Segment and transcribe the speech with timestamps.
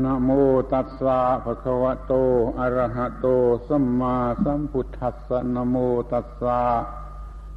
[0.00, 0.30] นะโม
[0.72, 2.12] ตัสสะภะคะวะโต
[2.58, 3.26] อะระหะโต
[3.68, 5.76] สัมมาสัมพุทธัสสะนะโม
[6.12, 6.60] ตัสสะ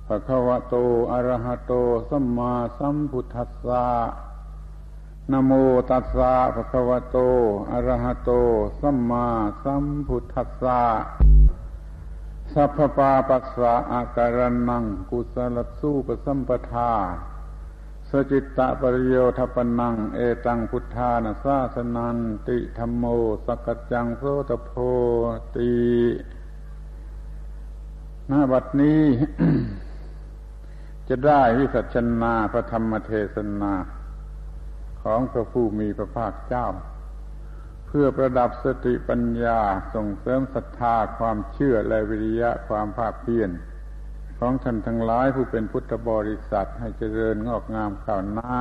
[0.07, 0.75] ภะคะวะโต
[1.11, 1.73] อะระหะโต
[2.09, 3.86] สัมมาสัมพุทธัสสะ
[5.32, 5.52] นะโม
[5.89, 7.18] ตัสสะภะคะวะโต
[7.71, 8.32] อะระหะโต
[8.81, 9.25] สัมมา
[9.63, 10.81] สัมพุทธัสสะ
[12.54, 14.39] สัพพปาปัสสะอาการ
[14.70, 16.91] นัง กุศลสูปสัมปทา
[18.09, 23.04] สจิตตะปริโยทปนัง เอตังพุทธานาสาสนันติธรรมโม
[23.46, 24.71] สกจังโสตโพ
[25.55, 25.73] ติ
[28.27, 29.04] หน้าบัดนี้
[31.07, 33.73] จะได้วิสัชนาพระธรรมเทศนา
[35.02, 36.67] ของพระผู้มีพระภาคเจ้า
[37.88, 39.59] เพื่อประดับสติปัญญา
[39.94, 43.49] ส่งเสริมศรัทธาความเชื่อและวิริยะความภาคเพียร
[44.39, 48.59] ของท่านทั้งหลายผู้เป็นพุทธบริษัทให้เจริญงอกงามข้าวหน้า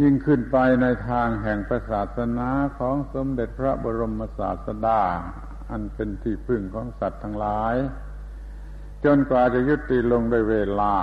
[0.00, 1.58] ยิ่งขึ้นไปในทางแห่ง
[1.90, 5.02] ศาสนาของสมเด็จพระบรมศาสดา
[5.70, 7.74] อันเป็นที่พึ่งของสัตว์ทั้งหลาย
[9.04, 10.94] จนกว่าจะยุติลงโดยเวลา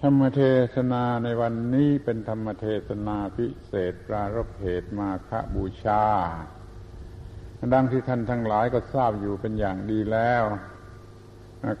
[0.00, 0.42] ธรรมเท
[0.74, 6.04] ศนาในวันนี้เป็นธรรมเทศนาพิเศษปรารบเหตุมาคบูชา
[7.70, 10.44] ดังที่ท่านทั้งหลายก็ทราบอยู่เป็นอย่างดีแล้ว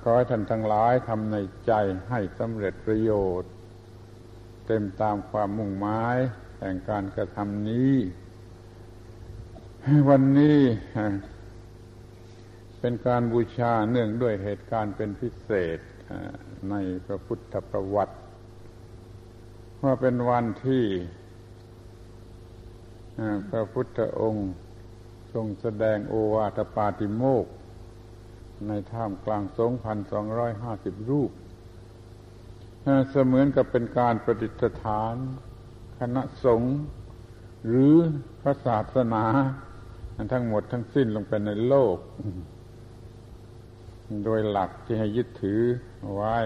[0.02, 1.72] ขอให้ท่านทั้งหลายทำในใจ
[2.10, 3.50] ให้สำเร็จประโยชน์
[4.66, 6.16] เต็มตามความมุ่งหมาย
[6.60, 7.94] แห่งการกระทำนี้
[10.08, 10.60] วันนี้
[12.80, 15.78] เป็นการบูชาเนื่องด้วยเหตุการณ์เป็นพิเศษ
[16.70, 16.74] ใน
[17.06, 18.16] พระพุทธประวัติ
[19.82, 20.84] ว่าเป็นวันที่
[23.50, 24.50] พระพุทธองค์
[25.34, 27.46] ทรงแสดงโอวาทปาติโมก
[28.68, 31.30] ในท่ามกลางสงพันสองร้อยห้าสิบรูป
[33.10, 34.52] เสมือนกับเป็นการประดิษ
[34.82, 35.14] ฐาน
[35.98, 36.76] คณะสงฆ์
[37.66, 37.94] หรือ
[38.40, 39.24] พระศาสนา
[40.32, 41.96] ทั้งหมดทั้งสิ้นลงไปในโลก
[44.24, 45.62] โดยหลักที่ให้ยึดถือ
[46.14, 46.36] ไว้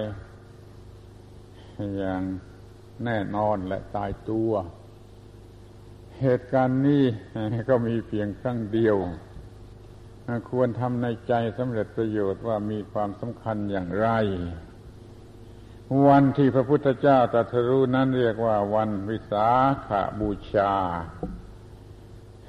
[1.99, 2.22] อย่าง
[3.05, 4.50] แน่นอนและตายตัว
[6.22, 7.04] เหตุการณ์นี้
[7.69, 8.97] ก็มีเพียงครั้งเดียว
[10.50, 14.09] ควรทำในใจสำเร็จประโยชน์ว่ามีความสำคัญอย่างไร
[16.06, 19.49] วันที่พระพุทธเจ้าตรัสรู้นั้นเรียกว่าวันวิสา
[19.87, 20.72] ขาบูชา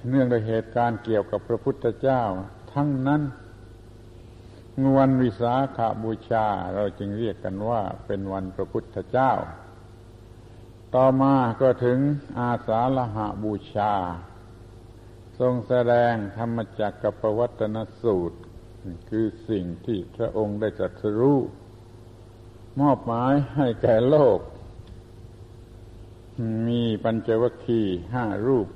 [0.09, 2.21] เนื่องด้วยเหตุการณ์เกี่ยวกับพระพุทธเจ้า
[2.73, 3.21] ทั้งนั้น
[4.97, 6.45] วันวิสาขาบูชา
[6.75, 9.31] เราจึงเรียกกันว่าเป็นวันพระพุทธเจ้า
[10.97, 11.99] ต่อมาก็ถึง
[12.39, 13.93] อาสาฬหบูชา
[15.39, 18.39] ทรงแสดงธรรมจักรกับปวัตนสูตร
[19.09, 21.39] คือสิ่งที่พระองค์ได้ตรัสรู้
[22.79, 24.39] มอบหมายให้แก่โลก
[26.67, 28.67] มีปัญจวัคคีย์ห้ารูป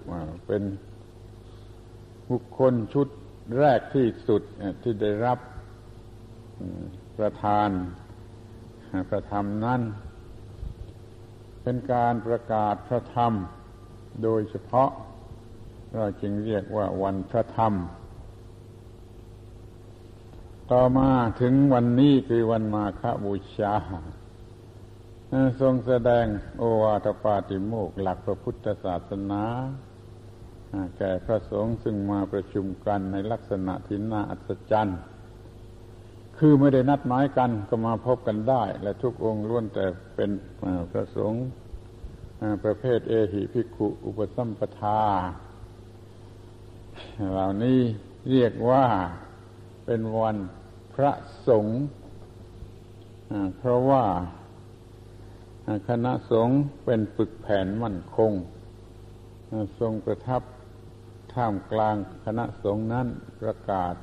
[0.47, 0.63] เป็น
[2.29, 3.07] บุคคลชุด
[3.59, 4.41] แรกที่สุด
[4.81, 5.39] ที่ได้รับ
[7.17, 7.69] ประทาน
[9.09, 9.81] ประธรรมนั้น
[11.63, 13.33] เป็นการประกาศพระธรรม
[14.23, 14.89] โดยเฉพาะ
[15.95, 17.73] เราจึงเรียกว่าวันพระธรรม
[20.71, 21.09] ต่อมา
[21.41, 23.73] ถึงวันนี้คือวันมาฆบูชา
[25.61, 26.25] ทรงแสดง
[26.57, 29.43] โอวาทปาติโมกหลักพระพุทธศาสนา
[30.97, 34.99] แก่พระสงฆ์ซึ่งมาประชุมกันในลักษณะที่น่าอัศจรรย์
[36.43, 39.85] คือไม่ได้นัดหมายกันก็มาพบกันได้ และทุกองค์ล้วนแต่
[40.15, 40.31] เป็น
[40.91, 41.43] พระสงฆ์
[42.63, 45.01] ประเภทเอหิภิกขุ อุปสัมปทา
[47.31, 47.79] เหล่านี้
[48.31, 48.85] เรียกว่า
[49.85, 50.37] เป็นวัน
[50.93, 51.11] พระ
[51.47, 51.79] สงฆ์
[53.57, 54.03] เพราะว่า
[55.89, 58.31] คณะสงฆ์เป็นปึกแผ่นมั่นคง
[59.79, 60.41] ทรงประทับ
[61.33, 63.07] ท่ามกลางคณะสงฆ์นั้น
[63.41, 63.93] ประกาศ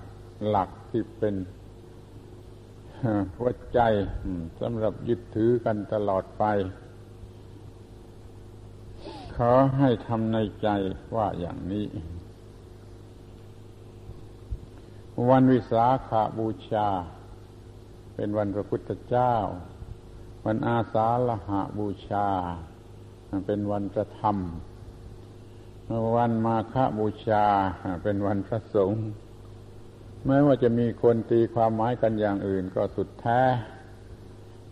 [0.49, 1.34] หลักที่เป็น
[3.38, 3.81] หัวใจ
[4.60, 6.44] สำหรับยึดถือกันตลอดไป
[9.37, 10.69] ขอให้ทำในใจ
[11.14, 11.87] ว่าอย่างนี้
[15.31, 16.88] วันวิสาขาบูชา
[18.14, 19.34] เป็นวันพระพุทธเจ้า
[20.44, 22.28] วันอาสาฬหาบูชา
[23.46, 24.37] เป็นวันพระธรรม
[26.17, 27.44] วันมาฆบูชา
[28.02, 29.02] เป็นวันพระสงฆ์
[30.28, 33.40] แม้ว่าจะมีคนตีความหมายกันอย่างอื่นก็สุดแท้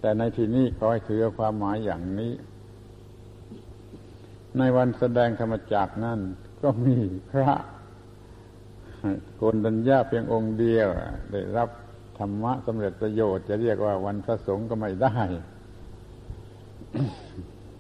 [0.01, 2.33] แต่ในที่นี้ขอให้ถือความหมายอย่างนี้
[4.59, 6.21] ในวันแสดงธรรมจักนั่น
[6.63, 6.97] ก็มี
[7.31, 7.51] พระ
[9.37, 10.89] โกนดัญญาเพียงองค์เดียว
[11.33, 11.69] ได้รับ
[12.19, 15.17] ธรรมะสำเร็จประโยชน์จะเรียกว่าวันพระสงฆ์ก็ไม่ได้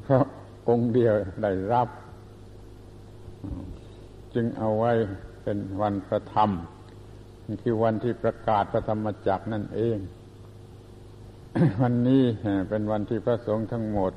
[0.02, 0.24] เพราะ
[0.68, 1.88] องค์เดียวได้รับ
[4.34, 4.92] จึงเอาไว้
[5.42, 6.50] เป็นวันพระธรรม
[7.62, 9.98] คือวันที่ประกาศพระธรรมจักรนั่นเอง
[11.82, 12.24] วันนี้
[12.68, 14.12] เป็นวันที่พระสงฆ์ทั้งหมด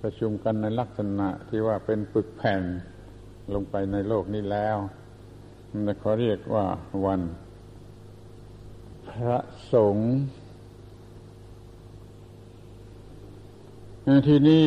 [0.00, 2.62] ประชุมกันในลักษณะที่ว่าเป็นปึกแผ่น
[3.54, 4.76] ลงไปในโลกนี้แล้ว
[5.70, 6.66] มันเขาเรียกว่า
[7.06, 7.20] วัน
[9.08, 9.38] พระ
[9.72, 10.10] สงฆ์
[14.28, 14.66] ที่นี้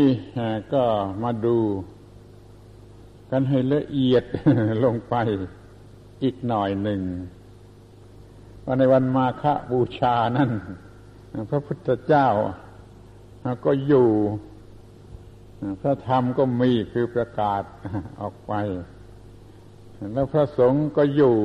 [0.73, 0.83] ก็
[1.23, 1.57] มาดู
[3.31, 4.23] กันให้ละเอียด
[4.83, 5.15] ลงไป
[6.23, 7.01] อีกหน่อยหนึ่ง
[8.71, 10.51] ว่าในวันมาฆบูชานั่น
[11.49, 12.27] พระพุทธเจ้า
[13.65, 14.09] ก็อยู่
[15.81, 17.63] พระธรรมก็มีคือประกาศ
[18.21, 18.53] ออกไป
[20.13, 21.35] แล้วพระสงฆ์ก็อยู่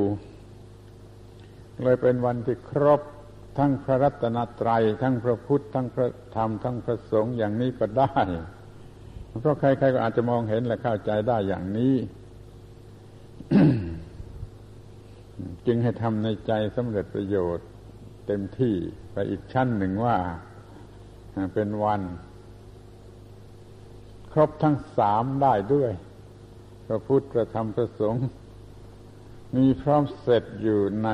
[1.83, 3.01] เลยเป็นวันที่ครบ
[3.57, 8.19] ทั้งพระรัตนตรัย ทั้งพระพุทธ ทั้งพระธรรม ทั้งพระสงฆ์อย่างนี้ก็ได้
[9.41, 11.95] เพราะใครๆก็อาจจะมองเห็นและเข้าใจได้อย่างนี้
[15.65, 17.67] จึงให้ทำในใจสำเร็จประโยชน์
[18.27, 18.75] เต็มที่
[19.11, 20.17] ไปอีกชั้นหนึ่งว่า
[21.53, 22.01] เป็นวัน
[24.31, 25.91] ครบทั้งสามได้ด้วย
[26.87, 28.25] พระพุทธพระธรรมพระสงฆ์
[29.55, 31.09] มีพร้อมเสร็จอยู่ใน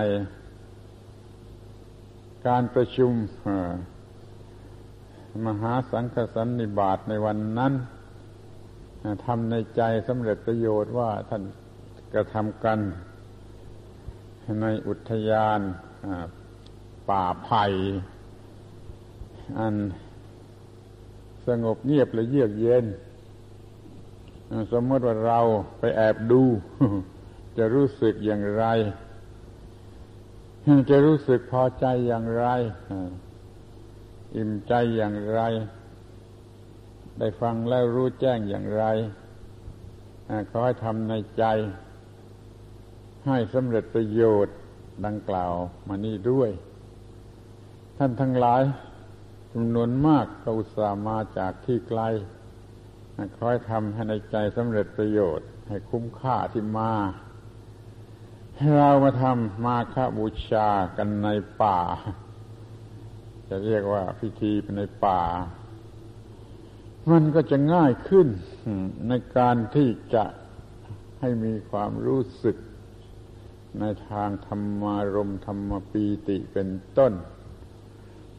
[2.48, 3.12] การประชุม
[5.46, 7.74] มหาสังฆสันนิบาตในวันนั้น
[9.26, 11.44] ทำในใจสำเร็จประโยชน์ว่าท่าน
[12.14, 12.80] กระทำกัน
[14.62, 15.60] ในอุทยาน
[17.10, 17.64] ป่าไผ่
[19.58, 19.76] อัน
[21.48, 22.86] สงบเงียบและเยือกเย็น
[24.72, 25.40] สมมติว่าเรา
[25.80, 26.44] ไปแอบดู
[27.58, 28.66] จะรู้สึกอย่างไร
[30.90, 32.46] จะรู้สึกพอใจอย่างไร
[34.36, 35.42] อิ่มใจอย่างไร
[37.20, 38.86] ได้ฟังแล้วรู้แจ้งอย่างไร
[40.50, 41.46] ขอให้ทำในใจ
[43.28, 44.56] ให้สำเร็จประโยชน์
[45.06, 45.54] ดังกล่าว
[45.88, 46.50] มานี่ด้วย
[47.98, 48.64] ท่านทั้งหลาย
[49.54, 52.02] จำนวนมากก็อุตส่าห์มาจากที่ไกล
[53.40, 56.94] คอยทำให้ในใจสำเร็จประโยชน์ ให้คุ้มค่าที่มา
[58.58, 61.28] ให้เรามาทำมาฆบูชากันใน
[61.62, 61.80] ป่า
[63.50, 65.22] จะเรียกว่าพิธีในป่า
[67.12, 68.28] มันก็จะง่ายขึ้น
[69.08, 70.26] ในการที่จะ
[71.20, 72.58] ให้มีความรู้สึก
[73.80, 77.14] ในทางธรรมารมธรรมปีติเป็นต้น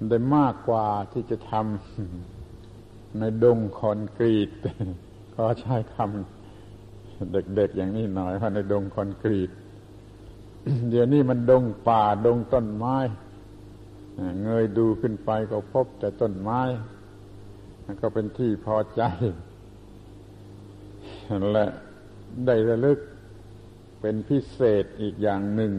[0.09, 4.51] ได้มากกว่าที่จะทำในดงคอนกรีต
[5.35, 9.51] ก็ใช้คำเด็กๆอย่างนี้หน่อยว่าในดงคอนกรีต
[10.91, 12.97] เดี๋ยวนี้มันดงป่าดงต้นไม้
[14.43, 16.61] เงยดูขึ้นไปก็พบแต่ต้นไม้
[18.01, 19.03] ก็เป็นที่พอใจ
[21.53, 21.67] และ
[22.47, 22.99] ได้ระลึก
[24.03, 25.73] เป็นพิเศษอีกอย่างหนึ่ง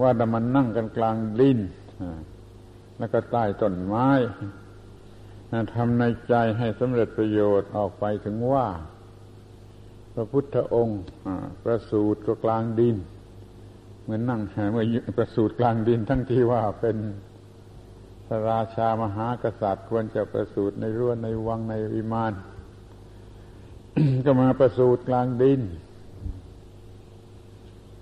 [0.00, 1.58] ว่าดมันนั่งกันกลางดิน
[2.98, 4.08] แล้วก็ใต้ต้นไม้
[5.74, 8.66] ทำในใจให้สำเร็จประโยชน์ออกไปถึงว่า
[10.14, 11.02] พระพุทธองค์
[11.64, 12.96] ประสูติก็กลางดิน
[14.02, 14.40] เหมือนนั่ง
[14.72, 14.84] เมื่อ
[15.18, 16.96] ประสูติกลางดินทั้งที่ว่าเป็น
[18.26, 22.32] พระราชามหากษัตริย์ควรจะประสูติในรั้วในวังในวิมาน
[24.24, 25.60] ก็มาประสูติกลางดิน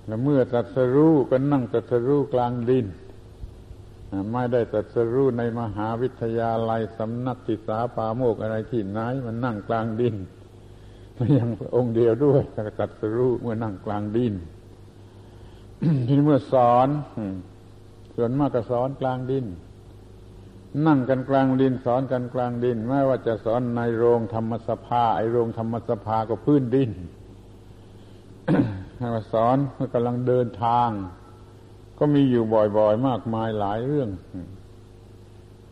[0.06, 2.86] แล้วเมื่อตัดสรู้ก็นั่งตัดสรู้กลางดิน
[4.32, 10.14] ไม่ได้ตัดสรู้ในมหาวิทยาลัยสำนักศึกษาปาโมกอะไรที่ไหน มันนั่งกลางดิน
[11.38, 14.34] ยังองค์เดียวด้วยก็ตัดสรู้เมื่อนั่งกลางดิน
[16.06, 16.88] ทีนี้เมื่อสอน
[18.16, 19.44] ส่วนมากก็สอนกลางดิน
[20.86, 26.90] นั่งกันกลางดิน สอนกันกลางดินไม่ว่าจะสอนในโรงธรรมสภา ไอโรงธรรมสภาก็พื้นดิน
[28.99, 30.88] ให้มาสอนเมื่อกำลังเดินทาง
[31.99, 32.43] ก็มีอยู่
[32.76, 34.11] บ่อยๆ มากมายหลายเรื่อง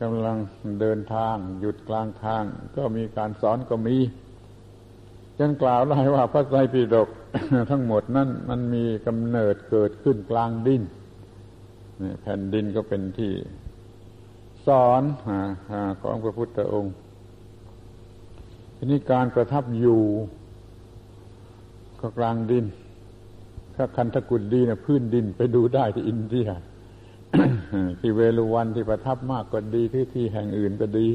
[0.02, 0.36] กำลัง
[0.80, 2.42] เดินทาง หยุดกลางทาง
[2.76, 3.96] ก็มีการสอนก็มี
[5.38, 7.08] จนกล่าวได้ว่าพระไตรปิฎก
[7.70, 10.82] ทั้งหมดนั่นมันมีกำเนิดเกิดขึ้นกลางดิน
[12.22, 13.32] แผ่นดินก็เป็นที่
[14.66, 15.02] สอน
[16.02, 16.94] ของพระพุทธองค์
[18.76, 20.02] ทีนี้การประทับอยู่
[22.00, 22.64] ก็กลางดิน
[23.76, 26.48] ถ้าคันทกุฎดีนะพื้นดินไปดูได้ที่อินเดีย
[28.00, 31.06] ที่เวลุวันที่ประทับมากก็ดีที่ที่แห่งอื่นก็ดี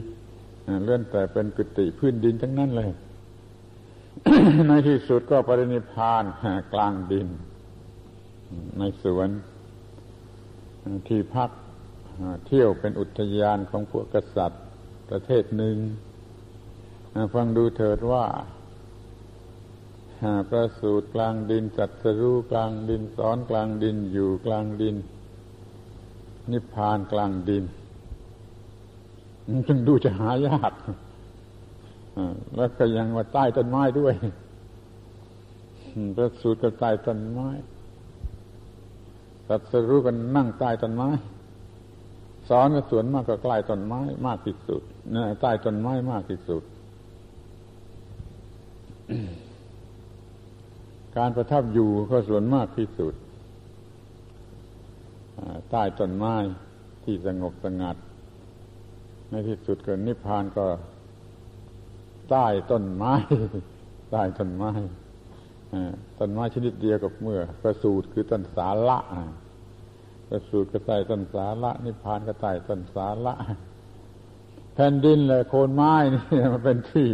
[0.83, 2.89] เลื่อนแต่เป็นกุฏิพื้นดินทั้งนั้นเลย
[4.67, 6.23] ในที่สุดก็ปรินิพาน
[6.73, 7.27] กลางดิน
[8.77, 9.29] ในสวน
[11.07, 11.49] ที่พัก
[12.45, 14.63] เที่ยวเป็นอุทยานของพวกกษัตริย์
[15.09, 15.75] ประเทศหนึ่ง
[17.33, 18.25] ฟังดูเถิดว่า
[20.49, 24.95] ประสูตรกลางดินจัดสรู้กลางดินสอนกลางดินอยู่กลางดิน
[26.51, 27.63] นิพพานกลางดิน
[29.67, 30.73] จึงดูจะหายาก
[32.55, 34.13] แล้วก็ยังมาใต้ต้นไม้ด้วย
[36.15, 37.49] ประสูตรก็ใต้ต้นไม้
[39.47, 41.09] ตัดสรู้กันนั่งใต้ต้นไม้
[42.49, 44.81] สอนก็ส่วนมากก็ใกล้ต้นไม้มากที่สุด
[45.41, 46.63] ใต้ต้นไม้มากที่สุด
[51.17, 53.13] การประทับอยู่ก็ส่วนมากที่สุด
[55.71, 56.35] ใต้ต้นไม้
[57.03, 57.95] ที่สงบสงัด
[59.29, 60.67] ในที่สุดก็นิพพานก็
[62.29, 63.13] ใต้ต้นไม้
[64.11, 64.71] ใต้ต้นไม้
[66.19, 68.99] ต้นไม้ชนิดเดียวกับเมื่อประสูตรคือต้นสาละ
[70.29, 73.33] ประสูตรก็ใต้ต้นสาละนิพพานก็ใต้ต้นสาละ
[74.73, 76.21] แผ่นดินเลยโคนไม้นี่
[76.53, 77.09] มันเป็นที่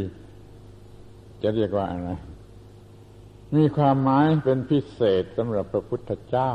[1.43, 2.11] จะเรียกว่าอะไร
[3.53, 6.51] มีความหมายเป็นพิเศษสำหรับพระพุทธเจ้า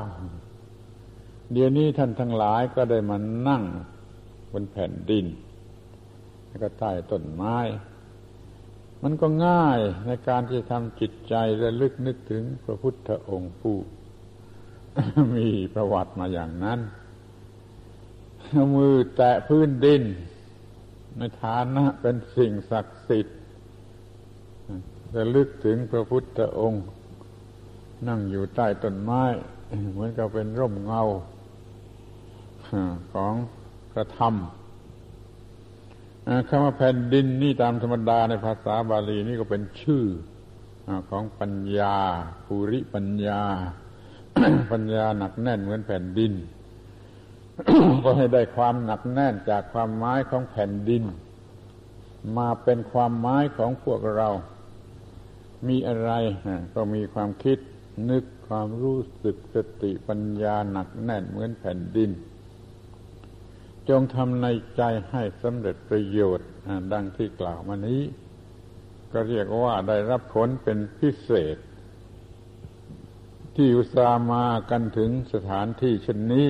[1.53, 3.17] เดี๋ยวนี้ท่านทั้งหลายก็ได้มา
[3.49, 3.63] นั่ง
[4.53, 5.27] บนแผ่นดิน
[6.47, 7.59] แล้วก็ใต้ต้นไม้
[9.03, 13.77] มันก็ง่ายในการที่ทำจิตใจระลึกนึกถึงพระพุทธองค์ผู้
[15.37, 16.81] มีประวัติมาอย่างนั้น
[18.51, 20.03] เอามือแตะพื้นดิน
[21.19, 23.40] ในฐานะเป็นสิ่งศักดิ์สิทธิ์
[25.17, 26.85] ระลึกถึงพระพุทธองค์
[28.09, 29.23] นั่งอยู่ใต้ต้นไม้
[29.93, 31.02] เหมือนกับเป็นร่มเงา
[33.12, 33.35] ของ
[33.95, 40.05] กระทำคำว่าแผ่นดินนี่ตามธรรมดาในภาษาบาลีนี่ก็เป็นชื่อ
[41.11, 41.97] ของปัญญา
[42.45, 43.43] ภูริปัญญา
[44.73, 46.33] ปัญญาหนักแน่นเหมือนแผ่นดิน
[48.05, 51.02] ก็ให้ได้ความหนักแน่นจากความหมายของแผ่นดิน
[52.37, 54.29] มาเป็นความหมายของพวกเรา
[55.69, 56.11] มีอะไร
[56.75, 57.59] ก็มีความคิด
[58.11, 62.11] นึกความรู้สึกสติปัญญาหนักแน่นเหมือนแผ่นดิน
[63.88, 66.49] จงทำในใจให้สำเร็จประโยชน์
[66.93, 68.02] ดังที่กล่าวมานี้
[69.12, 71.57] ก็เรียกว่าได้รับผลเป็นพิเศษ
[73.57, 76.49] ที่อุตส่ามากันถึงสถานที่เช่นนี้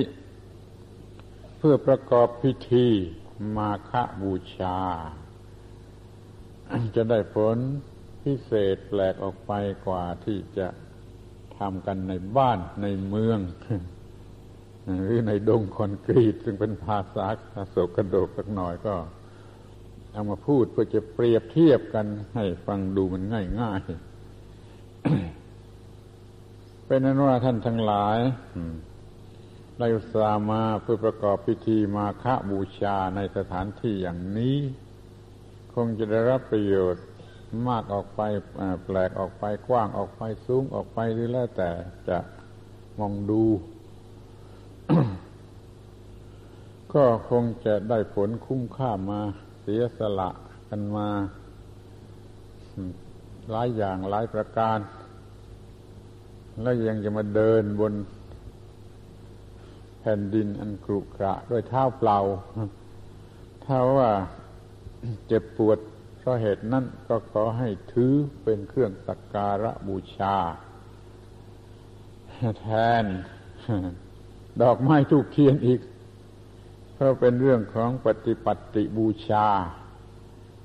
[1.57, 2.87] เพื่อประกอบพิธี
[3.55, 3.91] มาฆ
[4.21, 4.79] บูชา
[6.95, 7.57] จะได้ผล
[8.23, 9.51] พิเศษแปลกออกไป
[9.87, 10.67] กว่าที่จะ
[11.57, 13.39] ทำกันในบ้านในเมือง
[15.03, 17.25] หรือในดงคอนกรีต ซึ่งเป็นภาษา
[17.69, 18.95] โศกกระโดกสักหน่อยก็
[20.13, 23.81] เอามาพูดเพื่อจะเปรียบเทียบกันให้ฟังดูมันง่ายง่าย
[26.85, 28.17] เป็นนั้นว่าท่านทั้งหลาย
[29.77, 34.57] ได้อุตส่าห์มาเพื่อประกอบพิธีมาฆบูชาในสถานที่อย่างนี้
[35.73, 37.05] คงจะได้รับประโยชน์
[37.67, 38.21] มากออกไป
[38.85, 41.69] แปลกออกไปกว้างออกไปสูงออกไปหรือแล้วแต่
[42.09, 42.17] จะ
[42.99, 43.43] มองดู
[46.93, 49.21] ก็คงจะได้ผลคุ้มค่ามา
[49.61, 50.29] เสียสละ
[50.69, 51.07] กันมา
[53.51, 54.79] หลายอย่างหลายประการ
[56.61, 57.93] แล้วยังจะมาเดินบน
[59.99, 62.17] แผ่นดินอันกรุกระด้วยเท้าเปล่า
[63.63, 64.11] ถ้าว่า
[65.27, 65.79] เจ็บปวด
[66.23, 68.13] เพราะเหตุนั้นก็ขอให้ถือ
[68.43, 70.37] เป็นเครื่องสักการะบูชา
[72.59, 72.67] แท
[73.03, 73.05] น
[74.61, 75.79] ดอกไม้ทูกเทียนอีก
[76.93, 79.47] เพราะเป็นเรื่องของปฏิปัติบูชา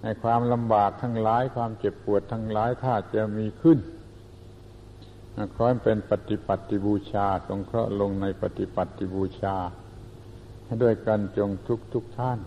[0.02, 3.78] ในความลำบากทั้งหลายความเจ็บปวดทั้งหลายถ้าจะมีขึ้น
[5.54, 9.56] ขอให้เป็นปฏิปัติบูชา สงเคราะห์ลงในปฏิปัติบูชา
[10.64, 12.38] ให้ด้วยกันจงทุกทุกท่าน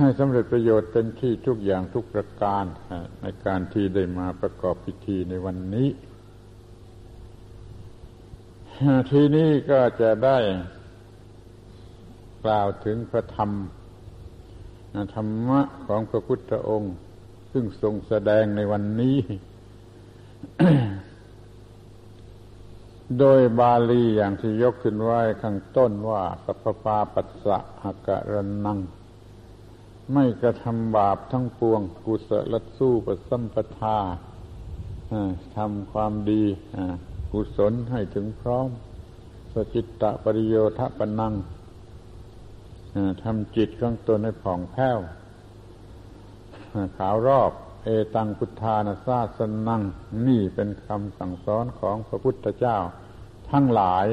[0.00, 2.64] ให้สำเร็จประโยชน์เต็มที่ทุกอย่างทุกประการ
[3.22, 5.88] ในการที่ได้มาประกอบพิธีในวันนี้
[9.10, 10.38] ทีนี้ก็จะได้
[12.44, 13.50] กล่าวถึงพระธรรม
[15.14, 16.94] ธรรมะของพระพุทธองค์
[17.52, 19.18] ซึ่งทรงแสดงในวันนี้
[23.18, 28.34] โดยบาลีอย่างที่ยกขึ้นไว้ข้างต้นว่า สัพพาปัสสะหกะร
[28.66, 28.80] นัง
[30.14, 33.98] ไม่กระทำบาปทั้งปวง กุศลสู้ปสัมปทา
[35.56, 36.44] ทำความดี
[37.32, 38.68] กุศลให้ถึงพร้อม
[39.52, 41.34] สจิตตะปริโยทะปนัง
[43.22, 44.98] ทำจิตของตนให้ผ่องแผ้ว
[46.96, 47.52] ขาวรอบ
[47.84, 49.82] เอตังพุทธานาซาสนัง
[50.26, 52.76] นี่เป็นคำสั่งสอนของพระพุทธเจ้า
[53.50, 54.06] ทั้งหลาย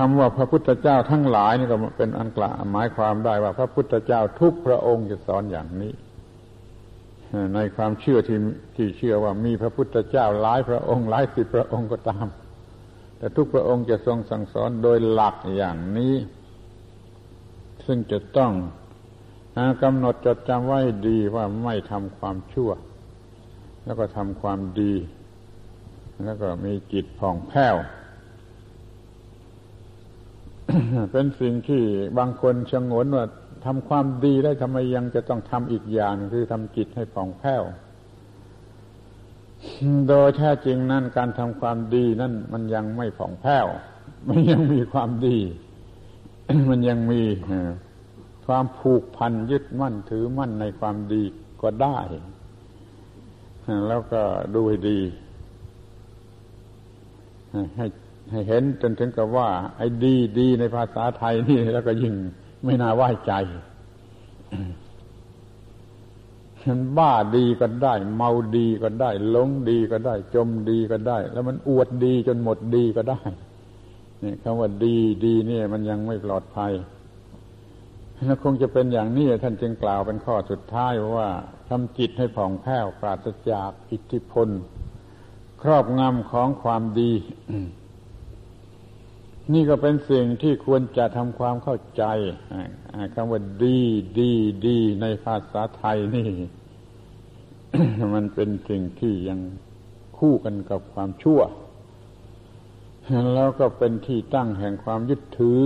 [0.00, 5.92] คำว่าพระพุทธเจ้าทั้งหลายนี่ก็เป็นอันกล่าหมายความได้ว่า พระพุทธเจ้าทุกพระองค์จะสอนอย่างนี้
[7.54, 8.38] ในความเชื่อที่
[8.76, 12.26] ที่เชื่อว่ามีพระพุทธเจ้าหลายพระองค์หลายสิบพระองค์ก็ตาม
[13.18, 16.14] แต่ทุกพระองค์จะทรงสั่งสอนโดยหลักอย่างนี้
[17.86, 18.52] ซึ่งจะต้อง
[19.82, 22.70] กำหนดจดจำไว้ดีว่าไม่ทำความชั่ว
[23.84, 24.94] แล้วก็ทำความดี
[26.24, 27.76] แล้วก็มีจิตผ่องแผ้ว
[31.12, 31.82] เป็นสิ่งที่
[32.18, 33.24] บางคนชงนว่า
[33.64, 37.62] ทำความดีได้ทำไมยังจะต้องทำอีกอย่างคือทำจิตให้ผ่องแผ้ว
[40.08, 43.66] โดยแท้จริงนั่นการทำความดีนั่นมันยังไม่ผ่องแผ้ว
[44.28, 45.38] มันยังมีความดี
[46.70, 47.22] มันยังมี
[48.46, 51.22] ความผูกพันยึดมั่นถือมั่นในความดี
[51.62, 51.98] ก็ได้
[53.88, 54.22] แล้วก็
[54.54, 55.00] ดูให้ดี
[57.76, 57.86] ให้
[58.30, 62.14] ให้เห็นจนถึงกับว่า ไอ้ดีดีในภาษาไทยนี่แล้วก็ยิ่ง
[62.64, 63.32] ไม่น่าไหวใจ
[66.66, 73.20] มันบ้าดีก็ได้ เมาดีก็ได้หลงดีก็ได้ จมดีก็ได้ แล้วมันอวดดีจนหมดดีก็ได้
[74.22, 76.72] นี่คำว่าดีดีนี่มันยังไม่ปลอดภัย
[78.26, 81.28] แล้วคงจะเป็นอย่างนี้ท่านจึงกล่าวเป็นข้อสุดท้ายว่า
[81.68, 84.48] ทำจิตให้ผ่องแผ้วปราศจากอิทธิพล
[85.62, 87.12] ครอบงำของความดี
[89.52, 92.04] นี่ก็เป็นสิ่งที่ควรจะทำความเข้าใจ
[93.14, 93.78] คำว่าดี
[94.18, 94.30] ดี
[94.66, 96.30] ดีในภาษาไทยนี่
[98.14, 99.40] มันเป็นสิ่งที่ยัง
[100.18, 101.40] คู่กันกับความชั่ว
[103.34, 105.62] แล้วก็เป็นที่ตั้งแห่งความยึดถือ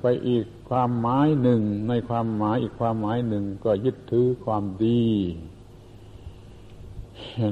[0.00, 5.04] ไปอีกความหมายหนึ่ง ในความหมายอีกความหมายหนึ่งก็ยึดถือความดี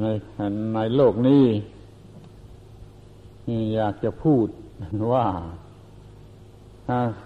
[0.03, 0.07] ใน
[0.75, 1.45] ในโลกนี้
[3.75, 4.47] อยากจะพูด
[5.13, 5.27] ว่า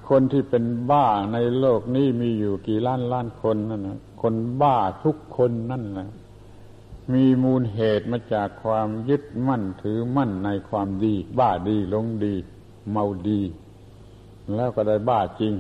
[0.09, 6.11] คนที่เป็นบ้าในโลกนี้มีอยู่กี่ล้านล้านคนนั่นนะคนบ้าทุกคนนั่นแหละ
[7.13, 12.35] มีมูลเหตุมาจากความยึดมั่นถือมั่นในความดี บ้าดีลงดี
[12.91, 13.41] เมาดี
[14.55, 15.55] แล้วก็ได้บ้าจริง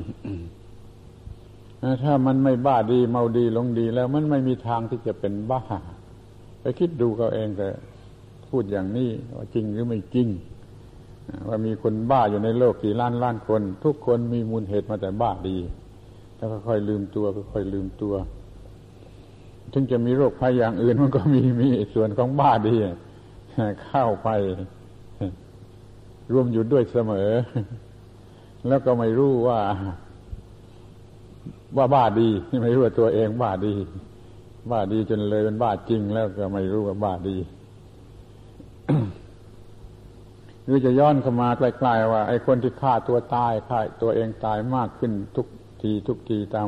[2.03, 5.63] ถ้ามันไม่บ้าดีเมาดีลงดี แล้วมันไม่มีทางที่จะเป็นบ้า
[6.61, 7.69] ไปคิดดูเขาเองแต่
[8.49, 10.29] พูดอย่างนี้ว่าจริงหรือไม่จริง
[11.49, 15.59] ว่ามีคนบ้าอยู่ในโลกกี่ล้านล้านคน ทุกคนมีมูลเหตุมาแต่บ้าดี
[16.37, 18.15] แล้วก็ค่อยลืมตัวก็ค่อยลืมตัว
[19.73, 22.75] ถึงจะมีโรคภัยอย่างอื่นมันก็มีมีส่วนของบ้าดี
[23.87, 24.29] เข้าไป
[26.33, 27.31] รวมอยู่ด้วยเสมอ
[28.69, 29.61] แล้วก็ไม่รู้ว่า
[31.77, 32.29] ว่าบ้าดี
[32.63, 33.75] ไม่รู้ว่าตัวเองบ้าดี
[34.71, 37.37] บ้าดีจนเลยเป็นบ้าจริงแล้วก็ไม่รู้ว่าบ้าดี
[40.73, 45.47] รือจะย้อนเข้ามาใกล้ๆว่าไอ้คนที่ฆ่าตัวตายฆ่าตัวเองตายมากขึ้นทุก
[45.83, 46.67] ทีทุกทีตาม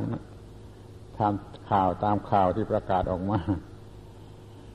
[1.18, 1.32] ตาม
[1.70, 3.38] ข่าวตามข่าวที่ประกาศออกมา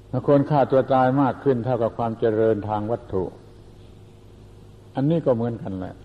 [0.10, 3.24] แล้วคนฆ่าตัวตายมากขึ้นเท่ากับความเจริญทางวัตถุ
[4.96, 5.96] อันนี้ก็เหมือนกันแหละ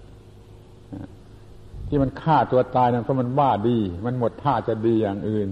[1.88, 5.48] ที่มันฆ่าตัวตายนั้นเพราะมันบ้าดี มันหมดท่าจะดีอย่างอื่น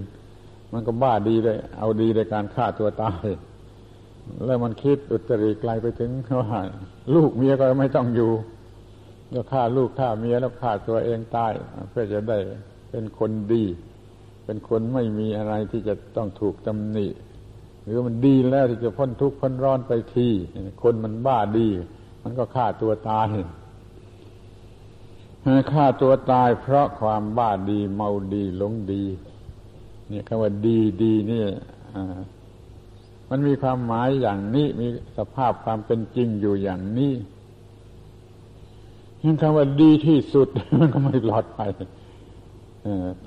[0.73, 3.25] มันก็บ้าดีเลยเอาดีในการฆ่าตัวตาย
[4.45, 6.61] แล้วมันคิดอุตริไกลไปถึงว่า
[7.15, 8.31] ลูกเมียก็ไม่ต้องอยู่
[9.33, 11.51] ก็ฆ่าลูกฆ่าเมียแล้วฆ่าตัวเองตาย
[11.89, 12.37] เพื่อจะได้
[12.89, 13.63] เป็นคนดี
[14.45, 17.07] เป็นคนไม่มีอะไรที่จะต้องถูกตำหนิ
[17.83, 20.29] หรือมันดีแล้วที่จะพ้นทุกข์พ้นร้อนไปที
[20.83, 21.69] คนมันบ้าดี
[22.23, 23.29] มันก็ฆ่าตัวตาย
[25.73, 29.03] ฆ่าตัวตายเพราะความบ้าดีเมาดีหลงดี
[30.09, 31.43] เนี่ยคำว่าดีดีนี่
[33.31, 37.13] มันมีความหมายอย่างนี้มีสภาพความเป็นจริงอยู่อย่างนี้
[39.23, 40.47] ยังคำว่าดีที่สุด
[40.79, 41.69] มันก็ไม่ปลอดภัย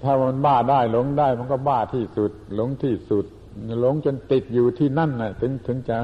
[0.02, 3.24] ถ้ามันบ้าได้หลงได้ มันก็บ้าที่สุด หลงที่สุด
[3.80, 5.98] หลงจนติดอยู่ที่นั่นนะถึงถึงจะ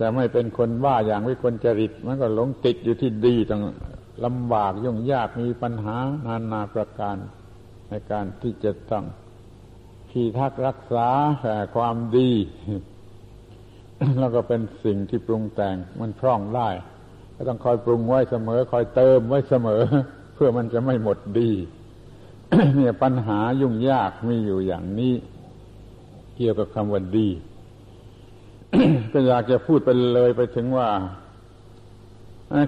[0.00, 3.62] จะไม่เป็นคนบ้าอย่างวิกลจริต มันก็หลงติดอยู่ที่ดีต้อง
[4.24, 7.16] ลำบากยุ่งยากมีปัญหานานาประการ
[7.88, 9.04] ในการที่จะต้อง
[10.14, 11.08] ที่ทักรักษา
[11.76, 12.30] ความดี
[14.20, 16.68] แล้วก็เป็นสิ่งที่ปรุงแต่งมันพร่องได้
[17.36, 19.82] ก็ต้องคอยปรุงไว้เสมอ คอยเติมไว้เสมอ
[20.34, 21.50] เพื่อมันจะไม่หมดดี
[22.76, 25.14] เนี่ยปัญหายุ่งยากมีอยู่อย่างนี้
[26.36, 27.28] เกี่ยวกับคำว่าดี
[29.12, 30.88] ก็อยากจะพูดไปเลยไปถึงว่า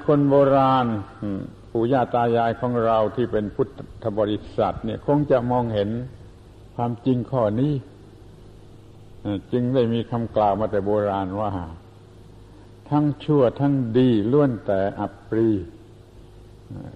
[0.06, 0.86] คนโบราณ
[1.72, 3.68] ปู่ย่าตายายของเราที่เป็นพุท
[4.02, 5.90] ธบริษัท เนี่ย คงจะมองเห็น
[6.76, 7.72] ความจริงข้อนี้
[9.52, 11.50] จึงได้มีคำกล่าวมาแต่โบราณว่า
[12.90, 15.48] ทั้งชั่วทั้งดีล้วนแต่อับปรี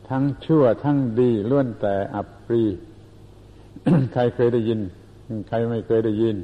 [0.09, 2.63] ทั้งชั่วทั้งดีล้วนแต่อับปรี
[4.13, 4.81] ใครเคยได้ยิน
[5.49, 6.37] ใครไม่เคยได้ยิน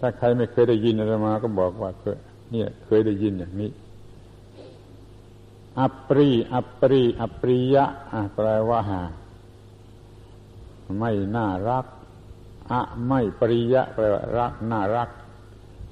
[0.00, 2.16] ถ้าใครไม่เคยได้ยินอะไรมาก็บอกว่าเคย
[2.50, 3.70] เนี่ย เคยได้ยินอย่างนี้
[5.80, 7.84] อัปรีอัปรีอัปริยะ
[8.34, 8.80] แปลว่า
[10.98, 11.86] ไม่น่ารัก
[12.72, 15.10] อะไม่ปริยะแปลว่ารักน่ารัก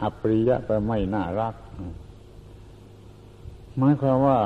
[0.02, 1.54] อปริยะแปลไม่น่ารัก
[3.76, 4.38] หมายความว่า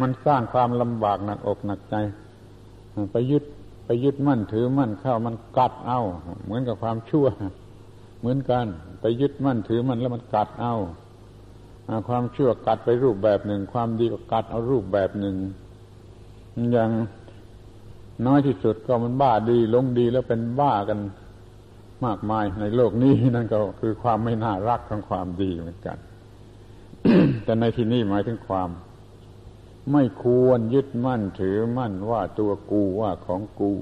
[0.00, 1.94] มันสร้างความลำบากหนักอกหนักใจ
[3.12, 3.44] ไปยึด
[3.84, 6.00] ไปยึดมั่นถือมั่นเข้ามันกัดเอา
[6.44, 7.26] เหมือนกับความชั่ว
[8.20, 8.66] เหมือนกัน
[9.00, 10.74] ไปยึดมั่นถือมั่นแล้วมันกัดเอา
[12.08, 15.36] ความชั่วกัดไปรูปแบบหนึ่ง ความดีก็กัดเอารูปแบบหนึ่ง
[16.72, 16.90] อย่าง
[18.26, 20.98] น้อยที่สุดก็มันบ้าดีลงดีแล้วเป็นบ้ากัน
[22.04, 25.98] มากมายในโลกนี้นั่นก็คือความไม่น่ารักของความดีเหมือนกัน
[27.44, 28.68] แต่ในที่นี้หมายถึงความ
[29.92, 33.72] ไม่ควรยึดมั่นถือมั่นว่าตัวกูว่าของกู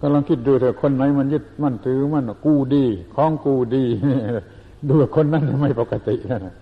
[0.00, 2.84] ก็ลองคิดดูเถอะคนไหนมันยึดมั่นถือมั่นกูดี
[3.16, 3.84] ของกูดี
[4.88, 6.54] ดูคนนั้นไม่ปกตินะ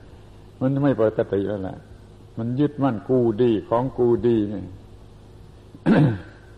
[0.60, 1.78] มันไม่ปกติแล้วแหละ
[2.38, 4.62] มันยึดมั่นกูดีของกูดีนี่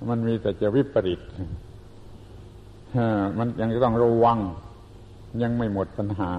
[0.08, 1.20] มันมีแต่จะวิปริต
[3.38, 4.38] มันยังต้องระวัง
[5.42, 6.32] ยังไม่หมดปัญหา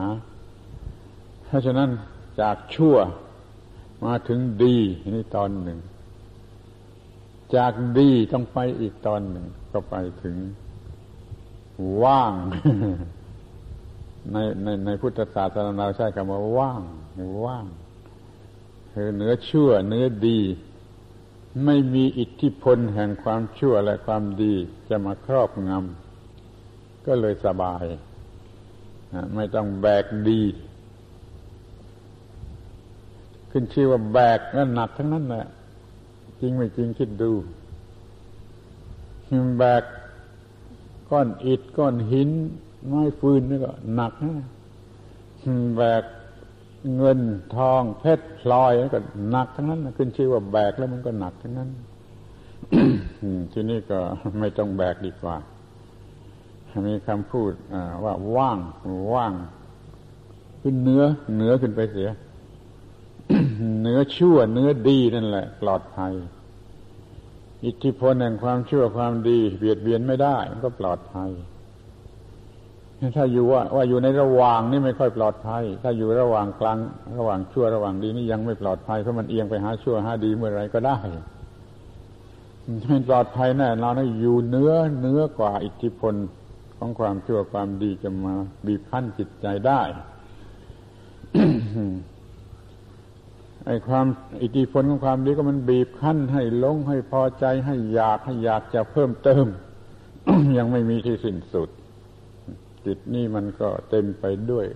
[1.45, 1.89] เพราะฉะนั้น
[2.41, 2.95] จากชั่ว
[4.05, 4.77] มาถึงดี
[5.15, 5.79] นี่ตอนหนึ่ง
[7.55, 10.35] จากดีต้องไปอีกตอนหนึ่ง ก็ไปถึง
[12.03, 12.33] ว่าง
[14.31, 16.81] ในในในพุทธศาสนาเราใช้คำว่าว่าง
[17.45, 17.65] ว่าง
[18.93, 20.39] คือเนื้อชั่วเนื้อดี
[21.65, 24.53] ไม่มีอิทธิพลแห่งความชั่วและความดี
[24.89, 27.85] จะมาครอบงำก็เลยสบาย
[29.35, 30.41] ไม่ต้องแบกดี
[33.51, 35.45] ขึ้นชื่อว่าแบกก็หนักทั้งนั้นแหละ
[36.39, 37.31] จริงไม่จริงคิดดู
[39.57, 39.83] แบก
[41.09, 42.29] ก้อนอิฐก้อนหิน
[42.87, 44.47] ไม้ฟืนนี่ก็หนักนะ
[45.77, 46.03] แบก
[46.97, 47.19] เงิน
[47.55, 51.69] ทองเพชรพลอยก็หนักทั้งนั้นขึ้นชื่อว่าแบกแล้วมันก็หนักทั้งนั้น
[53.51, 53.99] ที่นี่ก็
[54.39, 55.35] ไม่ต้องแบกดีกว่า
[56.87, 57.51] มีคำพูด
[58.03, 58.57] ว่าว่าง
[59.13, 59.33] ว่าง
[60.61, 61.03] ขึ้นเนื้อ
[61.37, 62.09] เนื้อขึ้นไปเสีย
[63.81, 66.13] เนื้อชั่วเนื้อดีนั่นแหละ ปลอดภัย
[67.65, 71.29] อิทธิพลแห่งความชั่วความดี เบียดเบียนไม่ได้ มันก็ปลอดภัย
[73.15, 76.77] ถ้าอยู่ว่าว่าอยู่ในระหว่างนี่ไม่ค่อยปลอดภัย ถ้าอยู่ระหว่างกลาง
[77.17, 80.97] ระหว่างชั่วระหว่างดีนี่ยังไม่ปลอดภัยเพราะมันเอียงไปหาชั่วหาดีเมื่อไรก็ได้
[82.87, 86.13] ไม่ปลอดภัยแน่นอนอยู่เนื้อเนื้อกว่าอิทธิพล
[86.77, 88.33] ของความชั่วความดีจะมา
[88.67, 89.81] บีบคั้นจิตใจได้
[93.65, 94.05] ไอ้ความ
[94.43, 99.45] อิทธิพลของความดีก็มันบีบคั้นให้ลงให้พอใจให้อยากให้อยากจะเพิ่มเติม
[100.57, 101.69] ยังไม่มีที่สิ้นสุด
[102.89, 104.67] จิตนี่มันก็เต็มไปด้วย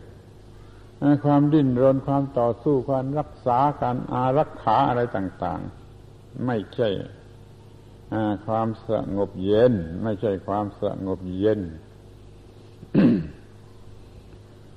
[1.26, 5.62] ความดิ้นรนความต่อสู้ความรักษาการอารักขาอะไรต่าง
[6.02, 6.90] ๆ ไม่ใช่
[8.46, 9.74] ความสงบเย็น
[10.04, 11.60] ไม่ใช่ความสงบเย็น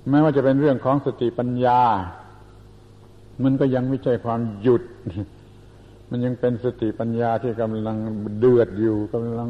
[0.08, 1.80] แม้ว่าจะเป็นเรื่องของสติปัญญา
[3.44, 4.82] มันก็ยังไม่ใช่ความหยุด
[6.10, 7.96] มันยังเป็นสติปัญญาที่กำลัง
[8.38, 9.48] เดือดอยู่กำลัง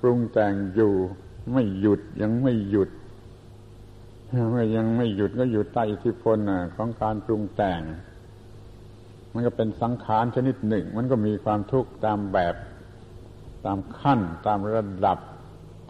[0.00, 0.92] ปรุงแต่งอยู่
[1.52, 2.90] ไม่หยุดยังไม่หยุด
[4.50, 6.36] เมื่อยังไม่หยุดก็อยู่ใต้อิทธิพล
[6.76, 7.80] ของการปรุงแต่ง
[9.32, 12.54] มันก็เป็นสังขารชนิดหนึ่ง มันก็มีความทุกข์ตามแบบ
[13.66, 15.18] ตามขั้น ตามระดับ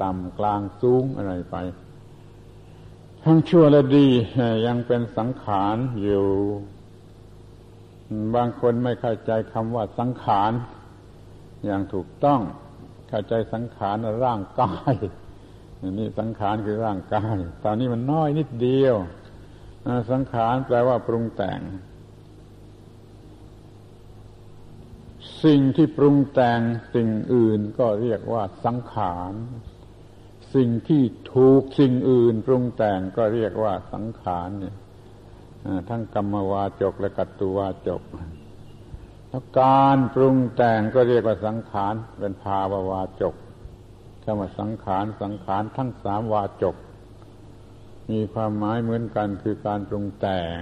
[0.01, 1.57] ตามกลางสูงอะไรไป
[3.25, 4.07] ทั้งชั่วและดี
[4.67, 6.27] ยังเป็นสังขารอยู่
[8.35, 10.53] บางคนไม่เข้าใจคำว่าสังขาร
[11.65, 12.41] อย่างถูกต้อง
[13.09, 14.95] เข้าใจสังขารร่างกาย
[15.99, 18.97] นี่สังขารคือร่างกาย ตอนนี้มันน้อยนิดเดียว
[20.11, 21.61] สังขารแปลว่าปรุงแต่ง
[25.45, 26.61] สิ่งที่ปรุงแต่ง
[26.95, 29.33] สิ่งอื่นก็เรียกว่าสังขาร
[30.55, 31.03] สิ่งที่
[31.35, 34.77] ถูกสิ่งอื่น ปรุงแต่งก็เรียกว่าสังขารเนี่ย
[35.89, 38.03] ทั้งกรรมวาจกและกัตตุวาจก
[39.29, 43.35] แล้วการปรุงแต่งก็เรียกว่าสังขารเป็นภาวาวาจก
[44.29, 46.77] คำว่าสังขารสังขารทั้งสามวาจก
[48.11, 50.61] มีความหมายเหมือนกันคือการปรุงแต่ง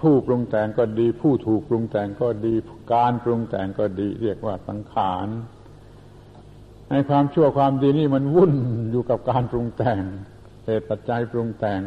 [0.00, 2.54] ผู้ปรุงแต่งก็ดี ผู้ถูกปรุงแต่งก็ดี
[2.94, 5.28] การปรุงแต่งก็ดี เรียกว่าสังขาร
[6.90, 8.52] ในความชั่วความดีนี่มันวุ่น
[8.90, 10.02] อยู่กับการปรุงแต่ง
[10.66, 11.80] เหตุปัจจัยปรุงแต่ง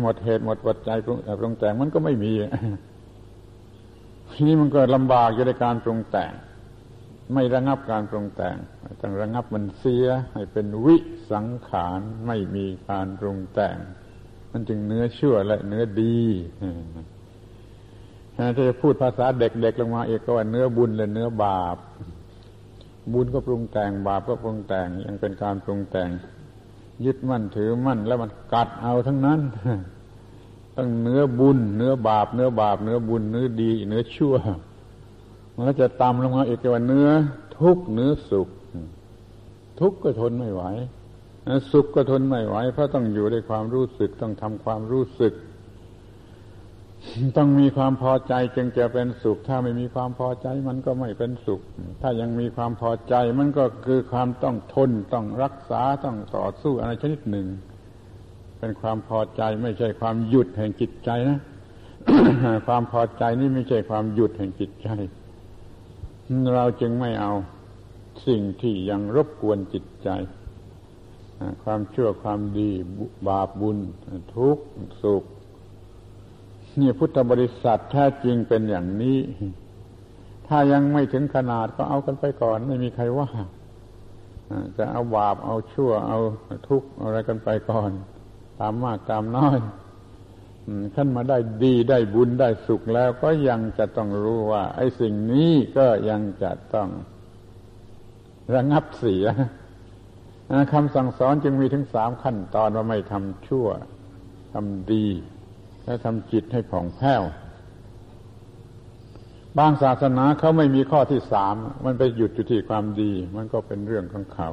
[0.00, 2.32] หมดเหตุหมดปัจจัยปรุงปรุงแต่งมันก็ไม่มี
[4.32, 6.32] ทีนี้มันก็ลำบากอยู่ในการปรุงแต่ง
[7.32, 8.56] ไม่ระงับการปรุงแต่ง
[9.00, 10.96] ต้องระงับมันเสียให้เป็นวิ
[11.32, 13.76] สังขารไม่มีการปรุงแต่ง
[14.52, 16.18] มันจึงเนื้อชั่วและเนื้อดี
[18.36, 21.76] ถ้าจะพูดภาษาเด็กๆลงมาเอกก็ว่าเนื้อบุญและเนื้อบาป
[23.12, 26.10] บุญก็ปรุงแต่งบาปก็ปรุงแต่งยังเป็นการปรุงแต่ง
[27.04, 29.40] ยึดมั่นถือมั่น แล้วมันกัดเอาทั้งนั้น
[30.76, 34.34] ตั้งเนื้อบุญ เนื้อบาป เนื้อบาป เนื้อบุญ เนื้อดี เนื้อชั่ว
[35.56, 37.08] มันก็จะตามลงมาอีกว่าเนื้อ
[37.58, 38.48] ทุกเนื้อสุข
[39.80, 40.62] ทุกก็ทนไม่ไหว
[41.72, 45.34] สุขก็ทนไม่ไหวเพราะต้องอยู่ในความรู้สึกต้องทำความรู้สึก
[47.36, 51.60] ต้องมีความพอใจจึงจะเป็นสุข ถ้าไม่มีความพอใจมันก็ไม่เป็นสุข
[52.02, 57.46] ถ้ายังมีความพอใจมันก็คือความต้องทนต้องรักษาต้องต่อสู้อะไรชนิดหนึ่ง
[58.58, 61.38] เป็นความพอใจไม่ใช่ความหยุดแห่งจิตใจนะ
[62.66, 64.88] ความพอใจนี่ไม่ใช่ความหยุดแห่งจิตใจ
[66.54, 67.32] เราจึงไม่เอา
[68.26, 70.08] สิ่งที่ยังรบกวนจิตใจ
[71.62, 72.70] ความชั่วความดี
[73.28, 73.78] บาปบุญ
[74.34, 74.64] ทุกข์
[75.02, 75.24] สุข
[76.78, 79.18] นี่พุทธบริษัทแท้จริงเป็นอย่างนี้
[80.46, 83.28] ถ้ายังไม่ถึงขนาดก็เอากันไปก่อน ไม่มีใครว่า
[84.78, 86.18] จะเอาบาปเอาชั่ว เอา
[86.68, 87.90] ทุกข์อะไรกันไปก่อน
[88.60, 89.58] ตามมากตามน้อย
[90.94, 96.88] ขั้นมาได้ดีได้บุญได้สุขแล้วก็ยังจะต้องรู้ว่า ไอ้สิ่งนี้ก็ยังจะต้อง
[98.54, 99.24] ระงับเสีย
[100.72, 103.68] คำสั่งสอนจึงมีถึงสามขั้นตอนว่าไม่ทำชั่ว
[104.52, 105.06] ทำดี
[105.84, 107.22] และทำจิตให้ผ่องแผ้ว
[109.58, 114.48] บางศาสนาเขาไม่มีข้อที่สามมันไปหยุดอยู่ที่ความดี มันก็เป็นเรื่องของเขา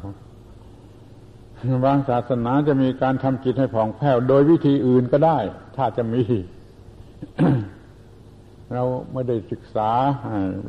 [1.85, 5.39] บางศาสนาจะมีการทำจิตให้ผ่องแผ้ว โดยวิธีอื่นก็ได้
[5.75, 6.23] ถ้าจะมี
[8.73, 9.91] เราไม่ได้ศึกษา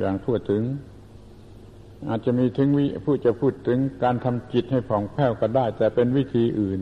[0.00, 0.62] อย่างทั่วถึง
[2.08, 6.80] อาจจะมีถึงวิผู้จะพูดถึงการทำจิตให้ผ่องแผ้วก็ได้ แต่เป็นวิธีอื่น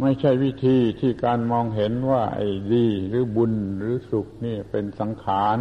[0.00, 5.58] ไม่ใช่วิธีที่การมองเห็นว่า ไอ้ดี หรือบุญหรือสุขนี่เป็นสังขาร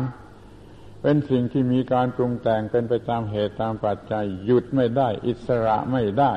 [1.01, 6.34] เป็นสิ่งที่มีการปรุงแต่งเป็นไปตามเหตุตามปัจจัยหยุดไม่ได้ อิสระไม่ได้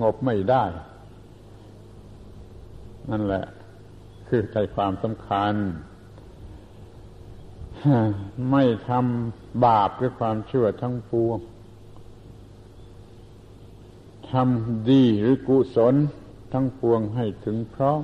[0.00, 0.64] งบไม่ได้
[3.10, 3.44] นั่นแหละ
[4.28, 5.54] คือใจความสำคัญ
[8.50, 11.38] ไม่ทำบาปหรือความชั่วทั้งปวง
[14.30, 15.94] ทำดีหรือกุศล
[16.52, 18.02] ทั้งปวงให้ถึงพร้อม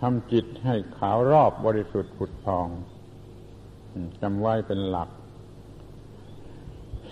[0.00, 2.68] ทำจิตให้ขาวรอบบริสุทธิ์ผุดพอง
[4.20, 5.08] จำไว้เป็นหลัก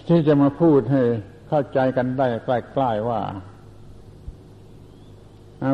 [0.07, 1.03] ที่จะมาพูดให้
[1.49, 3.21] เข้าใจกันได้ใกล้ๆว่า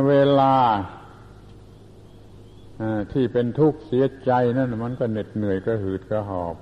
[0.09, 0.55] เวลา
[3.13, 6.57] ที่เป็นทุกข์เสียใจนั่นมันก็เหน็ดเหนื่อยก็หืดก็หอบ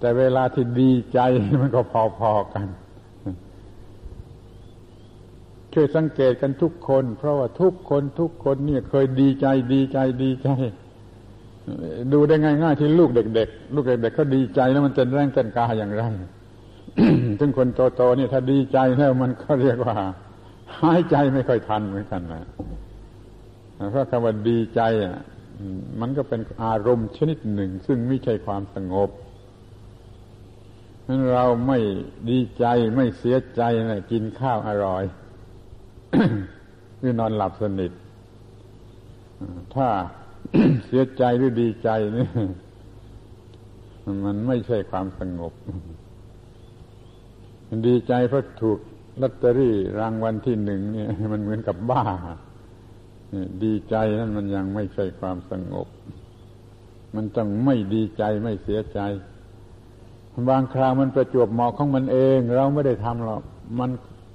[0.00, 1.20] แต่เวลาที่ดีใจ
[1.60, 1.80] มันก็
[2.20, 2.66] พอๆกัน
[5.72, 10.48] ช่วยสังเกตกันทุกคน เพราะว่าทุกคนทุกคนเนี่ยเคยดีใจดีใจดีใจ
[12.12, 16.02] ดูได้ง่ายๆที่ลูกเด็ก ๆ ลูกเด็กๆเขาดีใจแล้วมันจะแรงกันกาอย่างไร
[17.38, 19.96] ถึงคนโตๆนี่ถ้าดีใจแล้วมันก็เรียกว่า
[20.80, 22.44] หายใจไม่ค่อยทันเหมือนกันนะ
[23.90, 25.16] เพราะคำว่าดีใจอะ
[26.00, 29.10] มันก็เป็นอารมณ์ชนิดหนึ่ง ซึ่งไม่ใช่ความสงบ
[31.06, 31.78] นั้นเราไม่
[32.30, 32.64] ดีใจ
[32.96, 35.04] ไม่เสียใจนะกินข้าวอร่อย
[36.98, 37.92] หรือนอนหลับสนิท
[39.74, 39.88] ถ้า
[40.86, 42.26] เสียใจหรือดีใจนี่
[44.24, 45.52] มันไม่ใช่ความสงบ
[47.86, 48.78] ดีใจเพราะถูก
[49.22, 52.04] ลอตเตอรี่รางวัลที่หนึ่งเนี่ย มันเหมือนกับบ้า
[53.64, 55.88] ดีใจนั่นมันยังไม่ใช่ความสงบ
[57.14, 59.00] มันต้องไม่ดีใจไม่เสียใจ
[60.48, 63.42] บางคราวมันประจวบเหมาะของมันเอง เราไม่ได้ทำหรอก
[63.78, 63.90] มัน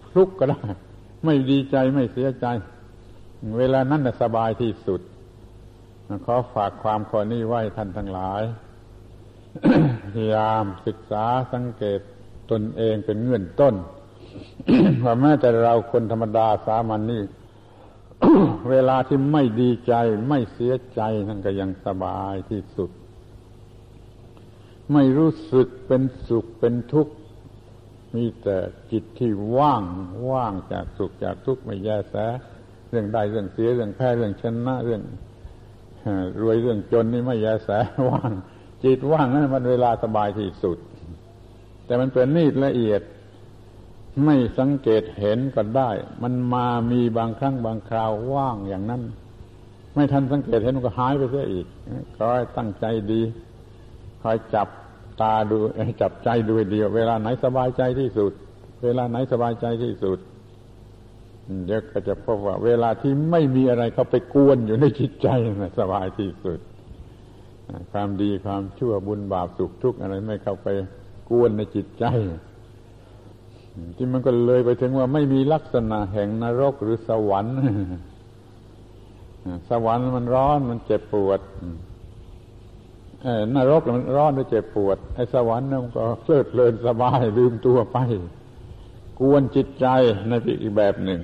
[0.06, 0.62] พลุกก็ได้
[1.26, 2.46] ไม่ดีใจไม่เสียใจ
[3.58, 5.02] เวลานั้นสบายที่สุด
[6.26, 8.44] ขอฝากความข้อนี้ไว้ท่านทั้งหลาย
[10.14, 12.00] พยายามศึกษาสังเกต
[12.52, 13.76] ตนเองเป็นเงื่อนต้น
[15.04, 17.24] ว่าแม้แต่เราคนธรรมดาสามัญนนี่
[18.70, 19.94] เวลาที่ไม่ดีใจ
[20.30, 22.90] ไม่เสียใจนั่นก็ยังสบายที่สุด
[24.94, 27.14] ไม่รู้สึกเป็นสุขเป็นทุกข์
[28.16, 28.58] มีแต่
[28.92, 29.84] จิตที่ว่าง
[30.32, 32.16] ว่างจากสุขจากทุกข์ไม่แยแส
[32.90, 35.02] เรื่องได้เรื่องเสียเรื่องแพ้เรื่องชนะเรื่อง
[36.42, 37.70] รวยเรื่องจนนี่ไม่แยแส
[38.10, 38.32] ว่าง
[38.84, 40.78] จิตว่างนั่นมันเวลาสบายที่สุด
[41.86, 43.02] แต่มันเป็นนิดละเอียด
[44.24, 45.90] ไม่สังเกตเห็นก็ได้
[46.24, 49.02] มันมามีบางครั้งบางคราวว่างอย่างนั้น
[49.94, 51.66] ไม่ทันสังเกตเห็นมันก็หายไปเสียอีก
[52.18, 53.22] คอยตั้งใจดี
[54.22, 54.68] คอยจับ
[55.22, 55.58] ตาดู
[56.02, 58.32] จับใจดูเดียวเวลาไหนสบายใจที่สุด
[58.84, 60.20] เวลาไหนสบายใจที่สุด
[61.66, 65.28] เดี๋ยวก็จะพบว่า เวลาที่ไม่มีอะไรเข้าไปกวนอยู่ในจิตใจ
[65.62, 66.60] นะสบายที่สุด
[67.92, 70.68] ความดีความชั่วบุญบาปสุขทุกข์อะไรไม่เข้าไป
[71.30, 72.06] กวนในจิตใจ
[73.96, 77.56] ที่มันก็เลยไปถึงว่าไม่มีลักษณะแห่งนรกหรือสวรรค์
[79.70, 81.40] สวรรค์มันร้อนมันเจ็บปวด
[83.56, 87.98] นรกมันร้อนและเจ็บปวดไอ้สวรรค์นั่นก็เพลิดเพลินสบายลืมตัวไป
[89.20, 89.86] กวนจิตใจ
[90.28, 91.22] ในอีกแบบหนึ่ง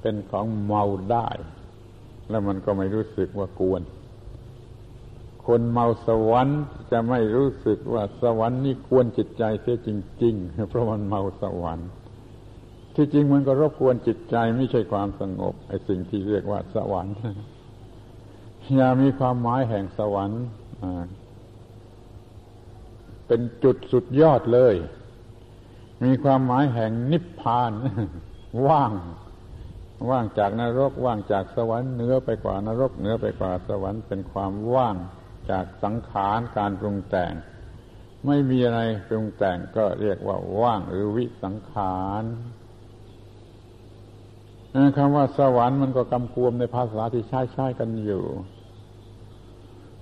[0.00, 1.28] เป็นของเมาได้
[2.30, 3.82] แล้วมันก็ไม่รู้สึกว่ากวน
[5.48, 6.60] คนเมาสวรรค์
[6.92, 9.90] จะไม่รู้สึกว่าสวรรค์นี่กวนจิตใจเสียจ
[10.22, 11.88] ริง ๆ เพราะมันเมาสวรรค์
[12.94, 17.14] ที่จริงมันก็รบกวนจิตใจไม่ใช่ความสงบไอ้สิ่งที่เรียกว่าสวรรค์
[18.76, 20.42] อย่ามีความหมายแห่งสวรรค์
[23.26, 24.74] เป็นจุดสุดยอดเลย
[26.04, 27.72] มีความหมายแห่งนิพพาน
[28.66, 28.92] ว่าง
[30.10, 34.96] ว่างจากนรก ว่างจากสวรรค์เหนือไปกว่านรกเหนือไปกว่าสวรรค์เป็นความว่าง
[35.50, 37.32] จากสังขารการปรุงแต่ง
[38.26, 42.24] ไม่มีอะไรปรุงแต่งก็เรียกว่าว่างหรือวิสังขาร
[44.96, 48.24] คำว่าสวรรค์มันก็กำกวมในภาษาที่ใช้ใช้กันอยู่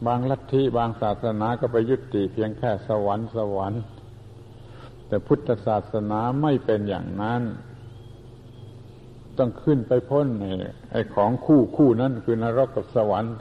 [0.07, 3.83] บางลัทธิบางศาสนาก็ไปยุติเพียงแค่สวรรค์สวรรค์
[5.07, 7.43] แต่พุทธศาสนาไม่เป็นอย่างนั้น
[9.39, 10.27] ต้องขึ้นไปพ้น
[10.93, 13.35] ไอ้ของคู่คู่นั้นคือนรกกับสวรรค์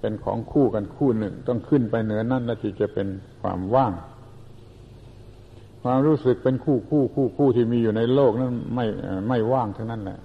[0.00, 3.06] เป็นของคู่กันคู่หนึ่ง ต้องขึ้นไปเหนือนั้นแล้วจึงจะเป็น
[3.40, 3.92] ความว่าง
[5.82, 8.86] ความรู้สึกเป็นคู่คู่คู่คู่ที่มีอยู่ในโลกนั้นไม่
[9.28, 10.20] ไม่ว่างทั้งนั้นแหละ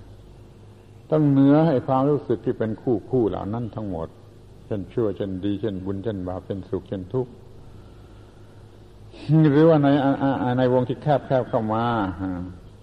[1.12, 4.08] ต้องเหนือให้ความรู้สึกที่เป็นคู่คู่เหล่านั้นทั้งหมด
[4.66, 7.32] เช่นชั่วเช่นดี เช่นบุญเช่นบาปเช่นสุขเช่นทุกข์
[9.52, 9.88] หรือว่าใน
[10.58, 11.84] ในวงที่แคบแคบเข้ามา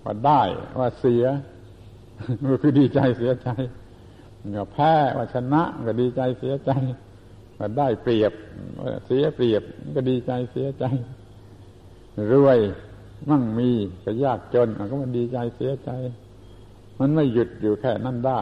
[0.05, 0.43] ว่าได้
[0.79, 1.25] ว่าเสีย
[2.51, 3.49] ก็คือดีใจเสียใจ
[4.57, 6.71] ก็แพ้ว่าชนะก็ดีใจเสียใจ
[7.59, 8.33] ว่าได้เปรียบ
[9.07, 9.63] เสียเปรียบ
[9.97, 10.85] ก็ดีใจเสียใจ
[12.33, 12.59] รวย
[13.31, 13.71] มั่งมี
[14.05, 15.91] ก็ยากจนก็มันดีใจเสียใจ
[17.01, 18.41] มันไม่หยุดอยู่แค่นั้นได้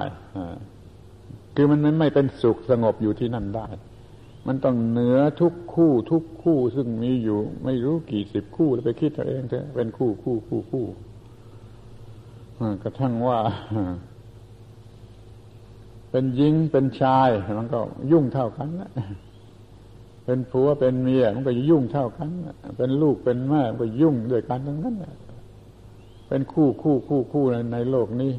[1.54, 3.68] คือมันไม่เป็นสุขสงบอยู่ที่นั่นได้
[4.46, 10.86] มันต้องเหนือทุกคู่ทุกคู่ซึ่งมีอยู่ ไม่รู้กี่สิบคู่แล้วไปคิดเอาเองเถอะเป็นคู่คู่คู่คู่
[12.82, 13.38] กระทั่งว่า
[16.10, 18.90] เป็นหญิงเป็นชายมันก็ยุ่งเท่ากันนะ
[20.24, 22.28] เป็นผัวเป็นเมียมันก็ยุ่งเท่ากัน
[22.78, 24.96] เป็นลูกเป็นแม่มก็ยุ่งด้วยกันทั้งนั้น
[26.28, 28.32] เป็นคู่คู่คู่คู่ในในโลกนี้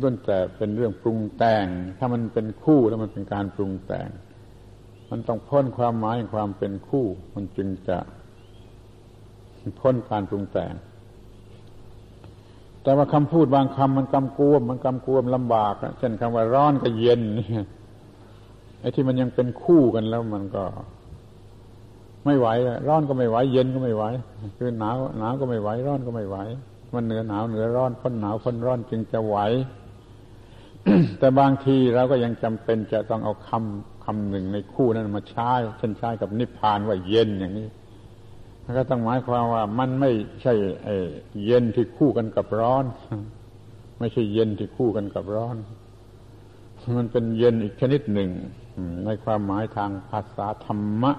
[0.00, 1.66] ล้วนแต่เป็นเรื่องปรุงแต่ง
[1.98, 4.08] ถ้ามันเป็นคู่แล้วมันเป็นการปรุงแต่ง
[5.10, 7.98] มันต้องพ้นความหมายความเป็นคู่ มันจึงจะ
[9.80, 10.72] พ้นการปรุงแต่ง
[12.86, 17.46] แต่ว่าคำพูดบางคำมันกำกวม มันกำกวมลำบากเช่นคำว่าร้อนกับเย็นนี่
[18.80, 20.64] ไอ้ที่มันยังเป็นคู่กันแล้วมันก็
[22.24, 22.48] ไม่ไหว
[22.88, 24.04] ร้อนก็ไม่ไหว เย็นก็ไม่ไหว
[24.58, 26.36] คือหนาวหนาวก็ไม่ไหว ร้อนก็ไม่ไหว
[26.94, 29.38] มันเหนือหนาวเหนือร้อนพ้นหนาวพ้นร้อนจึงจะไหว
[31.18, 37.66] แต่บางทีเราก็ยังจำเป็นจะต้องเอาคำคำหนึ่งในคู่นั้นมาใช้เช่นใช้กับนิพพานว่าเย็นอย่างนี้
[38.78, 40.10] ก็ต้องหมายความว่ามันไม่
[40.42, 40.54] ใช่
[41.44, 42.84] เย็นที่คู่กันกับร้อน
[43.98, 45.56] ไม่ใช่เย็นที่คู่กันกับร้อน
[46.96, 48.30] มันเป็นเย็นอีกชนิดหนึ่ง
[49.04, 51.12] ในความหมายทางภาษาธรรมะ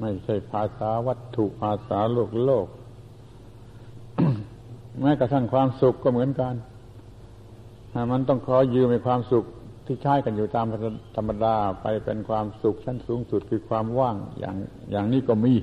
[0.00, 2.66] ไม่ใช่ภาษาวัตถุภาษาโลกโลก
[5.00, 6.54] แม้กระทั่งความสุขก็เหมือนกัน
[8.12, 9.44] มันต้องขอยืมในความสุข
[9.86, 10.66] ที่ใช้กันอยู่ตาม
[11.16, 14.56] ธรรมดาไปเป็นความสุขชั้นสูงสุดคือความว่างอย่าง
[14.90, 15.54] อย่างนี้ก็มี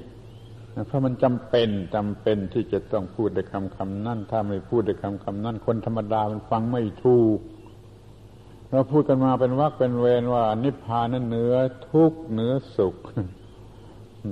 [0.87, 7.39] เพราะมันจำเป็นจำเป็นที่จะต้องพูดด้วยคำคำนั่น ถ้าไม่พูดด้วยคำคำนั่น คนธรรมดามันฟังไม่ถูก
[8.69, 11.55] เราพูดกันมาเป็นวักเป็นเวรว่า นิพพานนั้นเหนือ
[11.89, 12.95] ทุกเหนือสุข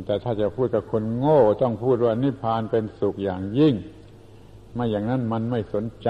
[0.06, 3.74] แต่ถ้าจะพูดกับคนโง่ ต้องพูดว่านิพพานเป็นสุขอย่างยิ่ง
[4.74, 6.10] ไม่อย่างนั้นมันไม่สนใจ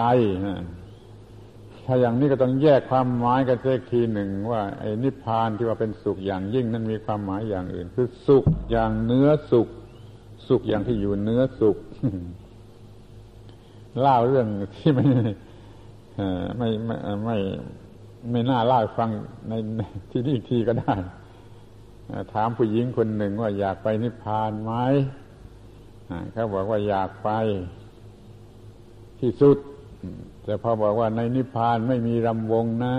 [1.86, 9.68] ถ้าอย่างนี้ก็ต้องแยกความหมายกันเสียทีหนึ่งว่าไอ้นิพพานที่ว่าเป็นสุขอย่างยิ่ง นั้นมีความหมายอย่างอื่น คือสุขอย่างเนื้อสุข
[10.50, 11.78] สุขอย่างที่อยู่เนื้อสุข
[14.02, 15.06] เล่าเรื่องที่ไม่
[16.58, 17.38] ไม่ไม่ไม่
[18.32, 19.10] ไม่น่าเล่าฟัง
[19.50, 19.54] ใน
[20.12, 20.95] ที่นี่ทีก็ได้
[22.34, 24.74] ถามผู้หญิงคนหนึ่งว่าอยากไปนิพพานไหม
[26.32, 27.30] เขาบอกว่าอยากไป
[29.20, 29.58] ที่สุด
[30.43, 32.95] แต่พอบอกว่าในนิพพานไม่มีรำวงนะ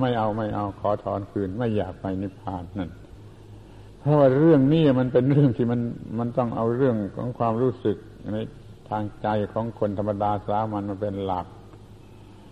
[0.00, 2.90] ไม่เอาไม่เอาขอถอนคืน ไม่อยากไปนิพพานนั่น
[4.06, 5.80] ราะว่าเรื่องนี้มันเป็นเรื่องที่มัน
[6.18, 7.96] มันต้องเอาเรื่องของความรู้สึก
[8.32, 8.36] ใน
[8.88, 11.46] ทางใจของคนธรรมดาสามัญมาเป็นหลัก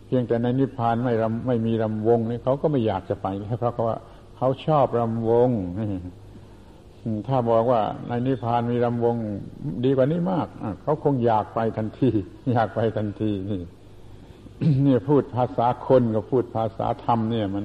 [0.06, 3.26] เพียงแต่ในนิพพานไม่รำไม่มีรำวงนี่เขาก็ไม่อยากจะไป
[3.60, 3.96] เพราะว่า
[4.36, 5.48] เขาชอบรำวง
[7.28, 9.16] ถ้าบอกว่าในนิพพานมีรำวง
[9.84, 10.46] ดีกว่านี้มาก
[10.82, 12.10] เขาคงอยากไปทันที
[12.52, 13.60] อยากไปทันทีนี่
[14.82, 17.64] เนี่ยพูดภาษาคนกับพูดภาษาธรรมเนี่ยมัน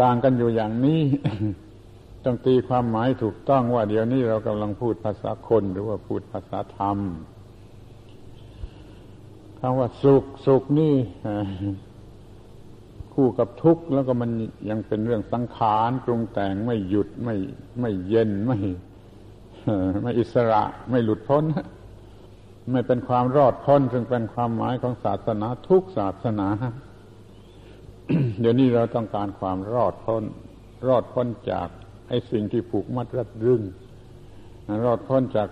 [0.00, 1.00] ต่างกันอยู่อย่างนี้
[2.24, 6.98] ต้องตีความหมายถูกต้องว่าเดี๋ยวนี้เรากำลังพูดภาษาคนหรือว่าพูดภาษาธรรม
[9.58, 10.94] คำว่าสุขสุขนี่
[13.14, 14.30] คู่กับทุกข์แล้วก็มัน
[14.68, 17.36] ยังเป็นเรื่องสังขารปรุงแต่งไม่หยุดไม่
[17.80, 18.58] ไม่เย็นไม่
[20.02, 21.44] ไม่อิสระไม่หลุดพ้น
[22.72, 26.48] ไม่เป็นความรอดพ้นซึ่งเป็นความหมายของศาสนาทุกศาสนา
[28.40, 30.24] เดี๋ยวนี้เราต้องการความรอดพ้น
[30.88, 31.68] รอดพ้นจาก
[32.08, 33.62] ไอ้สิ่งที่ผูกมัดรัดรึง
[34.84, 35.48] รอดพ้นจาก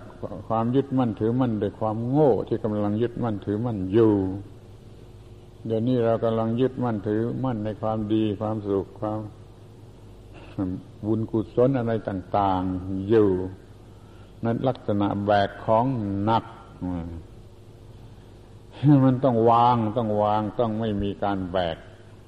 [0.47, 4.13] ความยึดมั่นถือมั่นโดยความโง่ที่กำลังยึดมั่นถือมั่นอยู่
[5.65, 9.19] เดี๋ยวนี้เรากำลังยึดมั่นถือมั่นในความดีความสุขความ
[11.05, 13.29] บุญกุศลอะไรต่าง ๆ อยู่
[14.43, 15.85] นั้นลักษณะแบกของ
[16.23, 16.45] หนัก
[19.05, 21.77] มันต้องวางต้องวางต้องไม่มีการแบก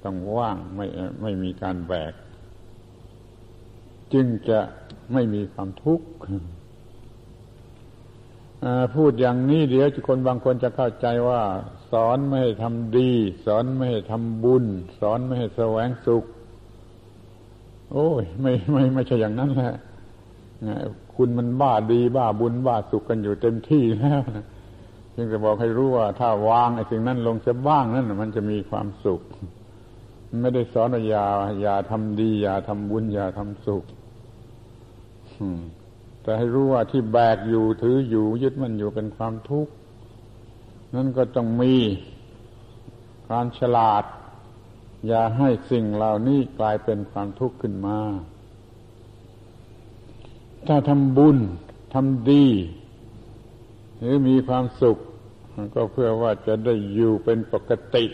[0.03, 0.85] ต้องว่างไม่
[1.21, 2.13] ไม่มีการแบก
[4.13, 4.59] จึงจะ
[5.13, 6.07] ไม่มีความทุกข์
[8.95, 11.41] พูดอย่างนี้เดี๋ยวคนบางคนจะเข้าใจว่า
[11.91, 13.11] สอนไม่ให้ทำดี
[13.45, 14.65] สอนไม่ให้ทำบุญ
[14.99, 16.23] สอนไม่ให้แสวงสุข
[17.93, 19.73] โอ้ยไม่ไม่ไม่ใช่อย่างนั้นแหละ
[21.15, 24.21] คุณมันบ้าดีบ้าบุญบ้าสุขกันอยู่เต็มที่แล้ว
[25.15, 29.21] จึงจะบอกให้รู้ว่า ถ้าวางไอ้สิ่งนั้นลงจะบ้างนั่นมันจะมีความสุข
[30.41, 31.25] ไม่ได้สอนอย่า
[31.61, 33.83] อย่าทำดี อย่าทำบุญ อย่าทำสุข
[36.21, 39.71] แต่ให้รู้ว่าที่แบกอยู่ถืออยู่ ยึดมันอยู่เป็นความทุกข์
[40.95, 41.75] นั่นก็ต้องมี
[43.29, 44.03] การฉลาด
[45.07, 47.99] อย่าให้สิ่งเหล่านี้กลายเป็นความทุกข์ขึ้นมา
[50.67, 51.37] ถ้าทำบุญ
[51.93, 52.45] ทำดี
[53.99, 54.97] หรือมีความสุข
[55.73, 58.05] ก็เพื่อว่าจะได้อยู่เป็นปกติ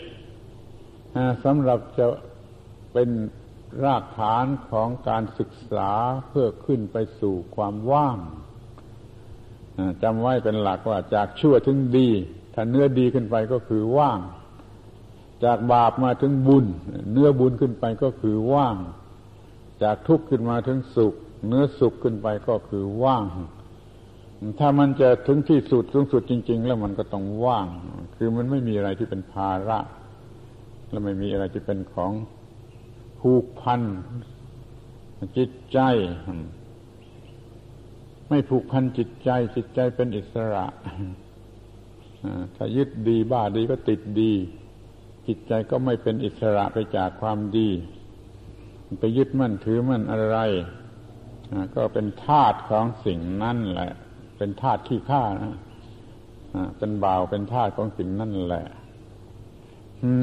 [1.44, 2.06] สำหรับจะ
[2.92, 3.08] เป็น
[3.84, 5.92] รากฐานของการศึกษา
[6.28, 8.18] เพื่อขึ้นไปสู่ความว่าง
[10.02, 12.08] จำไว้เป็นหลักว่าจากชั่วถึงดี
[12.54, 14.20] ถ้าเนื้อดีขึ้นไปก็คือว่าง
[15.44, 16.66] จากบาปมาถึงบุญ
[17.12, 18.76] เนื้อบุญขึ้นไปก็คือว่าง
[19.82, 21.14] จากทุกข์ขึ้นมาถึงสุข
[21.46, 23.24] เนื้อสุขขึ้นไปก็คือว่าง
[24.58, 27.66] ถ้ามันจะถึงที่สุดสูงสุดจริง ๆ แล้วมันก็ต้องว่าง
[28.16, 29.78] คือมันไม่มีอะไรที่เป็นภาระ
[30.90, 32.12] และไม่มีอะไรที่เป็นของ
[33.20, 33.82] ผูกพัน
[35.38, 35.78] จิตใจ
[38.28, 40.66] ไม่ผูกพันจิตใจ จิตใจเป็นอิสระ
[42.56, 44.32] ถ้ายึดดีบ้าดีก็ติดดี
[45.26, 47.68] จิตใจก็ไม่เป็นอิสระไปจากความดี
[49.00, 50.38] ไปยึดมั่นถือมั่นอะไร
[51.74, 53.92] ก็เป็นธาตุของสิ่งนั่นแหละ
[54.36, 55.56] เป็นธาตุขี้ข้านะ
[56.78, 58.66] เป็นบ่าวเป็นธาตุของสิ่งนั่นแหละ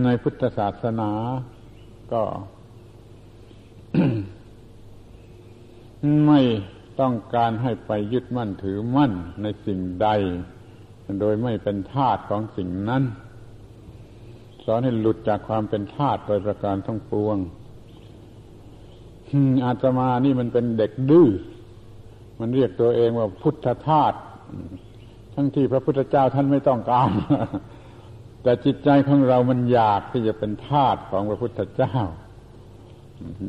[0.04, 1.12] ในพุทธศาสนา
[2.14, 2.22] ก็
[6.28, 6.40] ไม่
[7.00, 10.08] ต้องการให้ไปยึดมั่นถือมั่นในสิ่งใด
[11.22, 13.04] โดยไม่เป็นทาสของสิ่งนั้น
[14.66, 17.38] สอนให้หลุดจากความเป็นทาสโดยประการทั้งปวง
[19.66, 21.28] อาตมานี่มันเป็นเด็กดื้อ
[22.40, 24.14] มันเรียกตัวเองว่าพุทธทาส
[25.36, 27.10] ทั้งที่พระพุทธเจ้าท่านไม่ต้องการ
[28.44, 31.96] แต่จิตใจของเรามันอยากที่จะเป็นทาสของพระพุทธเจ้า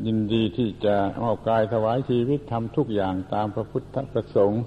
[0.05, 4.63] ยินดีที่จะมอบกายถวายชีวิตทำทุกอย่างตามพระพุทธประสงค์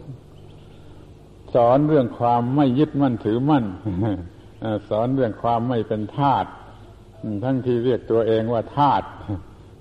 [1.54, 3.64] สอนเรื่องความไม่ยึดมั่นถือมั่น
[4.88, 6.46] สอนเรื่องความไม่เป็นทาต
[7.44, 9.02] ทั้งที่เรียกตัวเองว่าทาต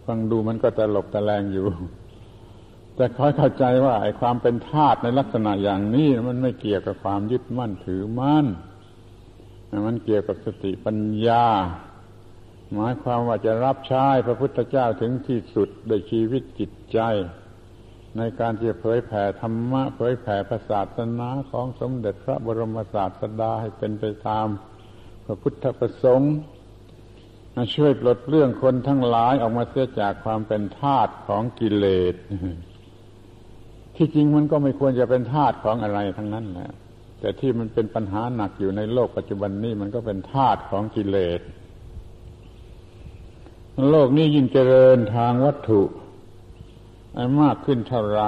[0.05, 1.67] ฟังดูมันก็ตลกตะแลงอยู่
[2.95, 8.45] แต่คอยเข้าใจว่าไอ้ความเป็นทาตในลักษณะอย่างนี้มันไม่เกี่ยวกับความยึดมั่นถือมั่น
[9.87, 10.97] มันเกี่ยวกับสติปัญ
[11.27, 11.45] ญา
[12.73, 16.99] หมายความว่าจะรับใช้พระพุทธเจ้าถึงที่สุดโดยชีวิตจิตใจ
[18.17, 24.47] ในการที่จะเผยแผ่ธรรมะ เผยแผ่พระศาสนาของสมเด็จพระบรมศาสดาให้เป็นไปตาม
[25.25, 26.33] พระพุทธประสงค์
[27.75, 32.15] ช่วยปลดเรื่องคนทั้งหลายออกมาเสียจากความเป็นทาสของกิเลส
[33.95, 36.71] ที่จริงมันก็ไม่ควรจะเป็นทาสของอะไรทั้งนั้นแหละ
[37.19, 41.41] แต่ที่มันเป็นปัญหาหนักอยู่ในโลกปัจจุบันนี้มันก็เป็นทาสของกิเลส
[43.89, 45.81] โลกนี้ยิ่งเจริญทางวัตถุ
[47.41, 48.21] มากขึ้นเท่าไร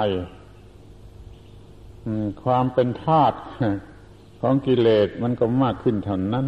[2.42, 3.38] ความเป็นธาตุ
[4.40, 6.46] ของกิเลสมันก็มากขึ้นเท่านั้น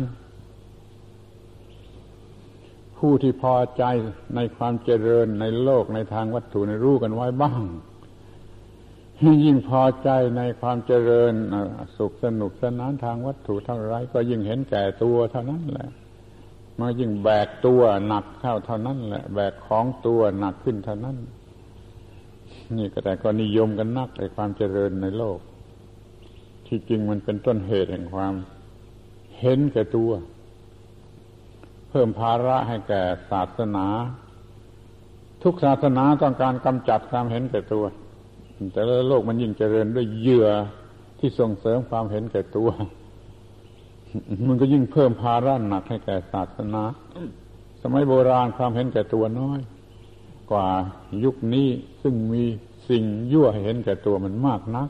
[2.98, 3.84] ผู้ที่พอใจ
[4.36, 7.62] ในความเจริญในโลกในทางวัตถุในรู้กันไว้บ้าง
[9.44, 11.32] ยิ่งพอใจในความเจริญ
[11.96, 15.90] สุขสนุกสนานทางวัตถุเท่าไรก็ยิ่งเห็นแก่ตัวเท่านั้นแหละ
[16.81, 21.16] มายิ่งแบกตัวหนักเข้าเท่านั้นแหละแบกของตัวหนักขึ้นเท่านั้น
[22.77, 25.39] นี่ก็แต่ก็นิยมกันนักในความเจริญในโลก
[26.66, 28.35] ที่จริงมันเป็นต้นเหตุแห่งความ
[29.41, 30.11] เห็นแก่ตัว
[31.89, 33.87] เพิ่มภาระให้แก่ศาสนา
[35.43, 37.85] ทุกศาสนาต้องการกำจัดความเห็นแก่ตัว
[38.73, 40.49] แต่ละโลกมันยิ่งเจริญด้วยเหยื่อ
[41.18, 42.68] ที่ส่งเสริมความเห็นแก่ตัว
[44.49, 46.83] มันก็ยิ่งเพิ่มภาระหนักให้แก่ศาสนา
[47.83, 49.61] สมัยโบราณความเห็นแก่ตัวน้อย
[50.51, 50.69] กว่า
[51.25, 51.69] ยุคนี้
[52.03, 52.45] ซึ่งมี
[52.89, 54.89] สิ่งยั่วให้เห็นแก่ตัวมันมากนัก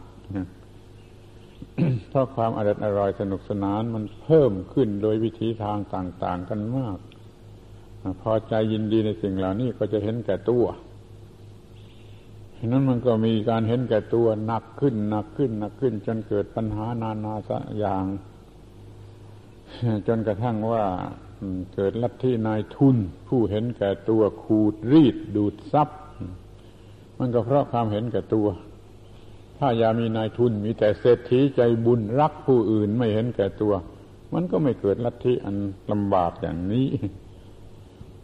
[2.08, 6.98] เพราะความอร่อยอร่อยสนุกสนานมันเพิ่มขึ้นโดยวิธีทางต่าง ๆ กันมาก
[8.22, 10.64] พอใจยินดีในสิ่งเหล่านี้ก็จะเห็นแก่ตัว
[12.66, 18.04] นั้นมันก็มีการเห็นแก่ตัวหนักขึ้นหนักขึ้นหนักขึ้น จนเกิดปัญหานานาสอย่าง
[20.06, 20.84] จนกระทั่งว่า
[21.74, 22.96] เกิดลัทธินายทุน
[23.28, 25.88] ผู้เห็นแก่ตัวขูดรีดดูดซับ
[27.18, 28.48] มันก็เพราะความเห็นแก่ตัว
[29.58, 33.74] ถ้าอยามีนายทุนมีแต่เศรษฐีใจบุญรักผู้อื่นไม่เห็นแก่ตัว
[34.34, 35.56] มันก็ไม่เกิดลัทธิอัน
[35.92, 36.88] ลำบากอย่างนี้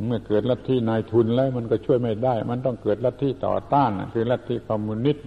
[0.07, 5.25] เมื่อเกิดลัทธินายทุนแล้ว มันก็ช่วยไม่ได้ มันต้องเกิดลัทธิต่อต้านคือลัทธิคอมมิวนิสต์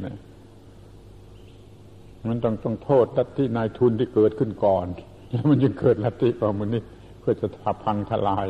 [2.28, 4.86] มันต้องต้องโทษลัทธินายทุนที่เกิดขึ้นก่อน
[5.32, 8.48] แล้วมันจึงเกิดลัทธิคอมมิวนิสต์เพื่อจะทับพังทลาย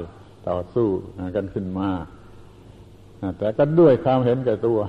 [0.47, 0.87] ต่อสู้
[1.35, 1.89] กันขึ้นมา
[3.37, 4.79] แต่ก็ด้วยความเห็นแก่ตัว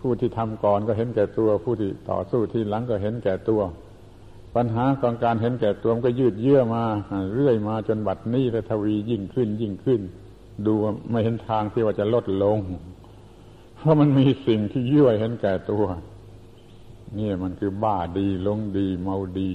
[0.00, 3.60] ผู้ที่ทำก่อนก็เห็นแก่ตัว ผู้ที่ต่อสู้ที่หลังก็เห็นแก่ตัว
[4.56, 6.84] ปัญหาของการเห็นแก่ตัวมันก็ยืดเยื้อมา
[7.34, 10.00] เรื่อยมาจนบัดนี้และทวียิ่งขึ้นยิ่งขึ้น
[10.66, 10.74] ดู
[11.10, 12.58] ไม่เห็นทางที่ว่าจะลดลง
[13.76, 15.84] เพราะมันมีสิ่งที่ยั่วเห็นแก่ตัว
[17.18, 19.48] นี่มันคือบ้าดีลงดี เมาดี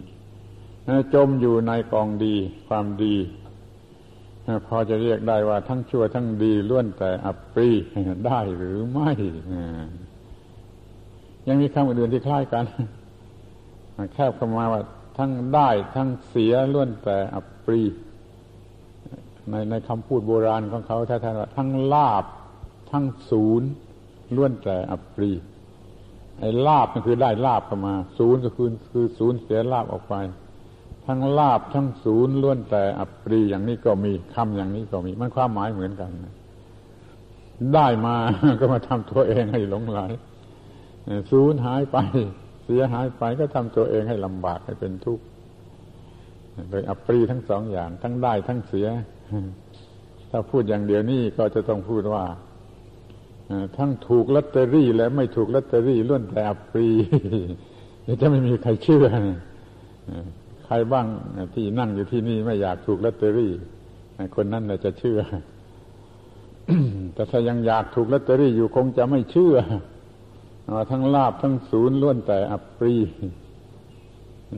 [1.14, 2.36] จมอยู่ในกองดี
[2.68, 3.16] ความดี
[4.68, 7.70] พอจะเรียกได้ว่าทั้งชั่วทั้งดีล้วนแต่อับปรี
[8.28, 9.12] ได้หรือไม่
[11.48, 12.66] ยังมีคำอื่นที่คล้ายกัน
[14.14, 14.82] แคบเข้ามาว่า
[15.18, 17.82] ทั้งได้ทั้งเสียล้วนแต่อับปรี
[19.50, 22.26] ในในคำพูดโบราณของเขาแท้ๆว่าทั้งลาบ
[22.92, 23.70] ทั้งศูนย์
[24.36, 25.32] ล้วนแต่อับปรี
[26.40, 30.16] ไอ้ลาบก็คือได้ลาบเข้ามา ศูนย์ก็คือคือศูนย์เสียลาบออกไป
[31.06, 36.12] ทั้งลาบทั้งศูนย์ล้วนแต่อัปรีอย่างนี้ก็มีคำอย่างนี้ก็มี มันความหมายเหมือนกัน
[37.76, 38.16] ได้มา
[38.60, 39.99] ก็มาทำตัวเองให้หลงไหล
[41.32, 41.97] ศูนย์หายไป
[42.66, 45.24] เสียหายไปก็ทำตัวเองให้ลำบากให้เป็นทุกข์
[46.70, 48.88] โดยอัปรีทั้งสองอย่าง ทั้งได้ทั้งเสีย
[50.30, 52.24] ถ้าพูดอย่างเดียวนี่ก็จะต้องพูดว่า
[53.78, 56.89] ทั้งถูกลอตเตอรี่ และไม่ถูกลอตเตอรี่ล้วนแต่อัปรี
[58.22, 59.06] จะไม่มีใครเชื่อ
[60.74, 61.05] รบ้าง
[61.55, 63.51] ที่นั่งอยู่ที่นี่ไม่อยากถูกลอตเตอรี่
[64.36, 65.19] คนนั้นจะเชื่อ
[67.13, 69.55] แต่ถ้ายังอยากถูกลอตเตอรี่อยู่คงจะไม่เชื่อ
[70.91, 72.95] ทั้งลาบทั้งศูนย์ล้วนแต่อัปรี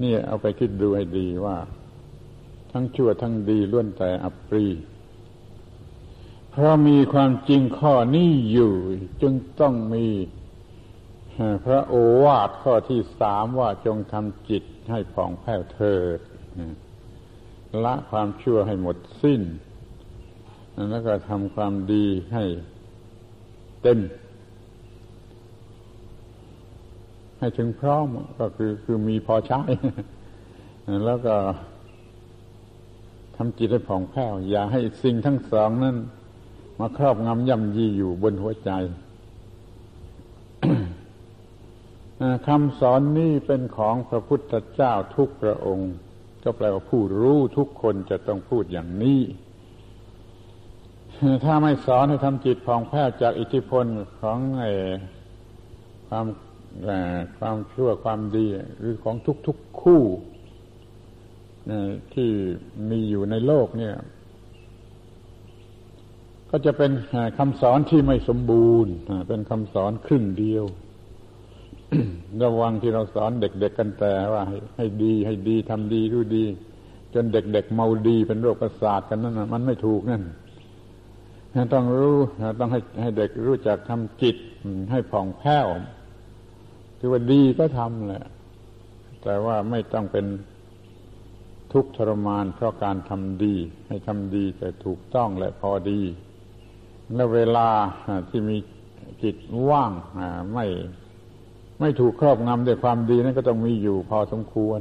[0.01, 1.57] นี่เอาไปคิดดูให้ดีว่า
[2.71, 4.65] ทั้งชั่วทั้งดีล้วนแต่อัปรี
[6.51, 8.71] เพราะมีความจริงข้อนี้อยู่
[9.21, 10.05] จึงต้องมี
[11.65, 16.19] พระโอวาทข้อที่สามว่าจงทำจิตให้ผ่องแผ้วเถิด
[17.85, 19.41] ละความชั่วให้หมดสิ้น
[20.91, 22.43] แล้วก็ทำความดีให้
[23.81, 23.99] เต็ม
[27.39, 28.05] ให้ถึงพร้อม
[28.39, 29.61] ก็คือคือมีพอใช้
[31.05, 31.35] แล้วก็
[33.35, 35.95] ทำจิตให้ผ่องแผ้ว อย่าให้สิ่งทั้งสองนั้น
[36.79, 38.71] มาครอบงำย่ำยีอยู่บนหัวใจ
[42.47, 45.91] คำสอนนี้เป็นของพระพุทธเจ้าทุกพระองค์
[46.43, 49.21] ก็แปลว่าผู้รู้ทุกคนจะต้องพูดอย่างนี้
[51.43, 53.85] ถ้าไม่สอนให้ทำจิตผ่องแผ้วจากอิทธิพล
[54.21, 54.63] ของอ
[56.07, 56.25] ความ
[57.37, 58.45] ความชั่วความดี
[58.79, 59.15] หรือของ
[59.47, 60.03] ทุกๆคู่
[62.13, 62.29] ที่
[62.89, 63.95] มีอยู่ในโลกเนี่ย
[66.49, 66.91] ก็จะเป็น
[67.37, 68.93] คำสอนที่ไม่สมบูรณ์
[69.27, 70.65] เป็นคำสอนครึ่งเดียว
[72.43, 74.41] ระวังที่เราสอนเด็กๆกันแต่ว่า
[74.77, 76.45] ให้ดีให้ดีทำดีรู้ดี
[77.13, 80.23] จนเด็กๆเมาดีเป็นโรคประสาทกันนั่นมันไม่ถูกนั่น
[81.73, 82.17] ต้องรู้
[82.59, 84.37] ต้องให้ให้เด็กรู้จักทำจิต
[84.91, 85.67] ให้ผ่องแผ้ว
[86.99, 88.25] คือว่าดีก็ทำแหละ
[89.23, 90.25] แต่ว่าไม่ต้องเป็น
[91.73, 93.55] ทุกข์ทรมานเพราะการทำดี
[93.87, 96.01] ให้ทำดีแต่ถูกต้องและพอดี
[97.15, 97.69] และเวลา
[98.29, 98.57] ที่มี
[99.23, 99.35] จิต
[99.69, 99.91] ว่าง
[100.53, 100.65] ไม่
[101.85, 104.79] ไม่ถูกครอบงำด้วยความดีนั้นก็ต้องมีอยู่พอสมควร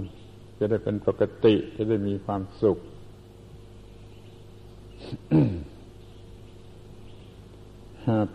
[0.59, 2.79] จะได้เป็นปกติจะได้มีความสุข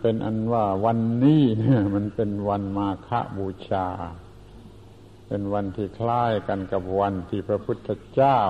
[0.00, 3.88] เป็นอันว่าวันนี้เนี่ย มันเป็นวันมาฆบูชา
[5.28, 8.40] เป็นวันที่คล้ายกันกับวันที่พระพุทธเจ้า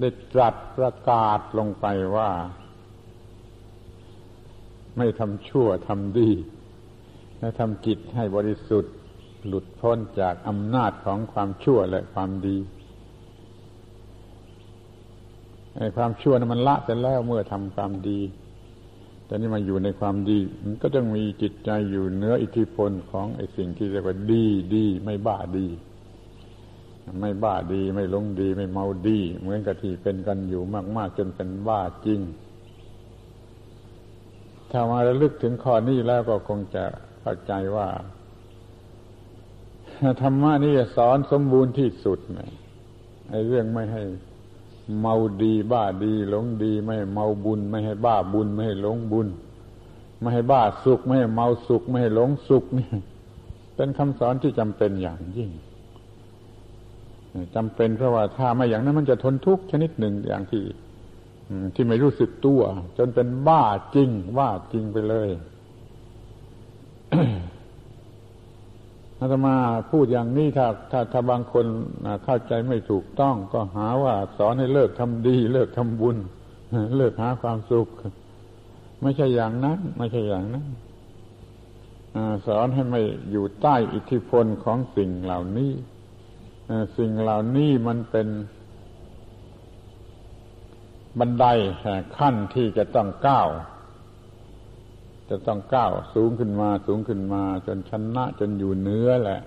[0.00, 2.30] ได้ตรัสประกาศลงไปว่า
[4.96, 6.30] ไม่ทำชั่วทำดี
[7.40, 8.94] และทำจิตให้บริสุทธิ์
[9.46, 12.56] หลุดพ้นจากอำนาจของความชั่วและความดี
[15.76, 18.20] ไอ้ความชั่วนั้นมันละเสร็จแล้วเมื่อทำความดี
[19.26, 25.66] แต่นี่มาอยู่ในความดี มันก็ต้องมีจิตใจอยู่เนื้ออิทธิพลของไอ้สิ่งที่เรียกว่าดีดี ไม่บ้าดี
[27.20, 30.62] ไม่บ้าดีไม่ลงดี ไม่เมาดี เหมือนกับที่เป็นกันอยู่
[30.96, 32.20] มาก ๆ จนเป็นบ้าจริง
[34.70, 36.84] ถ้ามาระลึกถึงข้อนี้แล้วก็คงจะ
[37.20, 37.88] เข้าใจว่า
[40.22, 42.50] ธรรมะนี่สอนสมบูรณ์ที่สุดนะ
[43.30, 44.02] ไอ้เรื่องไม่ให้
[45.00, 49.28] เมาดีบ้าดีหลงดี ไม่ให้เมาบุญ ไม่ให้บ้าบุญ ไม่ให้หลงบุญ
[50.20, 52.88] ไม่ให้บ้าสุข ไม่ให้เมาสุข ไม่ให้หลงสุขนี่
[53.76, 55.50] เป็นคำสอนที่จำเป็นอย่างยิ่ง
[57.54, 60.64] จำเป็นเพราะว่าถ้าไม่อย่างนั้นมันจะทนทุกข์ชนิดหนึ่งอย่างที่
[61.74, 62.60] ที่ไม่รู้สึกตัว
[62.98, 63.64] จนเป็นบ้า
[63.94, 65.28] จริงบ้าจริงไปเลย
[69.18, 69.56] อาตมา
[69.90, 71.66] พูดอย่างนี้ถ้าถ้าถ้าบางคน
[72.24, 76.16] เข้าใจไม่ถูกต้อง ก็หาว่าสอนให้เลิกทำดี เลิกทำบุญ
[76.96, 77.88] เลิกหาความสุข
[79.02, 80.66] ไม่ใช่อย่างนั้น ไม่ใช่อย่างนั้น
[82.46, 85.72] สอนให้ไม่อยู่ใต้อิทธิพลของสิ่งเหล่านี้
[86.98, 88.28] สิ่งเหล่านี้มันเป็น
[91.18, 91.46] บันได
[92.18, 93.48] ขั้นที่จะต้องก้าว
[95.30, 99.40] จะต้องก้าวสูงขึ้นมาสูงขึ้นมา จนชนะจนอยู่เนื้อแหละ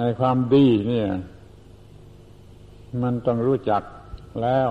[0.00, 1.08] ไอ้ความดีเนี่ย
[3.02, 3.82] มันต้องรู้จัก
[4.42, 4.70] แล้ว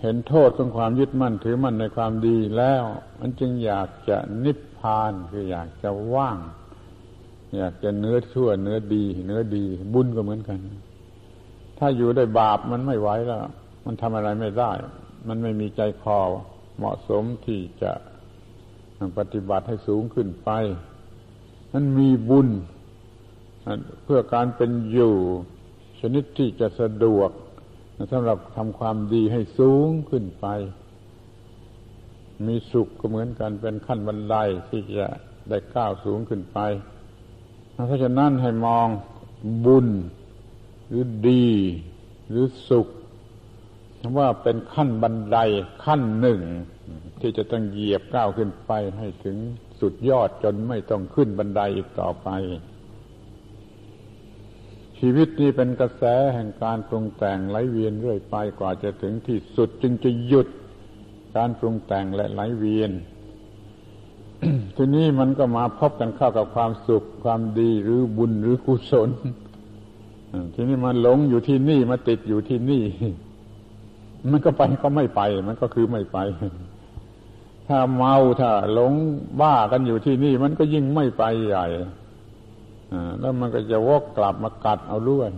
[0.00, 2.82] เห็นโทษของความยึดมั่นถือมั่นในความดีแล้ว
[3.20, 6.38] มันจึงอยากจะนิพพานคืออยากจะว่าง
[7.56, 9.64] อยากจะเนื้อชั่วเนื้อดี เนื้อดี
[9.94, 10.58] บุญก็เหมือนกัน
[11.78, 13.44] ถ้าอยู่ได้บาปมันไม่ไหวแล้ว
[13.84, 14.70] มันทำอะไรไม่ได้
[15.28, 16.20] มันไม่มีใจคอ
[16.80, 17.92] เหมาะสมที่จะ
[19.18, 20.50] ปฏิบัติให้สูงขึ้นไป
[21.72, 22.48] นั้นมีบุญ
[24.04, 25.14] เพื่อการเป็นอยู่
[26.00, 27.30] ชนิดที่จะสะดวก
[28.12, 30.46] สำหรับทำความดีให้สูงขึ้นไป
[32.46, 34.36] มีสุขก็เหมือนกันเป็นขั้นบันได
[34.68, 35.06] ที่จะ
[35.48, 36.58] ได้ก้าวสูงขึ้นไป
[37.86, 38.88] เพราะฉะนั้นให้มอง
[39.64, 39.88] บุญ
[40.88, 41.48] หรือดี
[42.28, 42.88] หรือสุข
[44.18, 45.38] ว่าเป็นขั้นบันได
[45.84, 46.40] ขั้นหนึ่ง
[47.20, 49.36] ที่จะต้องเหยียบก้าวขึ้นไปให้ถึง
[49.80, 52.28] สุดยอดจนไม่ต้องขึ้นบันไดอีกต่อไป
[54.98, 60.48] ชีวิตนี้เป็นกระแสแห่งการปรุงแต่งไหลเวียนเรื่อยไปกว่าจะถึงที่สุดจึงจะหยุด
[61.36, 62.92] การปรุงแต่งและไหลเวียน
[64.76, 69.10] ทีนี้มันก็มาพบกันเข้ากับความสุขความดีหรือบุญหรือกุศล
[70.54, 72.82] ทีนี้มันหลงอยู่ที่นี่มาติดอยู่ที่นี่
[74.30, 76.18] มันก็ไปก็ไม่ไป มันก็คือไม่ไป
[77.68, 78.92] ถ้าเมาถ้าหลง
[79.40, 81.66] บ้ากันอยู่ที่นี่ มันก็ยิ่งไม่ไปใหญ่
[83.20, 85.28] แล้วมันก็จะวกกลับมากัดเอาด้วย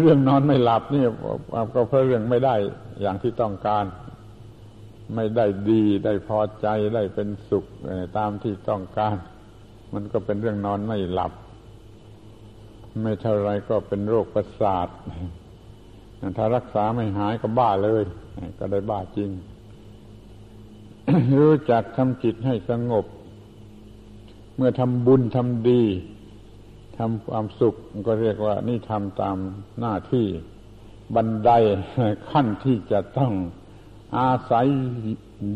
[0.00, 1.04] เรื่องนอนไม่หลับนี่
[1.74, 2.54] ก็เพราะเรื่องไม่ได้
[3.00, 3.84] อย่างที่ต้องการ
[5.14, 7.64] ไม่ได้ดีได้พอใจได้เป็นสุข
[8.18, 9.16] ตามที่ต้องการ
[9.94, 11.32] มันก็เป็นเรื่องนอนไม่หลับ
[13.00, 14.88] ไม่เท่าไรก็เป็นโรคประสาท
[16.36, 18.02] ถ้ารักษาไม่หายก็บ้าเลย
[18.58, 19.30] ก็ได้บ้าจริง
[21.40, 23.06] รู้จักทำจิตให้สงบ
[24.56, 25.82] เมื่อทำบุญทำดี
[26.98, 27.74] ทำความสุข
[28.06, 29.36] ก็เรียกว่า นี่ทำตาม
[29.80, 30.26] หน้าที่
[31.14, 31.50] บันได
[32.30, 33.32] ขั้นที่จะต้อง
[34.18, 34.66] อาศัย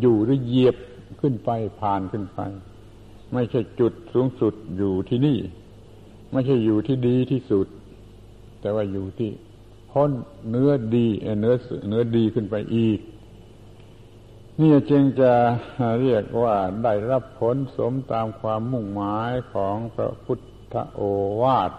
[0.00, 0.76] อยู่หรือเหยียบ
[1.20, 2.40] ขึ้นไปผ่านขึ้นไป
[3.32, 5.38] ไม่ใช่จุดสูงสุดอยู่ที่นี่
[6.36, 7.66] ไม่ใช่อยู่ที่ดีที่สุด
[8.60, 9.30] แต่ว่าอยู่ที่
[9.92, 10.10] พ้น
[10.50, 11.06] เนื้อดี
[11.40, 11.54] เนื้อ
[11.88, 12.98] เนื้อดีขึ้นไปอีก
[14.60, 15.32] นี่จึงจะ
[16.00, 20.38] เรียกว่าได้รับผลสมตามความมุ่งหมายของพระพุท
[20.72, 21.00] ธโอ
[21.42, 21.72] วาท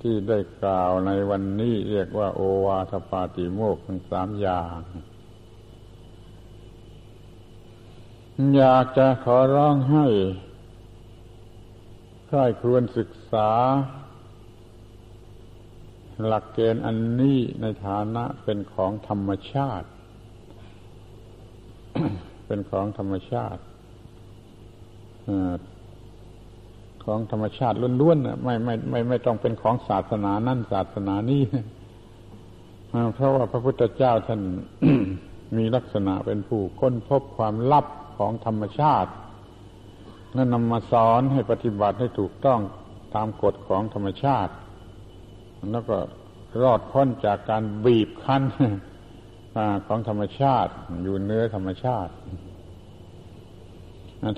[0.00, 4.80] ที่ได้กล่าวในวันนี้เรียกว่า โอวาทปาติโมกทั้งสามอย่าง
[8.56, 10.06] อยากจะขอร้องให้
[12.34, 13.50] ครควรศึกษา
[16.26, 19.88] หลักเกณฑ์อันนี้ในฐานะเป็นของธรรมชาติ
[22.46, 23.62] เป็นของธรรมชาติ
[27.04, 31.42] ของธรรมชาติล้วนๆไม่ไม่ไม่ไม่ต้องเป็นของศาสนานั่นศาสนานี้
[33.14, 34.40] เพราะว่าพระพุทธเจ้าท่าน
[35.56, 37.86] มีลักษณะเป็นผู้ค้นพบความลับ
[38.18, 39.10] ของธรรมชาติ
[40.34, 42.60] แล้วนำมาสอนให้ปฏิบัติให้ถูกต้อง
[43.14, 44.52] ตามกฎของธรรมชาติ
[45.72, 45.96] แล้วก็
[46.62, 48.42] รอดพ้นจากการบีบคั้น
[49.86, 50.72] ของธรรมชาติ
[51.02, 52.12] อยู่เนื้อธรรมชาติ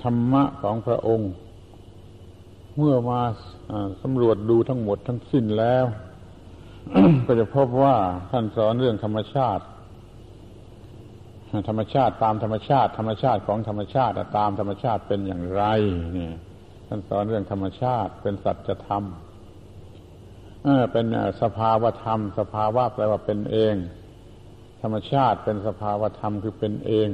[0.03, 1.31] ธรรมะของพระองค์
[2.77, 3.21] เมื่อมา
[4.01, 5.85] สำรวจดูทั้งหมดทั้งสิ้นแล้ว
[7.25, 7.95] ก็จะพบว่า
[8.31, 9.63] ท่านสอนเรื่องธรรมชาติ
[11.69, 15.63] ธรรมชาติตามธรรมชาติ ธรรมชาติของธรรมชาติตามธรรมชาติเป็นอย่างไร
[16.17, 16.29] นี่
[16.87, 19.03] ท่านสอนเรื่องธรรมชาติเป็นสัจธรรม
[20.91, 21.05] เป็น
[21.41, 23.75] สภาวธรรม สภาวะแปลว่าเป็นเอง
[24.81, 27.09] ธรรมชาติเป็นสภาวธรรมคือเป็นเอง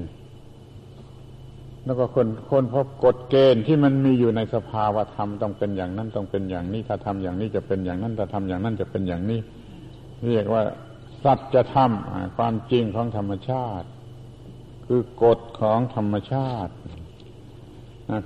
[1.86, 9.40] แล้วก็คนคนพบกฎเกณฑ์ที่มันมีอยู่ในสภาวธรรมต้องเป็นอย่างนั้นต้องเป็นอย่างนี้ถ้าทำอย่างนี้จะเป็นอย่างนั้นถ้าทำอย่างนั้นจะเป็นอย่างนี้
[10.28, 10.64] เรียกว่า
[11.24, 11.92] สัจธรรม
[12.38, 13.88] ความจริงของธรรมชาติ
[14.96, 16.74] คือกฎของธรรมชาติ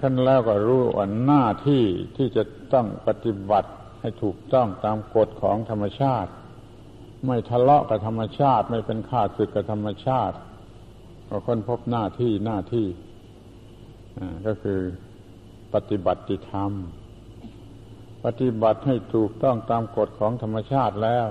[0.01, 1.84] ขั้นแล้วก็รู้ว่าหน้าที่
[2.18, 2.43] ที่จะ
[2.74, 6.32] ต้องปฏิบัติให้ถูกต้องตามกฎของธรรมชาติ
[7.26, 10.38] ไม่ทะเลาะกับธรรมชาติ ไม่เป็นข้าศึกกับธรรมชาติ
[11.30, 12.88] ก็ค้นพบหน้าที่หน้าที่
[14.45, 14.80] ก็คือ
[15.74, 16.72] ปฏิบัติธรรม
[18.26, 21.28] ปฏิบัติให้ถูกต้องตามกฎของธรรมชาติแล้ว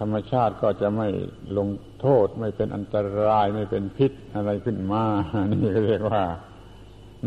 [0.00, 1.08] ธรรมชาติก็จะไม่
[1.58, 1.68] ลง
[2.00, 5.04] โทษ ไม่เป็นอันตรายไม่เป็นพิษอะไรขึ้นมา
[5.52, 6.24] นี่เรียกว่า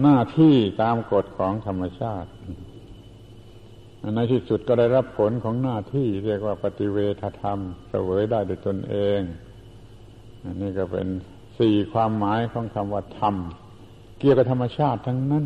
[0.02, 2.30] หน้าที่ตามกฎของธรรมชาติ
[4.16, 9.20] ในที่สุดก็ได้รับผลของหน้าที่เรียกว่าปฏิเวทธรรมเสวยได้โดยตนเอง
[10.44, 11.08] อันี่ก็เป็น
[11.60, 13.36] สี่ความหมายของคำว่าธรรม
[14.20, 15.46] เกี่ยวกับธรรมชาติทั้งนั้น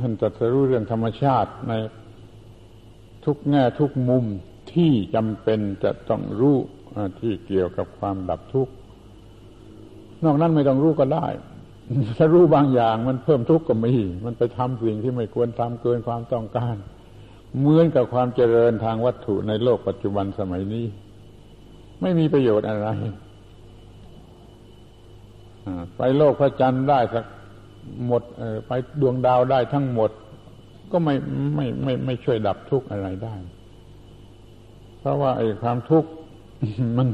[0.00, 1.72] ท่านตรัสรู้เรื่องธรรมชาติใน
[3.24, 4.24] ทุกแง่ทุกมุม
[4.74, 6.56] ที่จำเป็นจะต้องรู้
[7.20, 8.72] ที่เกี่ยวกับความดับทุกข์
[10.24, 11.26] นอกนั้นไม่ต้องรู้ก็ได้
[12.18, 13.92] ถ้ารู้บางอย่างมันเพิ่มทุกข์ก็มี
[14.24, 16.76] มันไปทำสิ่งที่ไม่ควรทำเกินความต้องการ
[17.58, 20.86] เหมือนกับความเจริญทางวัตถุในโลกปัจจุบันสมัยนี้
[22.00, 22.88] ไม่มีประโยชน์อะไร
[25.96, 27.24] ไปโลกพระจันทร์ได้สัก
[28.06, 28.22] หมด
[28.66, 30.10] ไปดวงดาวได้ทั้งหมด
[30.92, 31.14] ก็ไม่
[31.56, 33.34] ไม่ไม่ไม่ช่วยดับทุกข์อะไรได้
[35.02, 36.10] เพราะว่าไอ้ความทุกข์
[36.96, 37.08] มัน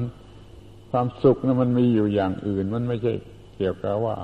[0.91, 3.13] ความสุขนะมันมีอยู่อย่างอื่น มันไม่ใช่
[3.57, 4.17] เกี่ยวกับว่า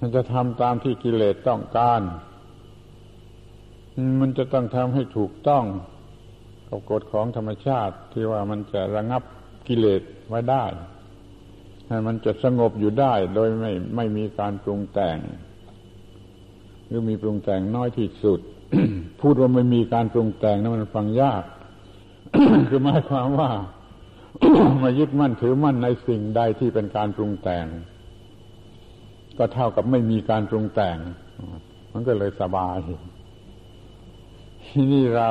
[0.00, 2.00] มันจะทำตามที่กิเลสต้องการ
[4.20, 5.64] มันจะต้องทำให้ถูกต้อง
[6.68, 9.22] กับกฎของธรรมชาติ ที่ว่ามันจะระงับ
[9.68, 10.64] กิเลสไว้ได้
[12.06, 15.18] มันจะสงบอยู่ได้โดยไม่ไม่มีการปรุงแต่ง
[16.86, 18.40] หรือมีปรุงแต่งน้อยที่สุด
[19.20, 21.42] พูดว่าไม่มีการปรุงแต่งนั้นมันฟังยาก
[22.68, 23.50] คือหมายความว่า
[24.82, 27.66] มายึดมั่นถือมั่นในสิ่งใดที่เป็นการปรุงแต่ง
[29.38, 30.98] ก็เท่ากับไม่มีการปรุงแต่ง
[31.92, 32.76] มันก็เลยสบาย
[34.66, 35.30] ที่นี่เรา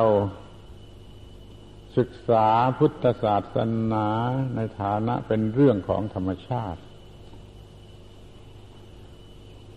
[1.97, 2.47] ศึกษา
[2.77, 3.57] พุทธศาส
[3.91, 4.07] นา
[4.55, 6.81] ในฐานะเป็นเรื่องของธรรมชาติ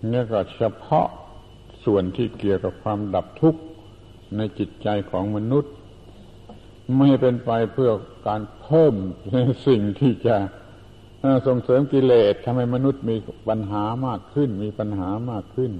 [0.08, 1.08] เนี่ยก็เฉพาะ
[1.84, 3.60] ส่วนที่เกี่ยวกับความดับทุกข์
[4.36, 5.74] ในจิตใจของมนุษย์
[6.98, 7.90] ไม่เป็นไปเพื่อ
[8.26, 8.94] การเพิ่ม
[9.66, 10.36] สิ่งที่จะ
[11.46, 13.16] ส่งเสริมกิเลสทำให้มนุษย์มี
[13.48, 15.72] ปัญหามากขึ้น มีปัญหามากขึ้น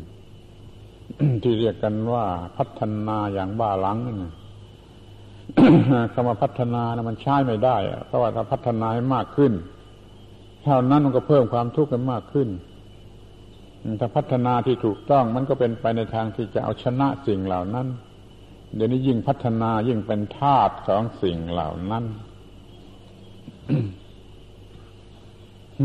[1.42, 2.26] ที่เรียกกันว่า
[2.58, 4.30] พัฒนาอย่างบ้าหลังนี่
[6.12, 7.76] คำว่าพัฒนานะมันใช้ไม่ได้
[8.06, 9.52] เพราะว่าถ้าพัฒนาให้มากขึ้น
[10.64, 12.48] เท่านั้นมันก็เพิ่มความทุกข์กันมากขึ้น
[14.00, 17.86] ถ้าพัฒนาที่ถูกต้องมันก็เป็นไปในทางที่จะเอาชนะสิ่งเหล่านั้น
[18.74, 22.04] เดี๋ยวนี้ยิ่งพัฒนายิ่งเป็นธาตุของสิ่งเหล่านั้น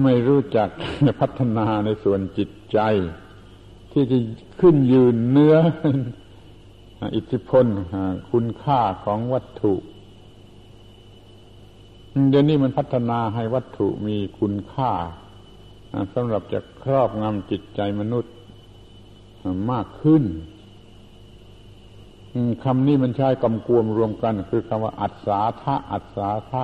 [0.04, 0.70] ไม่รู้จัก
[1.22, 2.80] พัฒนาในส่วนจิตใจ
[3.92, 4.18] ที่จะ
[4.62, 5.56] ขึ้นยืนเนื้อ
[7.16, 7.66] อิทธิพล
[8.32, 9.74] คุณค่าของวัตถุ
[12.30, 14.92] เดี๋ยวนี้มันพัฒนาให้วัตถุมีคุณค่า
[16.14, 18.34] สำหรับจะครอบงำจิตใจมนุษย์
[19.72, 20.24] มากขึ้น
[22.64, 26.64] คำนี้มันใช้กำกวมรวมกัน คือคำว่า อัศาทะอัศาทะ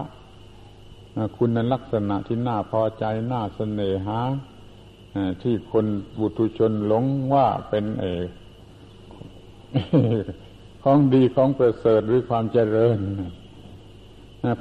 [1.38, 4.20] คุณลักษณะที่น่าพอใจน่าเสน่หา
[5.42, 5.86] ที่คน
[6.20, 8.28] บุตุชนหลงว่าเป็นเอก
[10.84, 12.98] ของดีของประเสริฐหรือความเจริญ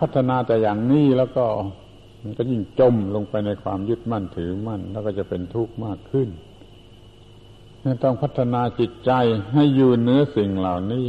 [0.01, 1.47] พัฒนาแต่อย่างนี้แล้วก็
[2.23, 6.29] มันก็ยิ่งจมลงไปในความยึดมั่นถือมั่น แล้วก็จะเป็นทุกข์มากขึ้น
[8.05, 9.13] ต้องพัฒนาจิตใจ
[9.55, 11.07] ให้อยู่เหนือสิ่งเหล่านี้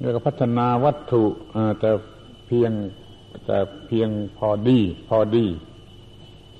[0.00, 1.24] แล้วก็พัฒนาวัตถุ
[1.80, 1.90] แต่
[2.46, 2.72] เพียง
[3.46, 5.46] แต่เพียงพอดี พอดี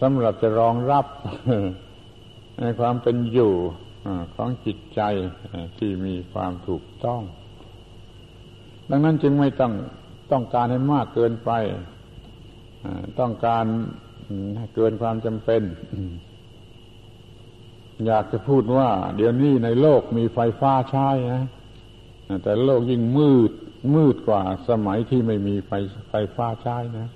[0.00, 1.06] สำหรับจะรองรับ
[2.60, 3.52] ในความเป็นอยู่
[4.34, 5.00] ของจิตใจ
[5.78, 7.22] ที่มีความถูกต้อง
[8.90, 9.72] ดังนั้นจึงไม่ต้อง
[10.32, 11.50] ต้องการให้มากเกินไป
[13.20, 13.64] ต้องการ
[14.74, 15.62] เกินความจำเป็น
[18.06, 21.44] อยากจะพูดว่า เดี๋ยวนี้ในโลกมีไฟฟ้าใช้นะ
[22.42, 23.50] แต่โลกยิ่งมืด
[23.94, 25.72] มืดกว่าสมัยที่ไม่มีไฟ
[26.10, 27.08] ไฟฟ้าใช้นะ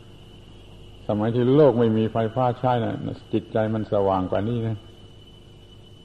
[1.09, 2.95] สมัยที่โลกไม่มีไฟฟ้าใช้นะ
[3.33, 4.77] จิตใจมันสว่างกว่านี้นะ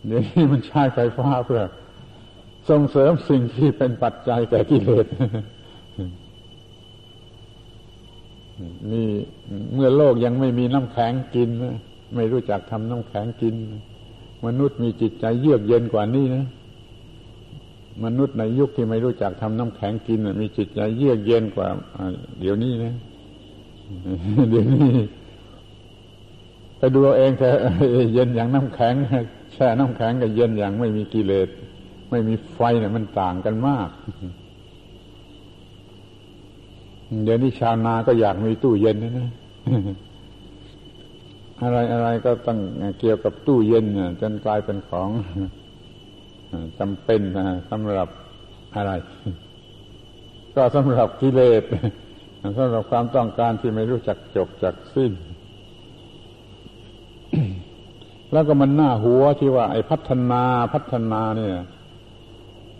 [0.07, 1.63] เดี๋ยวนี้มันใช้ไฟฟ้าเพื่อ
[2.69, 5.05] ส่งเสริมสิ่งที่เป็นปัจจัยแก่กิเลส
[8.91, 9.09] นี่
[9.73, 11.49] เมื่อโลกยังไม่มีน้ำแข็งกิน
[12.15, 13.55] ไม่รู้จักทำน้ำแข็งกิน
[14.45, 16.45] มนุษย์มีจิตใจเยือกเย็นกว่านี้นะ
[18.05, 21.67] มนุษย์ในยุคที่ไม่รู้จักทำน้ำแข็งกินมีจิตใจเยือกเย็นกว่า
[22.39, 22.93] เดี๋ยวนี้นะ
[24.49, 24.89] เดี๋ยวนี้
[26.77, 27.57] ไปดูเอาเองเถอะ
[28.13, 28.95] เย็นอย่างน้ำแข็ง
[29.53, 31.47] แช่น้ำแข็งกับเย็นอย่างไม่มีกิเลส
[32.11, 33.89] ไม่มีไฟเนี่ยมันต่างกันมาก
[37.23, 39.29] เดี๋ยวนี้ชาวนาก็อยากมีตู้เย็นนะ
[41.61, 42.59] อะไรอะไรก็ต้อง
[42.99, 43.85] เกี่ยวกับตู้เย็น
[44.21, 45.09] จนกลายเป็นของ
[46.79, 47.21] จำเป็น
[47.69, 48.09] สำหรับ
[48.75, 48.91] อะไร
[50.55, 51.63] ก็สำหรับกิเลส
[52.57, 55.11] สำหรับความต้องการที่ไม่รู้จักจบจักสิ้น
[58.31, 60.43] แล้วก็มันหน้าหัวที่ว่า ไอ้พัฒนา
[60.73, 61.55] พัฒนาเนี่ย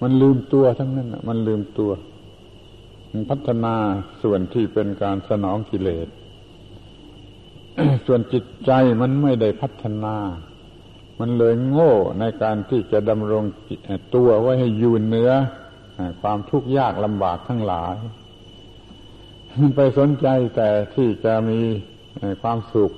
[0.01, 1.91] มันลืมตัวทั้งนั้นมันลืมตัว
[3.29, 3.73] พัฒนา
[4.23, 6.07] ส่วนที่เป็นการสนองกิเลส
[8.05, 8.71] ส่วนจิตใจ
[9.01, 10.15] มันไม่ได้พัฒนา
[11.19, 13.43] มันเลยโง่ในการที่จะดำรง
[14.15, 15.31] ตัวไว้ให้อยู่เหนือ
[16.21, 17.95] ความทุกข์ยากลำบากทั้งหลาย
[19.59, 21.59] มันไปสนใจแต่ที่จะมี
[22.41, 22.91] ความสุข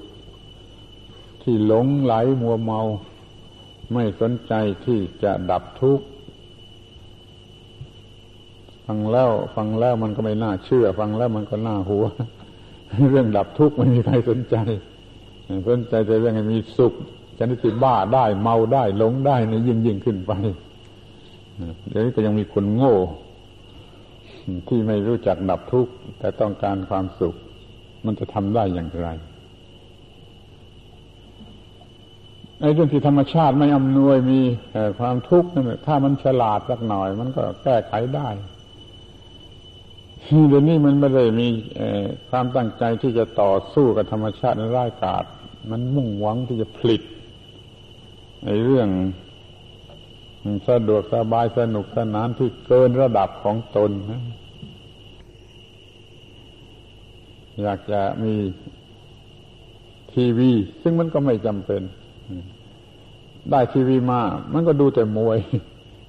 [1.43, 2.81] ที่หลงไหลมัวเมา
[3.93, 4.53] ไม่สนใจ
[4.85, 6.05] ที่จะดับทุกข์
[8.85, 12.05] ฟังแล้ว ฟังแล้วมันก็ไม่น่าเชื่อ ฟังแล้วมันก็น่าหัว
[13.11, 14.55] เรื่องดับทุกข์ไม่มีใครสนใจ
[15.69, 16.93] สนใจแต่เรื่องมีสุข
[17.37, 20.31] ชนิดที่บ้าได้เมาได้หลงได้ในยิ่งยิ่งขึ้นไป
[21.89, 22.95] เดี๋ยวนี้ก็ยังมีคนโง่
[24.67, 27.35] ที่ไม่รู้จักดับทุกข์แต่ต้องการความสุข
[28.05, 29.09] มันจะทำได้อย่างไร
[32.61, 34.39] ไอ้เรื่องที่ธรรมชาติไม่อำนวยมี
[34.99, 38.29] ความทุกข์นั่นถ้ามันฉลาดสักหน่อย มันก็แก้ไขได้
[40.29, 41.47] เดี๋ยวนี้มันไม่ได้มี
[42.29, 45.23] ความตั้งใจที่จะต่อสู้กับธรรมชาติในร่ายกาศ
[45.71, 47.01] มันมุ่งหวังที่จะผลิต
[48.45, 48.89] ในเรื่อง
[50.67, 54.21] สะดวกสบายสนุกสนานที่เกินระดับของตนนะ
[57.61, 58.33] อยากจะมี
[60.13, 60.51] ทีวี
[60.81, 61.81] ซึ่งมันก็ไม่จำเป็น
[63.51, 64.21] ได้ทีวีมา
[64.53, 65.39] มันก็ดูแต่มวย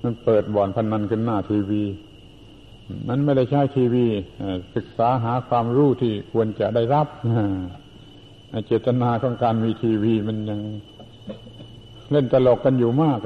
[0.03, 1.85] มันเปิดบ่อนพนันขึ้นหน้าทีวี
[3.09, 4.07] มันไม่ได้ใช้ทีวี
[4.77, 7.07] ศึกษาหาความรู้ที่ควรจะได้รับ
[8.67, 10.61] เจตนาของการมีทีวีมันยัง
[12.11, 13.21] เล่นตลกกันอยู่มาก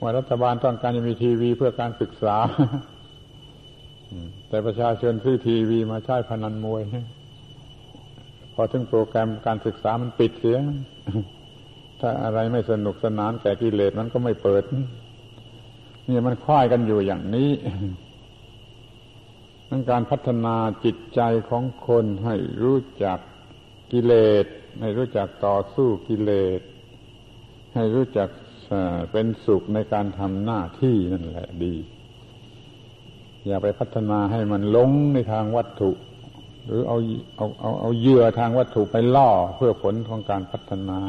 [0.00, 2.36] ว่ารัฐบาลต้องการจะมีทีวีเพื่อการศึกษา
[4.48, 6.82] แต่ประชาชนซื้อทีวีมาใช้พนันมวย
[8.54, 10.58] พอถึงโปรแกรมการศึกษามันปิดเสีย
[12.00, 14.62] ถ้าอะไรไม่สนุกสนานแก่กิเลสมันก็ไม่เปิด
[16.08, 17.50] นี่มันคว้ายกันอยู่อย่างนี้
[19.72, 23.18] ทั้งการพัฒนาจิตใจของคนให้รู้จัก
[23.92, 24.44] กิเลส
[24.80, 26.60] ให้รู้จักต่อสู้กิเลส
[27.74, 28.28] ให้รู้จัก
[29.12, 31.74] เป็นสุขในการทำหน้าที่นั่นแหละดี
[33.46, 35.90] อย่าไปพัฒนาให้มันลงในทางวัตถุ
[36.66, 36.96] หรือเอา
[37.36, 41.00] เอาเอาเอาเยื่อทางวัตถุไปล่อเพื่อผลของการพัฒนา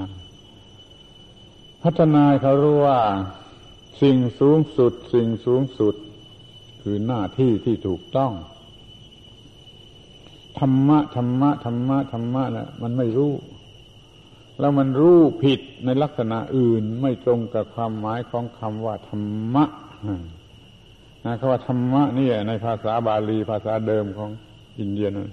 [1.84, 3.00] พัฒนาเขารู้ว่า
[4.02, 5.96] สิ่งสูงสุด สิ่งสูงสุด
[6.82, 8.32] คือหน้าที่ที่ถูกต้อง
[10.60, 13.34] ธรรมะธรรมะธรรมะธรรมะนะมันไม่รู้
[14.60, 19.24] แล้วมันรู้ผิดในลักษณะอื่นไม่ตรงกับความหมายของคำว่าธรร
[19.56, 19.66] มะ
[21.26, 24.30] นะคำว่าธรรมะนี่ในภาษาบาลีภาษาเดิมของ
[24.80, 25.30] อินเดียนั้น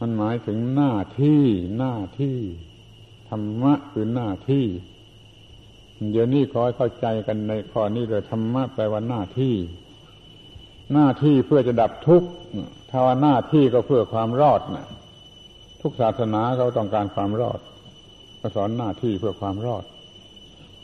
[0.00, 1.42] มันหมายถึงหน้าที่
[1.78, 2.38] หน้าที่
[3.28, 4.64] ธรรมะคือหน้าที่
[6.10, 9.54] เดี๋ยวนี้ขอให้เข้าใจกันในข้อนี้เลยธรรมะแปลว่าหน้าที่
[10.92, 12.28] หน้าที่เพื่อจะดับทุกข์
[12.96, 14.86] ถ้าว่าหน้าที่ก็เพื่อความรอดนะ
[15.82, 17.60] ทุกศาสนาเขาต้องการความรอด
[18.40, 19.84] ก็สอนหน้าที่เพื่อความรอด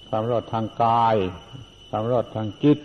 [0.08, 1.16] ความรอดทางกาย
[1.90, 2.78] ความรอดทางจิต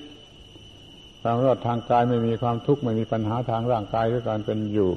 [1.21, 4.91] ความรอดทางกายไม่มีความทุกข์ไม่มีปัญหาทางร่างกายหรือการเป็นอยู่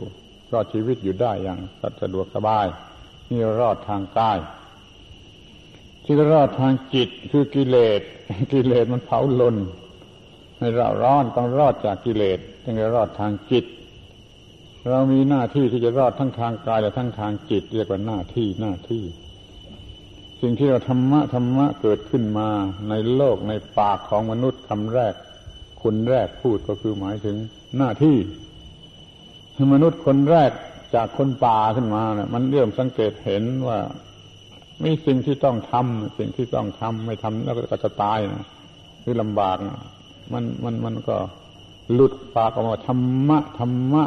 [0.52, 1.58] รอดชีวิตอยู่ได้อย่าง
[2.02, 2.66] สะดวกสบาย
[3.30, 4.38] นี่รอดทางกาย
[6.04, 8.00] ที่รอดทางจิตคือกิเลส
[8.52, 9.56] กิเลสมันเผาลน
[10.58, 13.66] ให้เราร้อนต้องรอดจากกิเลสจึงจะรอดทางจิต
[14.90, 19.04] เรามีหน้าที่ที่จะรอดทั้งทางกายและทั้งทางจิต เรียกว่าหน้าที่หน้าที่
[20.40, 22.48] สิ่งที่เราธรรมะธรรมะเกิดขึ้นมา
[22.88, 25.14] ในโลกในปากของมนุษย์คำแรก
[25.82, 27.36] คนแรกพูดก็คือหมายถึง
[27.78, 28.16] หน้าที่
[29.72, 30.50] มนุษย์คนแรก
[30.94, 33.78] จากคนป่าขึ้นมาเนะี่ยมันเริ่มสังเกตเห็นว่า
[34.84, 38.46] มีสิ่งที่ต้องทำสิ่งที่ต้องทำไม่ทำแล้วก็จะตายนะ
[39.02, 39.78] หรือลำบากนะ
[40.32, 41.16] มันมันมันก็
[41.92, 44.04] หลุดปากออกมาธรรมะธรรมะ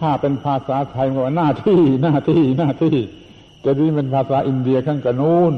[0.00, 2.96] ถ้าเป็นภาษาไทยมันว่าหน้าที่หน้าที่หน้าที่
[3.60, 5.52] แต่ที่เป็นภาษาอินเดียข้างกระนูน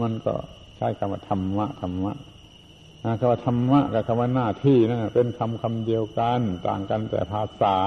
[0.00, 0.34] มันก็
[0.76, 2.12] ใช้คำว่าธรรมะธรรมะ
[3.20, 7.78] คำว่าธรรมะกับคำว่าหน้าที่นะั่เป็นคำคำเดียวกัน ต่างกันแต่ภาษา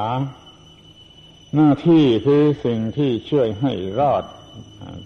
[1.55, 4.23] หน้าที่คือสิ่งที่ช่วยให้รอด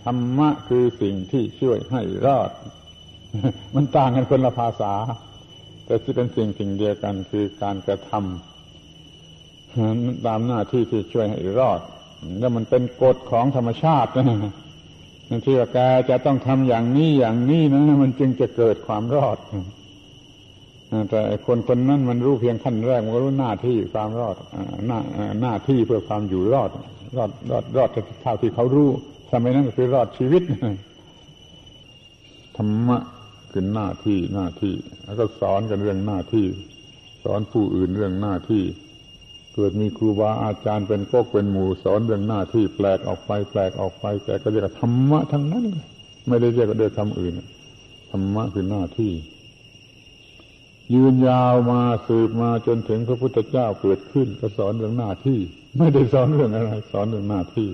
[0.04, 2.50] ธรรมะคือสิ่งที่ช่วยให้รอด
[3.76, 4.94] มันต่างกันคนละภาษา
[5.86, 8.55] แต่ที่เป็นสิ่งสิ่งเดียวกันคือการกระทำ
[10.28, 11.80] ตามหน้าที่ที่ช่วยให้รอด
[12.40, 14.28] แล้วมันเป็นกฎของธรรมชาตินะ
[15.46, 15.78] ที่ว่าแก
[16.10, 19.38] จะต้องทำอย่างนี้อย่างนี้นะมันจึงจะเกิดความรอด
[21.10, 24.36] แต่คนคนนั้นมันรู้เพียงขั้นแรกมันก็รู้หน้าที่ความรอด
[24.88, 25.00] หน้า
[25.42, 26.70] หน้าที่เพื่อความอยู่รอด
[27.18, 27.90] รอดรอดรอด
[28.22, 28.90] เท่าที่เขารู้
[29.32, 30.44] สมัยนั้นก็คือรอดชีวิต
[32.58, 32.98] ธรรมะ
[33.52, 34.74] คือหน้าที่หน้าที่
[35.06, 36.48] แล้วก็สอนกันเรื่องหน้าที่
[37.24, 38.64] สอนผู้อื่นเรื่องหน้าที่
[39.56, 45.66] เกิดมีครูบาอาจารย์เป็นพวกเป็นหมู่สอนเรื่องหน้าที่แปลกออกไปแปลกออกไปแต่ก็เรียกธรรมะทั้งนั้น
[46.28, 47.34] ไม่ได้เรียกด้วยคำอื่น
[48.12, 49.14] ธรรมะคือหน้าที่
[50.94, 55.40] ยืนยาวมาสืบมาจนถึงพระพุทธเจ้าเกิดขึ้นก็สอนเรื่องหน้าที่
[55.78, 57.70] ไม่ได้สอนเรื่องอะไร สอนเรื่องหน้าที่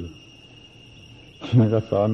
[1.74, 2.10] ก็สอน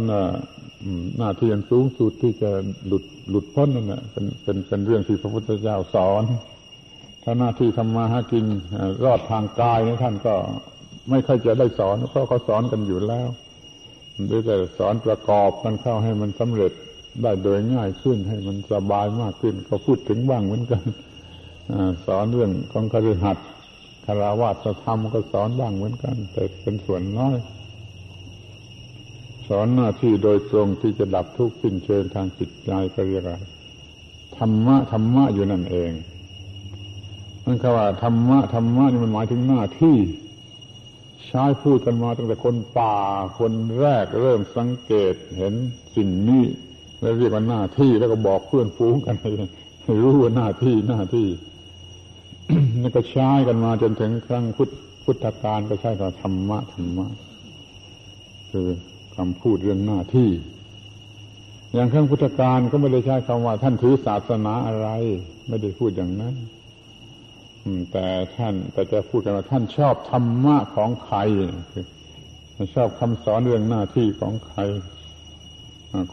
[1.18, 2.50] หน้าที่อันสูงสุดที่จะ
[2.88, 6.24] หลุดหลุดพ้นนั่นแหละเป็นเป็นเป็นเรื่องที่พระพุทธเจ้าสอน
[7.30, 8.46] ถ้าหน้าที่ทำมาหากิน
[9.06, 10.36] รอดทางกายนี่ท่านก็
[11.10, 13.28] ไม่ค่อยจะได้สอนเพราะเขาสอนกันอยู่แล้ว
[14.28, 16.72] หรือแต่สอนประกอบกันเข้าให้มันสำเร็จ
[17.24, 20.84] ได้โดยง่ายขึ้นให้มันสบายมากขึ้น ก็พูดถึงบ้างเหมือนกัน
[21.72, 21.74] อ
[22.08, 23.48] สอนเรื่องของคฤหัสถ์
[24.06, 27.38] คาราวาสธรรมก็สอนบ้างเหมือนกัน แต่เป็นส่วนน้อย
[29.48, 33.40] สอนหน้าที่โดยตรงที่จะดับทุกข์สิ้นเชิงทางจิตใจก็เรียกว่า
[34.38, 35.92] ธรรมะธรรมะอยู่นั่นเอง
[37.48, 39.98] นั่นคือว่าธรรมะธรรมะนี่มันหมายถึงหน้าที่
[41.28, 42.98] ใช้พูดกันมาตั้งแต่คนป่า
[43.40, 45.54] คนแรกเริ่มสังเกตเห็น
[45.96, 46.44] สิ่งนี้
[47.02, 51.28] แล้วเรียกว่าหน้าที่แล้วก็บอกเพื่อนฟูงกันให้รู้ว่าหน้าที่หน้าที่
[52.82, 54.70] นี่ก็ใช้กันมาจนถึงครั้งพุทธ
[55.04, 57.08] พุทธการก็ใช้กับธรรมะธรรมะ
[58.52, 58.68] คือ
[59.16, 60.30] คำพูดเรื่องหน้าที่
[61.74, 64.88] อย่างครั้งพุทธการก็ไม่ได้ใช้คำว่า ท่านถือศาสนาอะไร
[65.48, 66.36] ไม่ได้พูดอย่างนั้น
[67.92, 71.18] แต่ท่านแต่จะพูดกันว่าท่านชอบธรรมะของใคร
[72.76, 74.60] ชอบคำสอนเรื่องหน้าที่ของใคร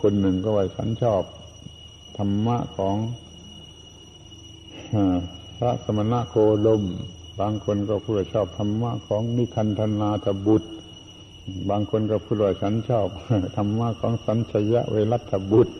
[0.00, 1.22] คนหนึ่งก็ว่าฉันชอบ
[2.18, 2.96] ธรรมะของ
[5.58, 6.34] พระสมณะโค
[6.66, 6.82] ลม
[7.40, 10.68] บางคนก็พูดว่าชอบธรรมะของนิคันธนาทบุตร
[11.70, 13.06] บางคนก็พูดว่าฉันชอบ
[13.56, 15.74] ธรรมะของสัญชยะเวรัตบุตร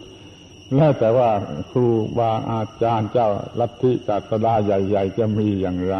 [0.72, 1.30] แล้วแต่ว่า
[1.70, 1.86] ครู
[2.18, 3.28] บาอาจารย์เจ้า
[3.60, 5.96] ลัทธิศาสดาใหญ่ ๆ จะมีอย่างไร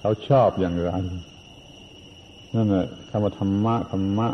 [0.00, 0.92] เขาชอบอย่างไร
[2.54, 4.28] นั่นแหละคำว่าธรรมะธรรมะ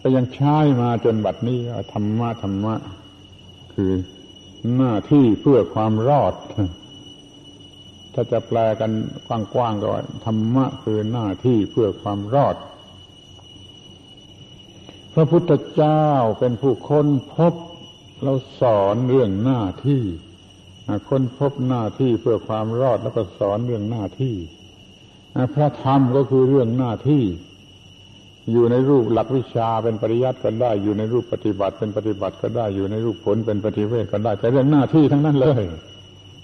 [0.00, 1.58] ก็ยังใช้มาจนบัดนี้
[1.92, 2.74] ธรรมะธรรมะ
[3.74, 3.90] คือ
[4.76, 6.34] หน้าที่เพื่อความรอด
[8.14, 8.90] ถ้าจะแปลกัน
[9.54, 9.88] กว้างๆก็
[10.26, 12.56] ธรรมะคือหน้าที่เพื่อความรอด
[15.14, 16.08] พระพุทธเจ้า
[16.38, 17.54] เป็นผู้ค้นพบ
[18.22, 20.02] เราสอนเรื่องหน้าที่
[21.08, 24.34] ค้นพบหน้าที่เพื่อความรอดแล้วก็สอนเรื่องหน้าที่
[25.54, 27.24] พระธรรมก็คือเรื่องหน้าที่
[28.50, 35.62] อยู่ในรูปหลักวิชาเป็นปริยัติก็ได้ อยู่ในรูปปฏิบัติเป็นปฏิบัติก็ได้ อยู่ในรูปผลเป็นปฏิเวทก็ได้ แต่เรื่องหน้าที่ทั้งนั้นเลย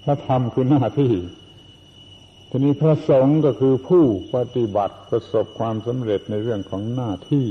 [0.04, 1.12] พระธรรมคือหน้าที่
[2.50, 4.04] ทีนี้พระสงฆ์ก็คือผู้
[4.34, 7.46] ปฏิบัติประสบความสำเร็จในเรื่องของหน้าที่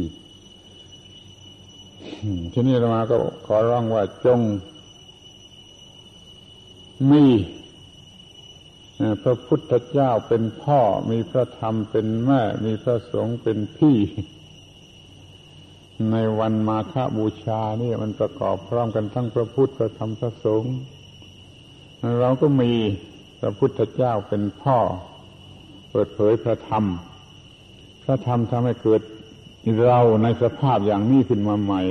[2.54, 4.40] ทีนี้เรามาก็ขอร้องว่าจง
[7.12, 7.26] มี
[9.24, 10.82] พระพุทธเจ้าเป็นพ่อ
[11.12, 13.98] มีพระธรรมเป็นแม่ มีพระสงฆ์เป็นพี่
[16.12, 20.76] ในวันมาฆบูชานี่มันประกอบพร้อมกันทั้งพระพุทธพระธรรมพระสงฆ์
[22.20, 22.72] เราก็มี
[23.40, 24.78] พระพุทธเจ้าเป็นพ่อ
[25.92, 26.86] เปิดเผยพระธรรม
[28.04, 29.02] พระธรรมทำให้เกิด
[29.86, 31.82] เราในสภาพอย่างนี้ขึ้นมาใหม่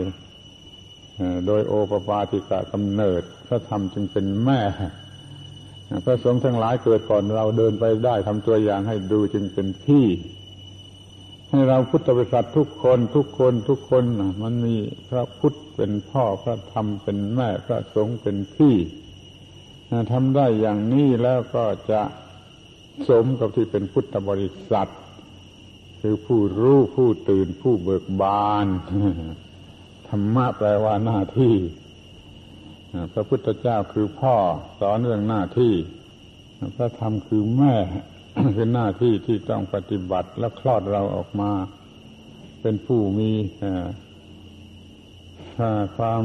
[1.46, 4.60] โดยโอปปาติกะกำเนิด พระธรรมจึงเป็นแม่
[6.04, 10.06] พระสงฆ์ทั้งหลายเกิดก่อนเราเดินไปได้ทำตัวอย่างให้ดูจึงเป็นพี่
[11.50, 14.04] ให้เราพุทธบริษัททุกคนทุกคนทุกคน
[14.42, 14.76] มันมี
[15.10, 18.74] พระพุทธเป็นพ่อพระธรรมเป็นแม่พระสงฆ์เป็นพี่
[20.12, 22.00] ทำได้อย่างนี้แล้วก็จะ
[23.08, 24.90] สมกับที่เป็นพุทธบริษัท
[26.00, 28.66] คือผู้รู้ผู้ตื่นผู้เบิกบาน
[30.08, 31.54] ธรรมะแปลว่าหน้าที่
[33.12, 34.34] พระพุทธเจ้าคือพ่อ
[34.80, 35.74] สอนเรื่องหน้าที่
[36.76, 37.74] พระธรรมคือแม่
[38.54, 41.52] คือหน้าที่ที่ต้องปฏิบัติและคลอดเราออกมา
[42.60, 43.30] เป็นผู้มี
[45.96, 46.22] ความ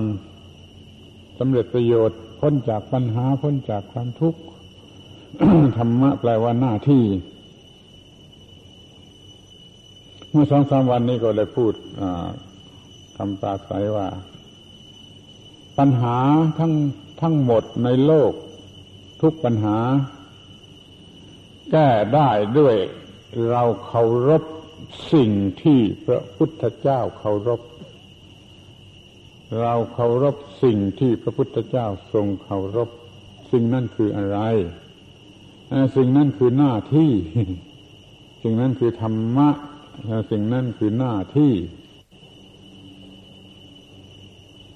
[1.40, 4.40] สำเร็จประโยชน์พ้นจากปัญหาพ้นจากความทุกข์
[5.78, 7.04] ธรรมะแปลว่าหน้าที่
[10.34, 11.74] เมื่อสองสามวันนี้ก็เลยพูด
[13.18, 14.08] คำปราศัยว่า
[15.78, 16.18] ปัญหา
[16.60, 16.74] ทั้ง
[17.22, 18.32] ทั้งหมดในโลก
[19.22, 19.78] ทุกปัญหา
[21.72, 22.30] แก้ได้
[22.60, 22.76] ด้วย
[23.50, 24.44] เราเคารพ
[25.14, 27.62] สิ่งที่พระพุทธเจ้าเคารพ
[29.62, 32.90] เราเคารพสิ่งที่พระพุทธเจ้าทรงเคารพ
[33.52, 34.40] สิ่งนั่นคืออะไร
[35.96, 37.12] สิ่งนั้นคือหน้าที่
[38.42, 39.50] สิ่งนั้นคือธรรมะ
[40.32, 41.54] สิ่งนั้นคือหน้าที่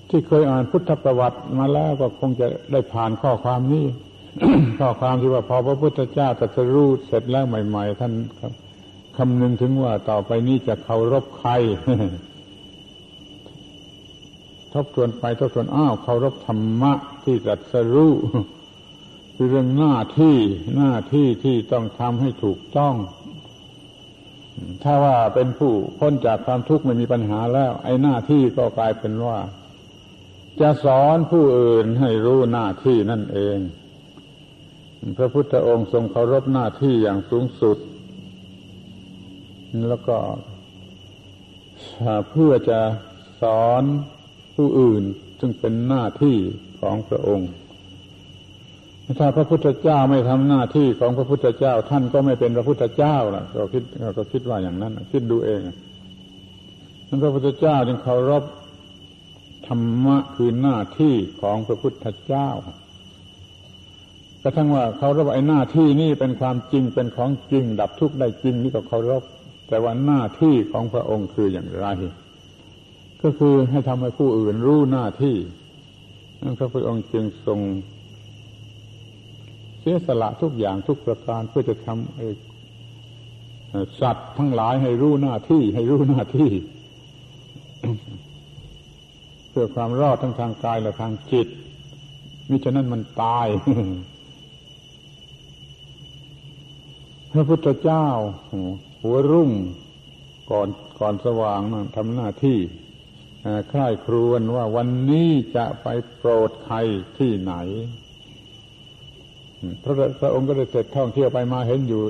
[0.10, 3.86] ที่เคยอ่านพุทธประวัติมาแล้วก็คงจะได้ผ่านข้อความนี้
[4.80, 8.14] ข้อความที่ว่าพอพระพุทธเจ้าตรัสรู้เสร็จแล้วใหม่ ๆ ท่าน
[9.18, 11.52] คำนึงถึงว่าต่อไปนี้จะเคารพใคร
[14.74, 18.14] ทบทวนไปทบทวนอ้าวเคารพธรรมะที่ตรัสรู้
[19.36, 20.38] คือเรื่องหน้าที่
[20.76, 22.96] หน้าที่ที่ต้องทำให้ถูกต้อง
[24.84, 29.40] ถ้าว่าเป็นผู้พ้นจากความทุกข์ไม่มีปัญหาแล้ว ไอ้หน้าที่ก็กลายเป็นว่า
[30.62, 33.58] จะสอนผู้อื่นให้รู้หน้าที่นั่นเอง
[35.18, 37.78] พระพุทธองค์ทรงเคารพหน้าที่อย่างสูงสุด
[39.90, 40.18] แล้วก็
[42.30, 42.80] เพื่อจะ
[43.42, 43.84] สอน
[44.56, 45.04] ผู้อื่น
[45.40, 46.38] ซึ่งเป็นหน้าที่
[46.82, 47.50] ของพระองค์
[49.20, 53.84] ถ้าพระพุทธเจ้าไม่ทำหน้าที่ของพระพุทธเจ้า ท่านก็ไม่เป็นพระพุทธเจ้าล่ะเราคิด
[54.16, 55.60] เราคิดว่าอย่างนั้น คิดดูเอง
[57.08, 58.44] นั้นพระพุทธเจ้าจึงเคารพ
[59.68, 62.50] ธรรมะคือหน้าที่ของพระพุทธเจ้า
[64.44, 69.24] กระทั่งว่าเขารบไอ้หน้าที่นี่เป็นความจริงเป็นของจริง ดับทุกข์ได้จริงนี่ก็เคารพ
[69.68, 71.88] แต่ว่าหน้าที่ของพระองค์คืออย่างไร
[73.22, 75.38] ก็คือให้ทำให้ผู้อื่นรู้หน้าที่
[76.42, 77.60] นั่นพระพุทธองค์จึงทรง
[79.88, 86.52] สียสละทุกอย่างทุกประการเพื่อจะทำสัตว์ทั้งหลายให้รู้หน้าที่ ให้รู้หน้าที่
[89.50, 91.48] เพื่อความรอดทั้งทางกายและทางจิต
[92.50, 93.48] มิฉะนั้นมันตาย
[97.32, 98.08] พระพุทธเจ้า
[99.02, 99.52] หัวรุ่ง
[100.52, 102.58] ก่อนก่อนสว่างนะทำหน้าที่
[103.72, 105.88] คร่ายครวญว่าวันนี้จะไป
[106.18, 106.78] โปรดใคร
[107.18, 107.56] ที่ไหน
[109.84, 112.02] พระพระองค์ก็ได้เสร็จท่องเที่ยวไปมาเห็นอยู่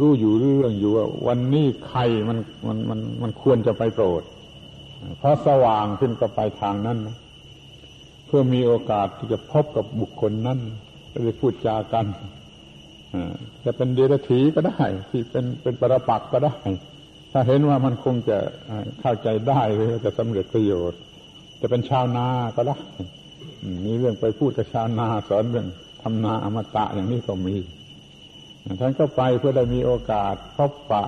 [0.00, 4.22] รู้อยู่เรื่องอยู่ว่าวันนี้ใครมันมันมันมันควรจะไปโปรด
[5.20, 7.16] พอสว่างขึ้นก็ไปทางนั้นนะ
[8.26, 10.58] เพื่อมีโอกาสที่จะพบกับบุคคลนั้น
[11.12, 12.06] จะได้พูดจากัน
[13.64, 14.80] จะเป็นเดรัจฉีก็ได้
[15.10, 16.54] ที่เป็นเป็นประปักก็ได้
[17.32, 18.38] ถ้าเห็นว่ามันคงจะ
[19.00, 21.00] เข้าใจได้หรือจะสำเร็จประโยชน์
[21.60, 22.26] จะเป็นชาวนา
[22.56, 22.76] ก็ได้
[23.84, 25.66] มีเรื่องไปพูดกับชาวนาสอนเรื่อง
[26.04, 27.56] ทำนาอมตะอย่างนี้ก็มี
[28.80, 31.04] ท่านก็ไปเพื่อได้มีโอกาสพบปะ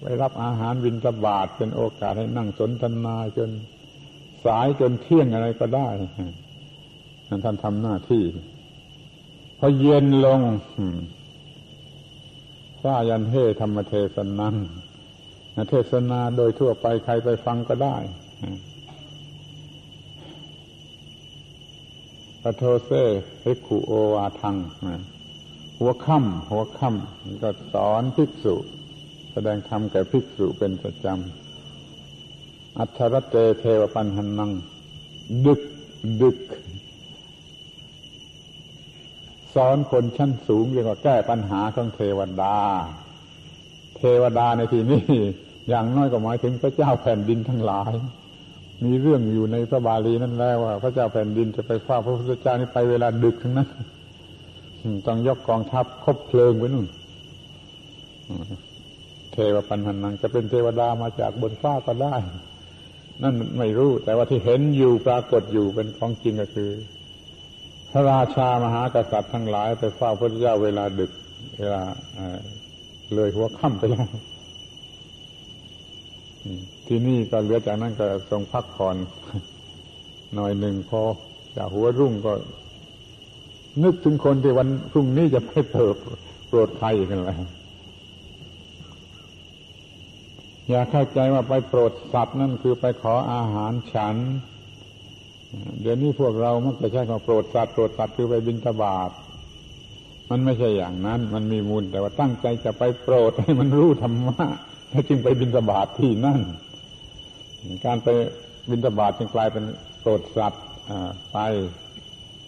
[0.00, 3.50] ไปรับอาหารวินสบาทเป็นโอกาสให้นั่งสนทนาจน
[4.44, 5.88] สายจนเที่ยงอะไรก็ได้
[7.44, 8.24] ท่านทำหน้าที่
[9.58, 10.40] พอเย็นลง
[12.80, 14.54] พระยันเทธรรมเทศนัง
[15.70, 17.96] เทศนาโดยทั่วไปใครไปฟังก็ได้
[22.42, 22.90] ปโทเซ
[23.42, 24.56] ภิกขุโอวาทัง
[25.78, 28.54] หัวค่ำหัวค่ำก็สอนภิกษุ
[29.32, 34.50] แสดงธรรมแก่ภิกษุเป็นประจำ อัทรเตเทวปัญหนัง
[35.46, 35.60] ดึก
[36.22, 36.38] ดึก
[39.54, 42.56] สอนคนชั้นสูงเรียกว่าแก้ปัญหาของเทวดา
[43.96, 45.04] เทวดาในที่นี้
[45.68, 47.92] อย่างน้อยก็หมายถึงพระเจ้าแผ่นดินทั้งหลาย
[48.84, 53.68] มีเรื่องอยู่ในพระบาลีนั่นแล้วว่า พระเจ้าแผ่นดินจะไปเฝ้าพระพุทธเจ้านี่ไปเวลาดึกทั้งนั้น
[55.06, 56.86] ต้องยกกองทัพคบเพลิงไว้นู่น
[59.32, 62.16] เทวปัญหานังจะเป็นเทวดามาจากบนฟ้าก็ได้
[63.22, 66.70] นั่นไม่รู้ แต่ว่าที่เห็นอยู่ปรากฏอยู่เป็นของจริงก็คือ
[67.90, 71.10] พระราชามหากษัตริย์ทั้งหลายไปเฝ้าพระเจ้าเวลาดึก
[71.58, 71.82] เวลา
[73.14, 74.06] เลยหัวค่ำไปแล้ว
[76.92, 78.96] ที่นี่ก็เหลือจากนั้นก็ทรงพักผ่อน
[80.34, 81.02] หน่อยหนึ่งพอ
[81.56, 82.32] จากหัวรุ่งก็
[83.82, 85.94] นึกถึงคนที่วันพรุ่งนี้จะไปเปิด
[86.48, 87.40] โปรดใครกันแล้ว
[90.68, 94.16] อย่าเข้าใจว่าไปโปรดสัตว์นั่นคือไปขออาหารฉัน
[95.80, 99.10] เดี๋ยวนี้พวกเรามักจะใช้คำโปรดสัตว์โปรดสัตว์คือไปบินตบาท
[100.30, 104.44] มันไม่ใช่อย่างนั้น มันมีมูลแต่ว่าตั้งใจจะไปโปรดให้มันรู้ธรรมะ
[104.90, 106.40] แล้วจึงไปบินตบาทที่นั่น
[107.86, 108.08] การไป
[108.70, 109.64] บินตบาทจึงกลายเป็น
[110.00, 110.64] โปรดสัตว์
[111.32, 111.38] ไป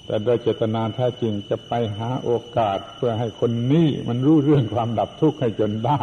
[0.06, 6.01] แต่โดยเจตนาแท้จริงจะไปหาโอกาสเพื่อให้คนนี้มันรู้เรื่องความดับทุกข์ให้จนได้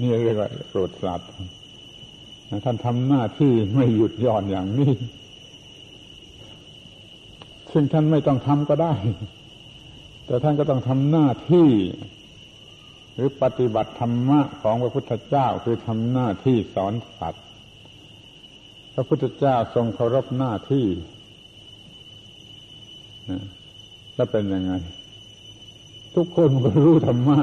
[0.00, 1.28] นี่เรียกว่าโปรดสัตว์
[2.64, 4.92] ท่านทำหน้าที่ไม่หยุดย่อนอย่างนี้
[7.72, 8.94] ซึ่งท่านไม่ต้องทำก็ได้
[10.26, 11.68] แต่ท่านก็ต้องทำหน้าที่
[13.14, 17.44] หรือปฏิบัติธรรมะของพระพุทธเจ้าคือทำหน้าที่สอนสัตว์
[18.94, 20.86] พระพุทธเจ้าทรงเคารพหน้าที่
[24.14, 24.72] แล้วเป็นยังไง
[26.14, 27.40] ทุกคนก็รู้ธรรมะ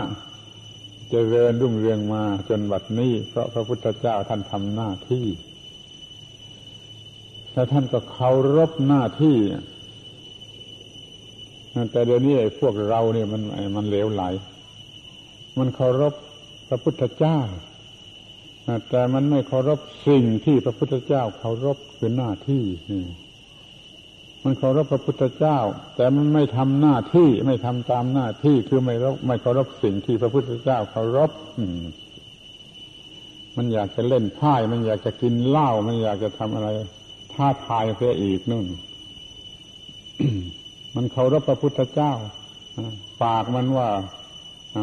[1.11, 5.25] จะเริญรุ่งเรืองมาจนบัดนี้ เพราะพระพุทธเจ้าท่านทำหน้าที่
[7.53, 9.37] แล้วท่านก็เคารพหน้าที่
[11.91, 13.41] แต่เดี๋ยวนี้ไอ้พวกเราเนี่ยมัน
[13.75, 14.23] มันเหลวไหล
[15.57, 16.13] มันเคารพ
[16.67, 17.37] พระพุทธเจ้า
[18.89, 22.63] แต่มันไม่เคารพสิ่งที่พระพุทธเจ้าเคารพคือหน้าที่
[24.43, 25.59] มันเคารพพระพุทธเจ้า
[25.95, 28.95] แต่มันไม่ทำหน้าที่ไม่ทำตามหน้าที่คือไม่
[29.27, 31.31] ไม่เคารพสิ่งที่พระพุทธเจ้าเคารพ
[33.57, 36.69] มันอยากจะเล่นไพ่มันอยากจะกินเหล้ามันอยากจะทำอะไร
[37.33, 38.67] ท้าทายเสียอีกนู่น
[40.95, 42.13] มันเคารพพระพุทธเจ้า
[43.23, 43.89] ปากมันว่า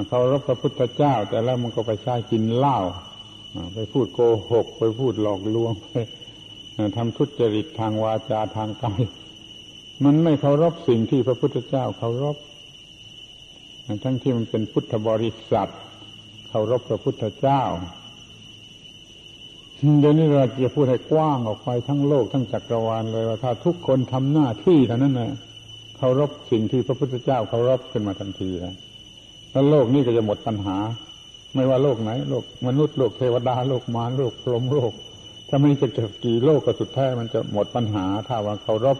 [0.08, 2.78] เคารพพระพุทธเจ้า แต่แล้วมันก็ไปใช้กินเหล้า
[3.74, 4.20] ไปพูดโก
[4.52, 5.94] หก ไปพูดหลอกลวงไป
[6.96, 9.02] ทำทุจริตทางวาจาทางกาย
[10.04, 12.36] มันไม่เคารพสิ่งที่พระพุทธเจ้าเคารพ
[14.04, 15.70] ทั้งที่มันเป็นพุทธบริษัท
[16.48, 17.62] เคารพพระพุทธเจ้า
[20.00, 25.32] เดี๋ยวนี้เราจะพูดให้กว้างออกไปทั้งโลกทั้งจักรวาลเลยว่าถ้าทุกคนทำหน้าที่เท่านั้นนะ
[25.96, 28.74] เคารพสิ่งที่พระพุทธเจ้าเคารพขึ้นมาทันทีแล้ว
[29.50, 30.76] แล้วโลกนี้ก็จะหมดปัญหา
[31.58, 34.92] ไม่ว่าโลกไหนโลกมนุษย์โลกเทวดาโลกมารโลกพรหมโลก
[35.48, 38.98] ถ้าไม่จะเกิดกี่โลกก็สุดท้ายมันจะหมดปัญหา ถ้าว่าเคารพ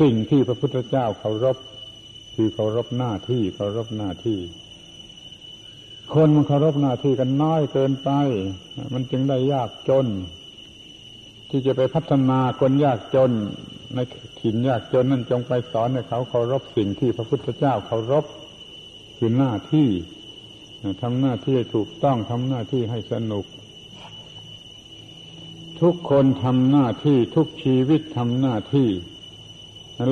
[0.00, 1.56] สิ่งที่พระพุทธเจ้าเคารพ
[2.34, 4.38] คือเคารพหน้าที่เคารพหน้าที่
[6.14, 8.10] คนมันเคารพหน้าที่กันน้อยเกินไป
[8.94, 10.06] มันจึงได้ยากจน
[11.50, 13.30] ที่จะไปพัฒนาคนยากจน
[13.94, 13.98] ใน
[14.40, 18.24] ถิ่นยากจนนั่นจงไปสอนให้เขาเคารพสิ่งที่พระพุทธเจ้าเคารพ
[19.18, 19.88] คือหน้าที่
[21.02, 23.44] ทำหน้าที่ถูกต้องทำหน้าที่ให้สนุก
[25.80, 28.88] ทุกคนทำหน้าที่ทุกชีวิตทำหน้าที่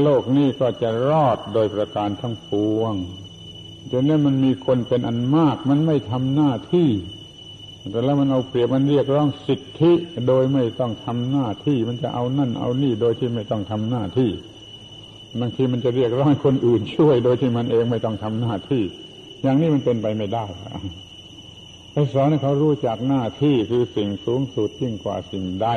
[0.02, 2.94] โลกนี้ก็จะรอดโดยประการทั้งปวง
[3.90, 6.90] จนนี้มันมีคนเป็นอันมาก มันไม่ทำหน้าที่
[7.90, 9.92] แต่แล้วมันเอาเปรียบมันเรียกร้องสิทธิ
[10.28, 14.30] โดยไม่ต้องทำหน้าที่ มันจะเอานั่นเอานี่โดยที่ไม่ต้องทำหน้าที่
[15.40, 18.82] บางทีมันจะเรียกร้องคนอื่นช่วย โดยที่มันเองไม่ต้องทำหน้าที่
[19.42, 20.44] อย่างนี้มันเป็นไปไม่ได้
[21.92, 25.68] ไปสอนให้เขารู้จักหน้าที่คือสิ่งสูงสุดยิ่งกว่าสิ่งใด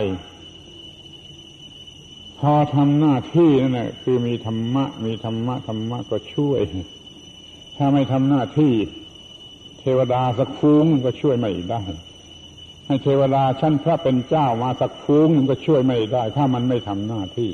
[2.39, 6.61] พอทำหน้าที่นั่นแหละคือมีธรรมะ มีธรรมะธรรมะก็ช่วย
[7.77, 8.73] ถ้าไม่ทำหน้าที่
[9.79, 11.81] เทวดาสักฟูงก็ช่วยไม่ได้
[12.85, 17.51] ให้เทวดาชั้นพระเป็นเจ้ามาสักฟูงก็ช่วยไม่ได้ ถ้ามันไม่ทำหน้าที่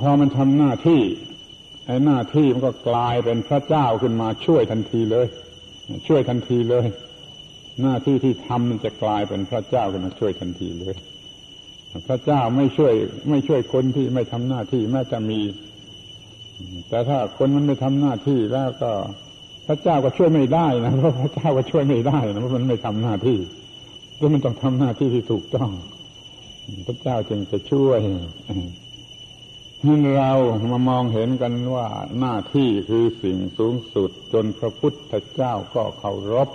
[0.00, 1.00] พอมันทำหน้าที่
[1.88, 5.26] ไอ้หน้าที่มันก็กลายเป็นพระเจ้าขึ้นมาช่วยทันทีเลย
[6.08, 6.86] ช่วยทันทีเลย
[7.82, 10.94] หน้าที่ที่ทำมันจะกลายเป็นพระเจ้าขึ้นมาช่วยทันทีเลย
[12.08, 12.92] พระเจ้าไม่ช่วย
[13.30, 15.40] ไม่ช่วยคนที่ไม่ทำหน้าที่แม้จะมี
[16.88, 18.90] แต่ถ้าคนมันไม่ทำหน้าที่แล้วก็
[19.66, 23.38] พระเจ้าก็ช่วยไม่ได้นะเพราะพระเจ้าก็ช่วยไม่ได้นะเพราะมันไม่ทำหน้าที่
[24.18, 25.70] แล้วมันต้องทำหน้าที่ที่ถูกต้อง
[26.86, 28.00] พระเจ้าจึงจะช่วย
[30.16, 30.32] เรา
[30.72, 31.86] มามองเห็นกันว่า
[32.20, 36.48] หน้าที่คือสิ่งสูงสุด จนพระพุทธเจ้าก็เคารพ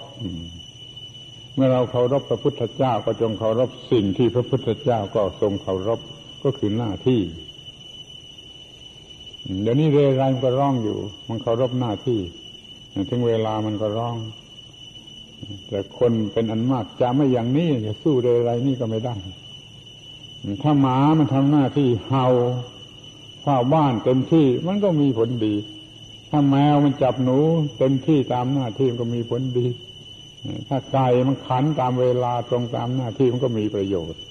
[1.54, 6.00] เมื่อเราเคารพพระพุทธเจ้าก็จงเคารพสิ่งที่พระพุทธเจ้าก็ทรงเคารพ
[6.44, 7.22] ก็คือหน้าที่
[9.62, 10.98] เดี๋ยวนี้เรไรมันก็ร้องอยู่
[11.28, 12.20] มันเคารพหน้าที่
[13.10, 14.16] ถึงเวลามันก็ร้อง
[15.68, 19.16] แต่คนเป็นอันมากจะไม่อย่างนี้จะสู้เรไรนี่ก็ไม่ได้
[20.62, 22.28] ถ้าหมามันทำหน้าที่เห่า
[23.44, 25.56] เฝ้าบ้านเต็มที่มันก็มีผลดี
[26.30, 27.38] ถ้าแมวมันจับหนู
[27.78, 29.68] เต็มที่ตามหน้าที่มันก็มีผลดี
[30.68, 34.22] ถ้าไก่มันขันตามเวลาตรงตามหน้าที่มันก็มีประโยชน์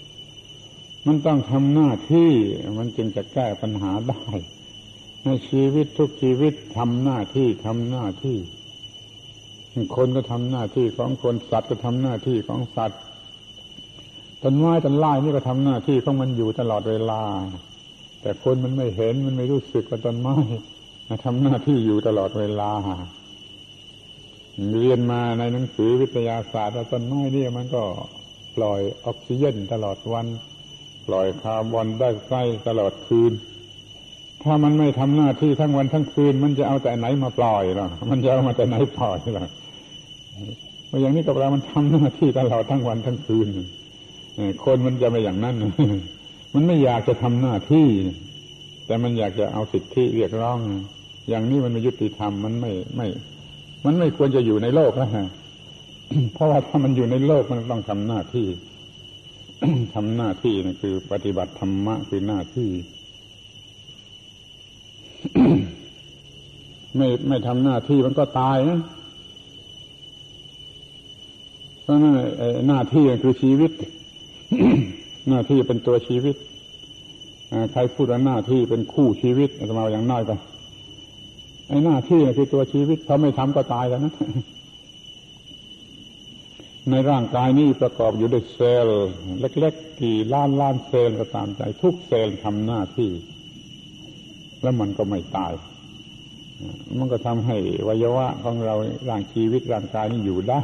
[1.06, 2.30] มันต้องทำหน้าที่
[2.78, 4.24] มันจึงจะแก้ปัญหาได้
[5.24, 8.39] ในชีวิตทุกชีวิตทำหน้าที่ทำหน้าที่
[9.97, 13.01] คนก็ทำหน้าที่ของคนสัตว์ก็ทำหน้าที่ของสัตว์
[14.43, 17.22] ต้นไม้ต้นไม้นี่ก็ทำหน้าที่ของมันอยู่ตลอดเวลา
[18.23, 20.36] แต่คนมันไม่เห็นมันไม่รู้สึกว่าต้นไม้
[21.24, 22.73] ทำหน้าที่อยู่ตลอดเวลา
[24.70, 27.82] เรียนมาในหนังสือวิทยาศาสตร์ว่าต้นไม้นี่มันก็
[28.57, 30.27] ปล่อยออกซิเจนตลอดวัน
[31.09, 33.32] ปล่อยคาร์บอนไดออกไซด์ตลอดคืน
[34.43, 39.47] ถ้ามันไม่ทำหน้าที่ทั้งวันทั้งคืน มันจะเอาแต่ไหนมาปล่อยล่ะ มันจะเอามาแต่ไหนปล่อยล่ะ
[40.90, 43.49] มาอย่างนี้กับเรามันทำหน้าที่ตลอดทั้งวันทั้งคืน
[44.65, 45.57] คนมันจะไม่อย่างนั้น
[46.55, 47.89] มันไม่อยากจะทำหน้าที่
[48.87, 50.59] แต่มันอยากจะเอาสิทธิเรียกร้อง
[51.29, 53.07] อย่างนี้มันไม่ยุติธรรมมันไม่ไม่
[53.85, 55.27] มันไม่ควรจะอยู่ในโลกนะฮะ
[56.35, 58.49] เพราะว่าถ้ามันอยู่ในโลกมันต้องทำหน้าที่
[59.95, 62.70] ทำหน้าที่นั่คือ ปฏิบัติธรรมะคือหน้าที่
[66.97, 68.81] ไม่ไม่ทำหน้าที่มันก็ตายนะ
[71.83, 72.15] เพราะนั่น
[72.69, 73.70] หน้าที่คือชีวิต
[75.28, 76.36] หน้าที่เป็นตัวชีวิต
[77.73, 80.36] ใครพูดว่าหน้าที่เป็นคู่ชีวิตจะมาอย่างน้อยก็
[81.69, 84.15] ไอ้หน้าที่คือตัวชีวิตเขาไม่ทำก็ตายแล้วนะ
[86.90, 89.09] ในร่างกายนี้ประกอบอยู่ด้วยเซลล์
[89.40, 93.11] เล็ก ๆ กี่ล้านล้านเซลล์ก็ตามใจ ทุกเซลล์ทำหน้าที่
[94.62, 95.53] แล้วมันก็ไม่ตาย
[96.99, 97.57] มันก็ทำให้
[97.89, 98.74] วัยวะของเรา
[99.09, 100.62] ร่างชีวิตร่างกายนี้อยู่ได้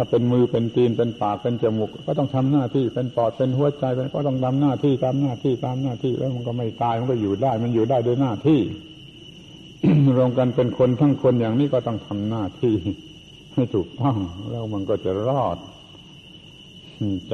[0.00, 8.60] ถ้าเป็นมือเป็นตีนเป็นปากเป็นจมูก ก็ต้องทำหน้าที่เป็นปอดเป็นหัวใจเป็นก็ต้องทำหน้าที่ตามหน้าที่ตามหน้าที่แล้วมันก็ไม่ตายมันก็อยู่ได้ มันอยู่ได้ด้วยหน้าที่
[10.16, 12.74] รวมกันเป็นคนทั้งคนอย่างนี้ก็ต้องทำหน้าที่
[13.54, 14.16] ให้ถูกต้อง
[14.50, 15.58] แล้วมันก็จะรอด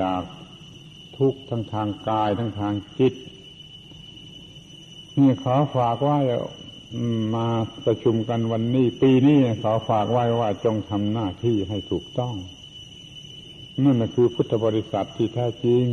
[0.01, 0.23] จาก
[1.19, 3.15] ทุกทั้งทางกายทั้งทางจิต
[5.19, 6.19] นี่ขอฝากว่า
[7.35, 7.47] มา
[7.87, 12.35] ประชุมกันวันนี้ ปีนี้ขอฝากไว้ว่าจงทำหน้าที่ให้ถูกต้อง
[13.83, 15.85] นั่นคือพุทธบริษัทที่แท้จริง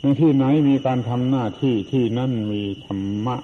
[0.00, 3.36] ในที่ไหนมีการทำหน้าที่ที่นั่นมีธรรมะ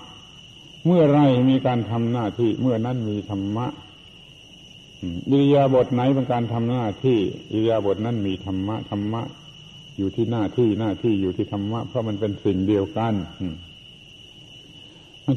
[0.87, 1.21] เมื่อไร
[1.51, 3.67] มีการทำหน้าที่ เมื่อนั้นมีธรรมะ
[5.31, 7.19] อิริยาบถไหนเป็นการทำหน้าที่
[7.53, 9.23] อิริยาบถนั้นมีธรรมะธรรมะ
[9.97, 13.15] อยู่ที่หน้าที่หน้าที่อยู่ที่ธรรมะ เพราะมันเป็นสิ่งเดียวกัน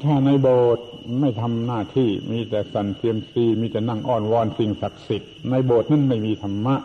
[0.06, 0.86] ถ้าในโบสถ์
[1.20, 6.76] ไม่ทำหน้าที่มีแต่สันเซียมซีมีแต่นั่งอ้อนวอนสิ่งศักดิ์สิทธิ์ในโบสถ์นั้นไม่มีธรรมะ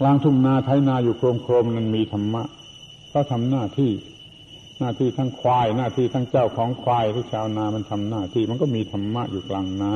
[0.00, 2.42] กลางทุ่งนาไถนาอยู่โครมโครมนั้นมีธรรมะ
[3.12, 3.92] ก็ทำหน้าที่
[4.78, 9.94] หน้าที่ทั้งควาย หน้าที่ทั้งเจ้าของควายที่ชาวนามันทำหน้าที่ มันก็มีธรรมะอยู่กลางนา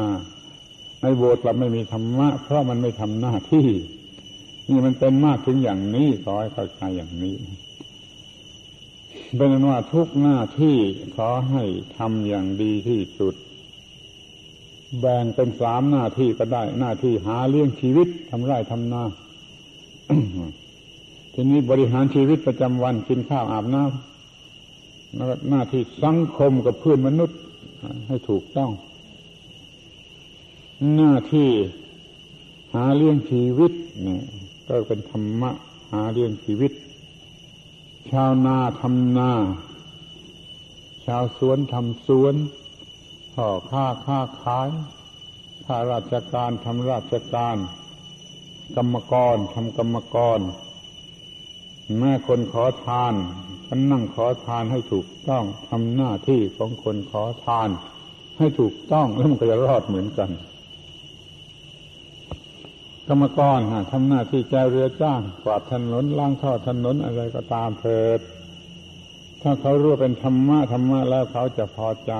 [1.03, 3.69] ในโบสถ์เราไม่มีธรรมะ เพราะมันไม่ทำหน้าที่
[4.69, 7.37] นี่มันเป็นมากถึงอย่างนี้ขอให้เข้าใจอย่างนี้
[9.37, 10.77] เป็นนั้นว่าทุกหน้าที่
[11.17, 11.65] ขอให้
[11.97, 13.35] ทำอย่างดีที่สุด
[15.01, 19.03] แบ่งเป็นสามหน้าที่ก็ได้ หน้าที่หาเลี้ยงชีวิตทำไร่ทำนา
[21.35, 27.39] ทีนี้บริหารชีวิตประจำวันกินข้าวอาบน้ำแล้วหน้าที่สังคมกับเพื่อนมนุษย์
[28.09, 28.71] ให้ถูกต้อง
[30.97, 31.51] หน้าที่
[32.75, 33.73] หาเลี้ยงชีวิต
[34.03, 34.23] เนี่ย
[34.67, 35.51] ก็เป็นธรรมะ
[35.93, 36.73] หาเลี้ยงชีวิต
[38.09, 39.33] ชาวนาทำนา
[41.05, 42.35] ชาวสวนทำสวน
[43.35, 44.69] พ่อค้าค้าขาย
[45.65, 47.57] ข้าราชการทำราชการ
[48.77, 50.41] กรรมกรทำกรรมกร
[51.99, 53.15] แม่คนขอทาน
[53.67, 57.69] ก็นั่งขอทานให้ถูกต้องทำหน้าที่ของคนขอทาน
[58.39, 60.31] ให้ถูกต้องแล้วมันก็จะรอดเหมือนกัน
[63.11, 63.61] กรรมกร
[63.93, 68.21] ทำหน้าที่แจเรือจ้างกวาดถนนล้างท่อถนนอะไรก็ตามเถิด
[69.43, 72.15] ถ้าเขารู้เป็นธรรมะธรรมะแล้วเขาจะพอใจ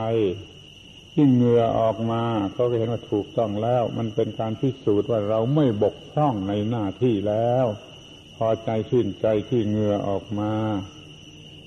[1.13, 2.23] ที่เหงื่อออกมา
[2.53, 7.67] เขาก็เห็นว่าถูกต้องแล้ว มันเป็นการพิสูจน์ว่าเราไม่บกพร่องในหน้าที่แล้ว
[8.37, 10.53] พอใจชื่นใจที่เหงื่อออกมา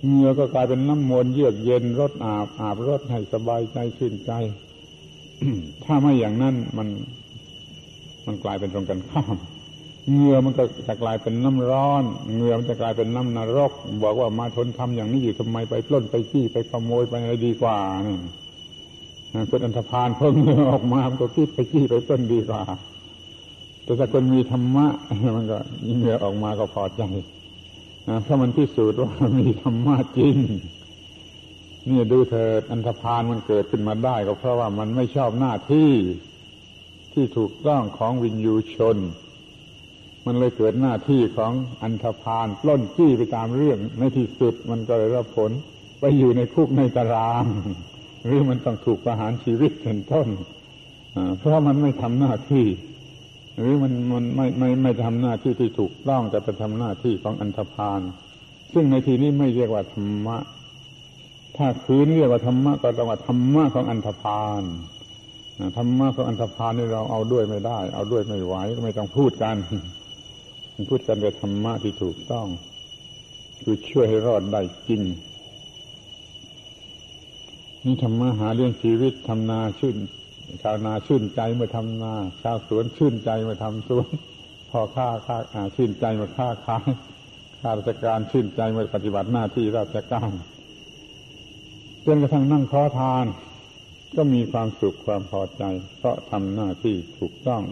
[0.05, 4.31] เหงื่อก็กลายเป็นน้ำมนต์เยือกเย็นรดอาบอาบรดให้สบายใจชื่นใจ
[5.83, 6.87] ถ้าไม่อย่างนั้นมัน
[8.27, 9.35] มันกลายเป็นตรงกันข้าม
[10.11, 13.71] เหงื่อมันก็จะกลายเป็นน้ำร้อนเหงื่อมันจะกลายเป็นน้ำนรก
[14.03, 17.77] บอกว่ามาทนทำอย่างนี้อยู่ทำไมไปปล้นไปจี้ไปขโมยไปอะไรดีกว่า
[18.07, 18.17] นี่
[19.49, 22.61] คนอันธพาลเพิ่งเหงื่อออกมามันก็คิดไปจี้ไปปล้นดีกว่า
[23.83, 24.87] แต่ถ้าคนมีธรรมะ
[25.35, 25.57] มันก็
[25.97, 27.03] เหงื่อออกมาก็พอใจ
[28.23, 30.37] เพราะมันพิสูจน์ว่ามีธรรมะจริง
[31.89, 35.91] นี่ดูเถิดอันธพาลมันเกิดขึ้นมาได้ก็เพราะว่ามันไม่ชอบหน้าที่
[37.13, 38.97] ที่ถูกต้องของวินยูชน
[40.25, 45.51] มันเลยเกิดหน้าที่ของอันธพาลปล้นจี้ไปตามเรื่องในที่สุดมันก็เลยรับผล
[45.99, 47.43] ไปอยู่ในคุกในตาราง
[48.25, 50.27] หรือมันต้องถูกประหารชีวิตเป็นต้น
[51.39, 52.67] เพราะมันไม่ทำหน้าที่
[53.57, 58.01] หรือมันมันไม่ไม่ไม่ทำหน้าที่ที่ถูกต้องแต่ไปทำหน้าที่ของอันธพาล
[58.73, 60.37] ซึ่งในที่นี้ไม่เรียกว่าธรรมะ
[61.57, 64.63] ถ้าคืนเรียกว่าธรรมะก็ต้องว่าธรรมะของอันธพาล
[65.77, 69.55] ธรรมะของอันธพาลนี่เราเอาด้วยไม่ได้ เอาด้วยไม่ไหวก็ไม่ต้องพูดกัน
[70.89, 72.47] พูดกันแต่ธรรมะที่ถูกต้อง
[73.63, 75.01] คือช่วยให้รอดได้จริง
[77.85, 79.97] นี่ธรรมะหาเรื่องชีวิตทำนาชื่น
[80.63, 82.13] ชาวนาชื่นใจเมื่อทำนา
[82.43, 84.07] ชาวสวนชื่นใจเมื่อทำสวน
[84.69, 86.85] พอค้าค้าชื่นใจเมื่อค้าขาย
[87.61, 90.31] ข้าราชการชื่นใจเมื่อปฏิบัติหน้าที่ราชการ
[92.05, 93.25] จนกระทั่งนั่งขอทาน
[94.15, 95.63] ก็มีความสุขความพอใจ
[95.97, 97.63] เพราะทำหน้าที่ถูกต้อง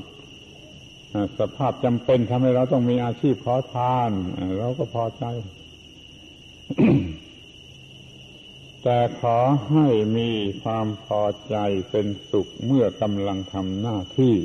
[1.40, 4.12] สภาพจำเป็นทำให้เราต้องมีอาชีพขอทาน
[4.60, 5.26] เราก็พอใจ
[8.84, 9.38] แต่ขอ
[9.70, 9.88] ให้
[10.18, 10.30] มี
[10.64, 11.56] ความพอใจ
[11.92, 14.36] เป็นสุขเมื่อกำลังทำหน้าที่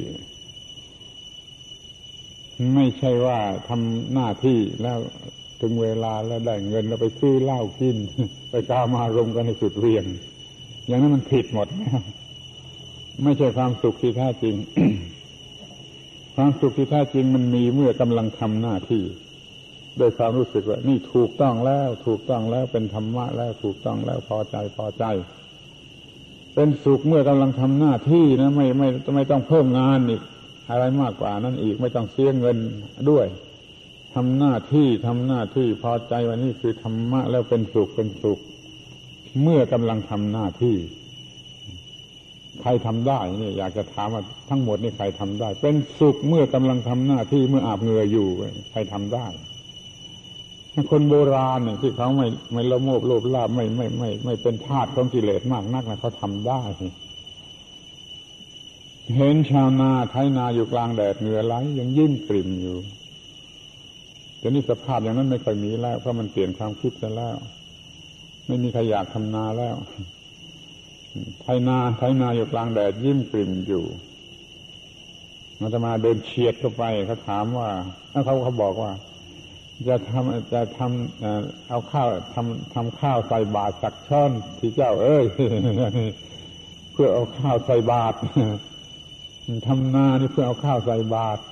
[2.74, 4.98] ไม่ใช่ว่าทำหน้าที่แล้ว
[5.60, 7.96] ถึงเวลาแล้วได้เงินแล้วไปซื้อเหล้ากิน
[8.50, 10.04] ไปกามารมกันในสุดเรียง
[10.86, 11.68] อย่างนั้นมันผิดหมด
[13.24, 14.54] ไม่ใช่ความสุขที่แท้จริง
[16.36, 19.02] ความสุขที่แท้จริงมันมีเมื่อกำลังทำหน้าที่
[19.98, 25.04] โดยความรู้สึกว่า นี่ถูกต้องแล้ว ถูกต้องแล้วเป็นธรรมะแล้วถูกต้องแล้วพอใจพอใจ
[26.54, 30.22] เป็นสุขเมื่อกำลังทำหน้าที่นะไม่ไม่ไม่ต้องเพิ่มงานอีก
[30.70, 32.56] อะไรมากกว่านั้นอีกไม่ต้องเสียเงิน
[33.10, 33.26] ด้วย
[34.14, 38.38] ทำหน้าที่ทำหน้าที่พอใจวันนี้คือธรรมะแล้วเป็นสุขเป็นสุข
[39.42, 40.76] เมื่อกำลังทำหน้าที่
[42.60, 48.28] ใครทำได้เนี่ยอยากจะถามว่าทั้งหมดนี่ใครทำได้ เป็นสุขเมื่อกำลังทำหน้าที่เมื่ออาบเหงื่ออยู่
[48.70, 49.26] ใครทำได้
[50.90, 56.62] คนโบราณเนี่ยที่เขาไม่ไม่ละโมบโลภลาบไม่ไม่ไม่ ไม่เป็นทาสของกิเลสมากนักนะเขาทำได้
[59.16, 62.76] เห็นชาวนาไถนาอยู่กลางแดดเหงื่อไหลยังยิ้มกลิ่มอยู่
[64.38, 67.36] แต่นี่สภาพอย่างนั้นไม่ค่อยมีแล้วเพราะมันเปลี่ยนความคิดไปแล้ว
[68.46, 69.76] ไม่มีใครอยากทำนาแล้ว
[71.40, 73.84] ไถนาไถนาอยู่กลางแดดยิ้มกลิ่มอยู่
[75.60, 77.68] มาจะมาเดินเฉียดเข้าไปเขาถามว่า
[78.24, 78.92] เขาเขาบอกว่า
[79.88, 85.24] จะทำจะทำเอาข้าวทำทำข้าวใส่บาตรสักช้อนที่เจ้า เอ้ย
[86.92, 88.16] เพื่อเอาข้าวใส่บาตร
[89.66, 91.42] ทำนานี่เพื่อเอาข้าวใส่บาตร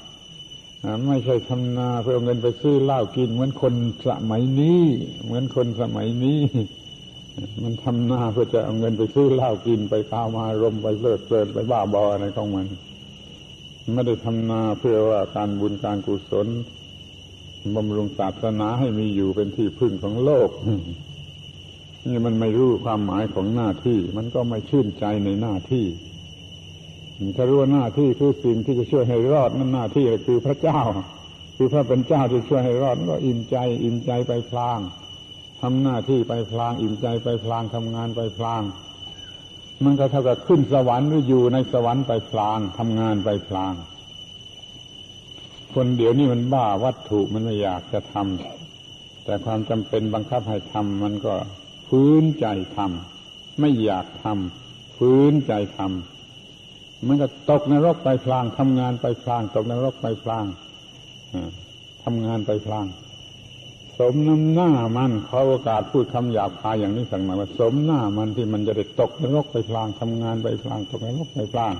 [1.06, 3.74] ไม่ใช่ทำนาเพื่อเอาเงินไปซื้อเหล้ากิน เหมือนคน
[4.06, 4.82] สมัยนี้
[5.24, 6.40] เหมือนคนสมัยนี้
[7.62, 12.66] มันทำนาเพื่อจะเอาเงินไปซื้อเหล้ากินไปข้าวมารมไปเลิดเพลินไปบ้าบออะไรของมัน
[13.94, 16.48] ไม่ได้ทำนาเพื่อว่าการบุญการกุศล
[17.76, 20.50] บำรุงศาสนาให้มีอยู่เป็นที่พึ่งของโลก
[22.06, 25.86] นี่มันไม่รู้ความหมายของหน้าที่ มันก็ไม่ชื่นใจในหน้าที่
[27.36, 30.80] ถ้ารู้ว่าหน้าที่คือสิ่งที่จะช่วยให้รอดนั่นหน้าที่คือพระเจ้า
[31.56, 34.80] คือพระเป็นเจ้าที่ช่วยให้รอดก็อิ่มใจ อิ่มใจไปพลาง
[35.64, 38.62] ทำหน้าที่ไปพลางอิ่มใจไปพลางทำงานไปพลาง
[39.84, 43.74] มันก็เท่ากับขึ้นสวรรค์หรืออยู่ในสวรรค์ไปพลางทำงานไปพลาง
[45.74, 51.34] คนเดี๋ยวนี้มันบ้าวัตถุมันไม่อยากจะทำแต่ความจำเป็นบังคับให้ทำมันก็
[51.88, 52.46] ฟื้นใจ
[52.76, 60.46] ทำไม่อยากทำฟื้นใจทำมันก็ตกนรกไปพลางทำงานไปพลาง ตกนรกไปพลาง
[62.04, 62.86] ทำงานไปพลาง
[63.98, 71.72] สมน้ำหน้ามันเขอโอกาสพูดคำหยาบคายอย่างนี้สั่งมาว่าสมหน้ามันที่มันจะได้ตกนรกไปพลางทำงานไปพลางตกนรกไปพลาง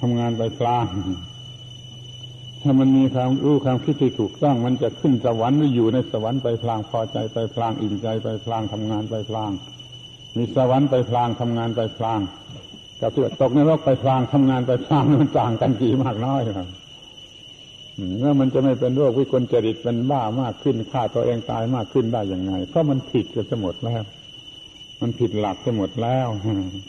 [0.00, 0.84] ทำงานไปพลาง
[2.62, 9.50] ถ้ามันมีความรู้ความคิดที่ถูกต้อง มันจะขึ้นสวรรค์หรืออยู่ในสวรรค์ไปพลางพอใจไปพลางอิ่มใจไปพลางทำงานไปพลาง
[10.36, 12.20] มีสวรรค์ไปพลางทำงานไปพลาง
[13.00, 16.68] กับที่ตกในโลกไปพลางทำงานไปพลางมันต่างกันกี่มากน้อยครับ
[18.18, 24.02] เมื่อมันจะไม่เป็นโรควิกลจริตเป็นบ้ามากขึ้นฆ่าตัวเองตายมากขึ้นได้อย่างไง เพราะมันผิดกันจะหมดแล้ว
[25.00, 26.26] มันผิดหลักจะหมดแล้ว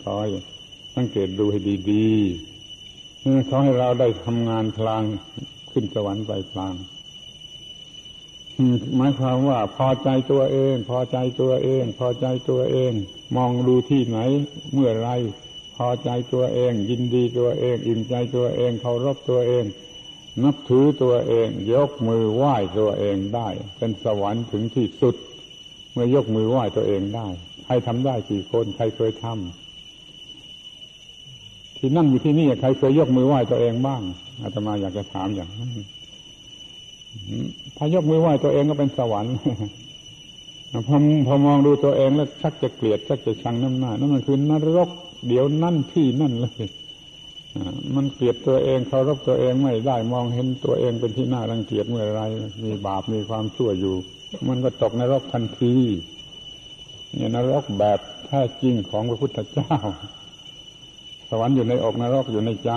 [0.04, 0.28] ขอย
[0.96, 1.60] สังเกตดูให้
[1.92, 5.04] ดีๆขอให้เราได้ทำงานพลาง
[5.72, 6.74] ขึ้นสวรรค์ไปพลาง
[8.96, 12.94] หมายความว่าพอใจตัวเอง พอใจตัวเอง พอใจตัวเอง
[13.36, 14.20] มองดูที่ไหน
[14.74, 15.10] เมื่อไร
[15.78, 19.66] พอใจตัวเอง ยินดีตัวเอง อิ่มใจตัวเองเคารพตัวเอง
[20.44, 23.48] นับถือตัวเอง ยกมือไหว้ตัวเองได้
[23.78, 25.16] เป็นสวรรค์ถึงที่สุด
[25.92, 27.28] เมื่อยกมือไหว้ตัวเองได้
[27.66, 29.38] ใครทำได้กี่คน ใครเคยทำ
[31.78, 34.02] ที่นั่งอยู่ที่นี่ใครเคยยกมือไหว้ตัวเองบ้าง
[34.42, 35.72] อาตมาอยากจะถามอย่างนั้น
[37.78, 39.36] ถ้ายกมือไหว้ตัวเองก็เป็นสวรรค์
[40.72, 40.80] พอ
[41.28, 44.90] พอมองดูตัวเองแล้วชักจะเกลียดชักจะชังน้ำหน้านั่นมันคือนรก
[45.28, 46.66] เดี๋ยวนั่นที่นั่นเลย
[47.96, 52.22] มันเกลียดตัวเองเคารพตัวเองไม่ได้มองเห็นตัวเองเป็นที่น่ารังเกียจเมื่อไร
[52.64, 53.96] มีบาปมีความชั่วอยู่
[54.48, 55.76] มันก็ตกนรกทันที
[57.16, 59.76] เนี่ยนรกแบบแท้จริงของพระพุทธเจ้า
[61.30, 62.72] สวรรค์อยู่ในอกนรกอยู่ในใจ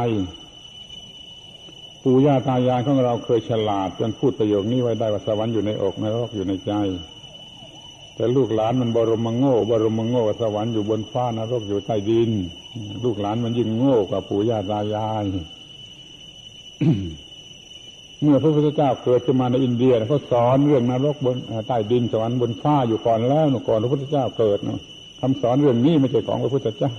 [2.03, 6.73] ปู่ย่าตายายของเราเคยฉลาดจนพูดประโยคนี้ไว้ได้ว่าสวรรค์อยู่ในอกนรกอยู่ในใจ
[8.15, 12.31] แต่ลูกหลานมันบรมงโง่บรมงโง่สวรรค์อยู่บนฟ้านรกอยู่ใต้ดิน
[13.05, 15.25] ลูกหลานมันยิ่งโง่กว่าปู่ย่าตายาย
[18.23, 21.37] เมื่อพระพุทธเจ้าเกิดขึ้นมาในอินเดียเขาสอนเรื่องนรกบน
[21.69, 24.81] ใต้ดินสวรรค์บนฟ้าอยู่ก่อนแล้วก่อนพระพุทธเจ้าเกิดนะ
[25.21, 26.95] คำสอนเรื่องนี้ไม่ใช่ของพระพุทธเจ้า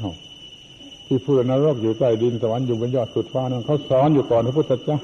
[1.07, 5.01] ที่พูดนรกอยู่ใต้ดินสวรรค์อยู่บนยอดสุดฟ้านั้นเขาสอนอยู่ก่อนพระพุทธเจ้า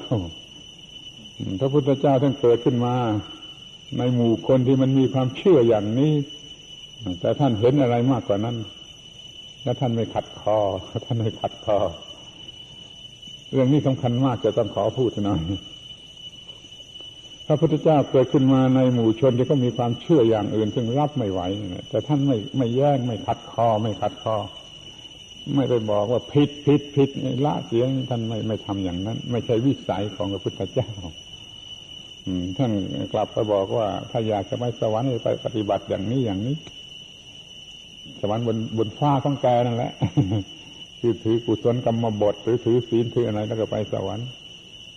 [1.60, 2.94] พระพุทธเจ้าท่านเกิดขึ้นมา
[3.98, 6.12] ในหมู่คนที่มันมีความเชื่ออย่างนี้
[7.20, 8.56] แต่ท่านเห็นอะไรมากกว่านั้น
[9.62, 10.58] แล้วท่านไม่ขัดคอ
[11.04, 11.78] ท่านไม่ขัดคอ
[13.50, 15.40] เรื่องนี้สำคัญมากจะต้องขอพูดหน่อย
[17.46, 21.40] พระพุทธเจ้าเกิดขึ้นมาในหมู่ชนที่ก็มีความเชื่ออย่างอื่น ซึ่งรับไม่ไหว
[21.88, 24.36] แต่ท่านไม่ไม่แย่งไม่ขัดคอ ไม่ขัดคอ
[25.54, 27.08] ไม่ไปบอกว่าผิดผิดผิด
[27.46, 30.90] ละเสียงท่านไม่ไม่ทำอย่างนั้น ไม่ใช่วิสัยของพระพุทธเจ้า
[32.56, 32.72] ท่าน
[33.12, 36.56] กลับไปบอกว่าถ้าอยากจะไปสวรรค์ไปปฏิบัติอย่างนี้อย่างนี้
[38.20, 39.92] สวรรค์บนบนฟ้าของแกนั่นแหละ
[41.00, 44.26] คือถือกุศลกรรมบทหรือถือศีลถืออะไรแล้วก็ไปสวรรค์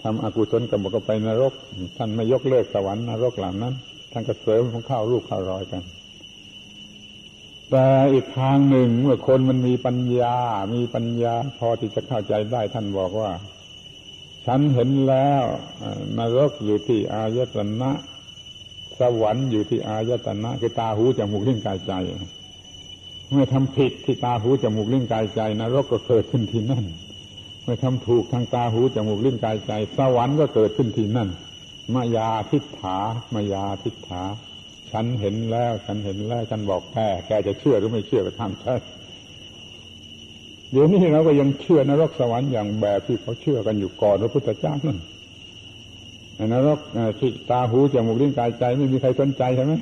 [0.04, 1.54] ทำอกุศลกรรมบทก็ไปนรก
[1.98, 3.74] ท่านไม่ยกเลิกสวรรค์นรกเหล่านั้น
[4.12, 5.84] ท่านก็เสริมของข้าวรูปข้าวรอยกัน
[7.72, 10.38] แต่อีกทางหนึ่งเมื่อคนมันมีปัญญา
[10.76, 13.32] มีปัญญา พอที่จะเข้าใจได้ท่านบอกว่า
[14.46, 15.44] ฉันเห็นแล้ว
[16.18, 17.92] นรกอยู่ที่อายตนะ
[19.00, 21.94] สวรรค์อยู่ที่อายตนะคือตาหูจมูกลิ้นกายใจ
[23.34, 26.86] เมื่อทำผิดที่ตาหูจมูกลิ้นกายใจนรกก็เกิดขึ้นที่นั่น
[27.64, 31.30] เมื่อทำถูกทางตาหูจมูกลิ้นกายใจ สวรรค์ก็เกิดขึ้นที่นั่น
[31.94, 32.98] มายาทิฏฐา
[33.34, 34.24] มายาทิฏฐา
[34.92, 36.98] ฉันเห็นแล้ว ฉันเห็นแล้วฉันบอกแก
[37.28, 38.76] แกจะเชื่อหรือไม่เชื่อก็ทำใช่
[40.72, 44.98] เดี๋ยวนี้เราก็ยังเชื่อนรกสวรรค์อย่างแบบที่เขาเชื่อกันอยู่ก่อนพระพุทธเจ้านั่น
[46.54, 46.80] นรก
[47.20, 49.74] ที่ตาหูจมูกลิ้นกายใจไม่มีใครสนใจใช่ไหม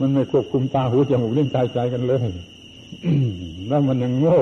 [0.00, 2.26] มันไม่ควบคุมตาหูจมูกลิ้นกายใจกันเลย
[3.68, 4.40] แล้วมันยังโง่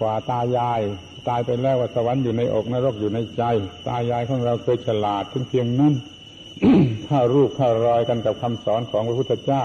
[0.00, 0.80] กว่าตายาย
[1.28, 3.42] ตายไปแล้วว่าสวรรค์อยู่ในอกนรกอยู่ในใจ
[3.88, 5.94] ตายายของเราเคยฉลาดถึงเพียงนั้น
[7.08, 9.64] ข้ารูปข้ารอยกันกับคำสอนของพระพุทธเจ้า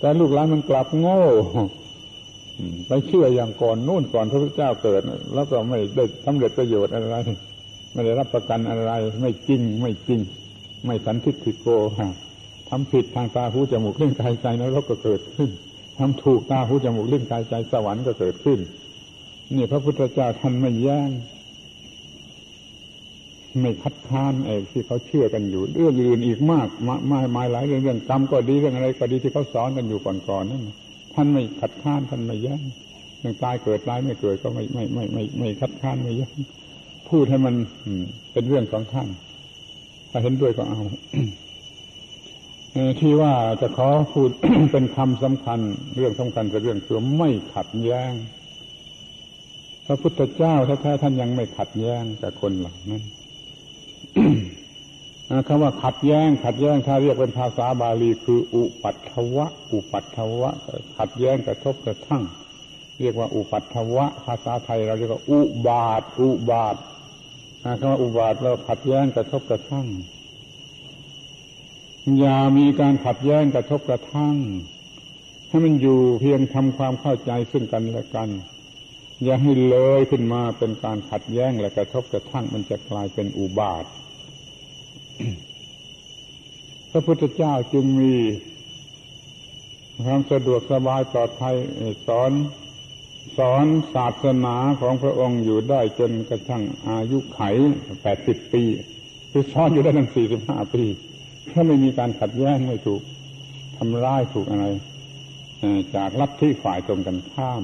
[0.00, 1.22] แต่ลูกหลานมันกลับโง่
[2.88, 5.02] ไปเชื่ออย่างก่อนนู่นก่อนพระพุทธเจ้าเกิด
[5.34, 7.16] แล้วก็ไม่ได้สำเร็จประโยชน์อะไร
[7.92, 10.20] ไม่ได้รับประกันอะไร ไม่จริงไม่จริง
[10.86, 12.10] ไม่สันทิฏฐิโกะ
[12.70, 15.50] ทำผิดทางตาหูจมูกลิ้นกายใจนรกก็เกิดขึ้น
[15.98, 18.58] ทำถูกตาหูจมูกลิ้นกายใจสวรรค์ก็เกิดขึ้น
[19.54, 21.10] นี่พระพุทธเจ้าท่านไม่แย้ง
[23.60, 27.00] ไม่คัดค้านไอ้ที่เขาเชื่อกันอยู่เรื่องอื่นอีกมากมาก
[27.36, 30.62] มายหลายเรื่องเรื่องกรรมก็ดีเรื่องอะไรก็ดีที่เขาสอนกันอยู่ก่อนๆนั่น
[31.14, 32.62] ท่านไม่ขัดข้านท่านไม่แย้ง
[33.22, 36.36] ยังตายเกิดตายไม่เกิดก็ไม่ไม่ไม่ไม่ไม่คัดค้านไม่แย้ง
[37.08, 37.54] พูดให้มัน
[38.32, 39.08] เป็นเรื่องของท่าน
[40.10, 40.80] ถ้าเห็นด้วยก็เอา
[43.00, 44.30] ที่ว่าจะขอพูด
[44.72, 45.60] เป็นคำสำคัญ
[45.96, 48.12] เรื่องสำคัญกับเรื่องคือไม่ขัดแย้ง
[49.86, 53.02] พระพุทธเจ้าถ้าท่านยังไม่ขัดแย้งกับคนเหล่านั้น
[55.48, 60.50] คำว่าขัดแย้ง ขัดแย้งถ้าเรียกเป็นภาษาบาลีคือ อุปัตถวะ อุปัตถวะ
[60.98, 62.22] ขัดแย้งกระทบกระทั่ง
[63.00, 66.76] เรียกว่าอุปัตถวะ ภาษาไทยเราเรียกว่าอุบาท อุบาท
[67.78, 69.86] คำว่าอุบาทเราขัดแย้งกระทบกระทั่ง
[72.18, 74.36] อย่ามีการขัดแย้งกระทบกระทั่ง
[75.48, 78.28] ให้มันอยู่เพียงทำความเข้าใจซึ่งกันและกัน
[79.24, 83.84] อย่าให้เลยขึ้นมาเป็นการขัดแย้งและกระทบกระทั่งมันจะกลายเป็นอุบาท
[86.90, 88.14] พระพุทธเจ้าจึงมี
[90.04, 91.56] ความสะดวกสบายปลอดภัย
[92.06, 92.32] สอน
[93.38, 93.64] สอน
[93.94, 97.40] ศาสนาของพระองค์อยู่ได้จนกระทั่งอายุไข
[98.02, 98.62] แปดสิบปี
[99.30, 100.84] คือสอนอยู่ได้ตั้งสี่สิบห้าปี
[101.52, 103.02] ถ้าไม่มีการขัดแย้งไม่ถูก
[103.76, 104.66] ทำร้ายถูกอะไร
[105.96, 107.62] จากลัทธิฝ่ายตรงกันข้าม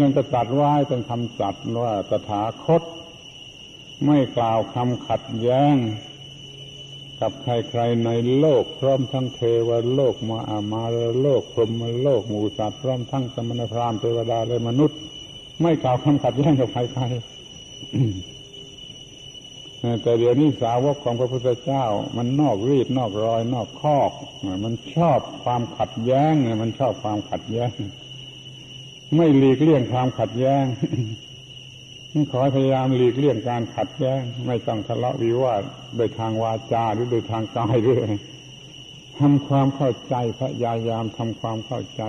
[0.00, 2.82] ยังกระตัดไว้เป็นคำสัตว์ว่าตถาคต
[4.06, 5.76] ไม่กล่าวคำขัดแย้ง
[7.20, 10.84] กับใครๆในโลก พร้อมทั้งเทวโลกมาอามา
[11.22, 14.98] โลกพรหมโลกหมูสัตว์พร้อมทั้งสมณพราหมณ์เทวดาและมนุษย์
[15.62, 18.33] ไม่กล่าวคำขัดแย้งกับใครๆ
[20.02, 21.84] แต่เดี๋ยวนี้สาวกของพระพุทธเจ้า
[22.16, 24.10] มันนอกรีดนอกรอย นอกคอก
[24.64, 27.70] มันชอบความขัดแย้งมันชอบความขัดแย้ง
[29.16, 30.64] ไม่หลีกเลี่ยงความขัดแย้ง
[32.32, 35.62] ขอพยายามหลีกเลี่ยงการขัดแย้ง ไม่ต้องทะเลาะวิวาท
[35.96, 38.00] โดยทางวาจาหรือโดยทางกายด้วย
[39.18, 42.02] ทำความเข้าใจพยายามทำความเข้าใจ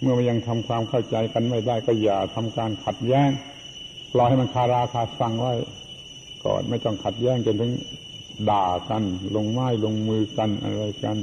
[0.00, 3.28] เมื่อมันยังทำความเข้าใจกันไม่ได้ก็อย่าทำการขัดแย้ง
[4.12, 5.54] ปล่อยให้มันคาราคาสังไว้
[6.46, 7.72] ก่อน ไม่ต้องขัดแย้งจนถึง
[8.50, 9.02] ด่ากัน
[9.36, 11.18] ลงไม้ลงมือกันอะไรกัน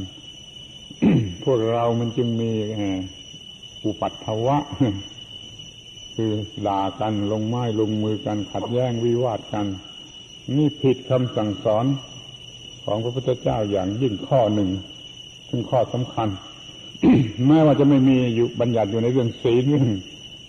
[1.44, 2.52] พวกเรามันจึงมี
[3.86, 4.58] อุปัตถวะ
[6.16, 6.32] คือ
[6.68, 9.66] ด่ากันลงไม้ลงมือกัน ขัดแย้งวิวาทกัน
[10.56, 11.86] นี่ผิดคำสั่งสอน
[12.86, 14.70] ของพระพุทธเจ้าอย่างยิ่งข้อหนึ่ง
[15.50, 16.30] ซึ่งข้อสำคัญ
[17.48, 19.88] แม้ว่าจะไม่มีอยู่บัญญัติอยู่ในเรื่องศีลเรื่อง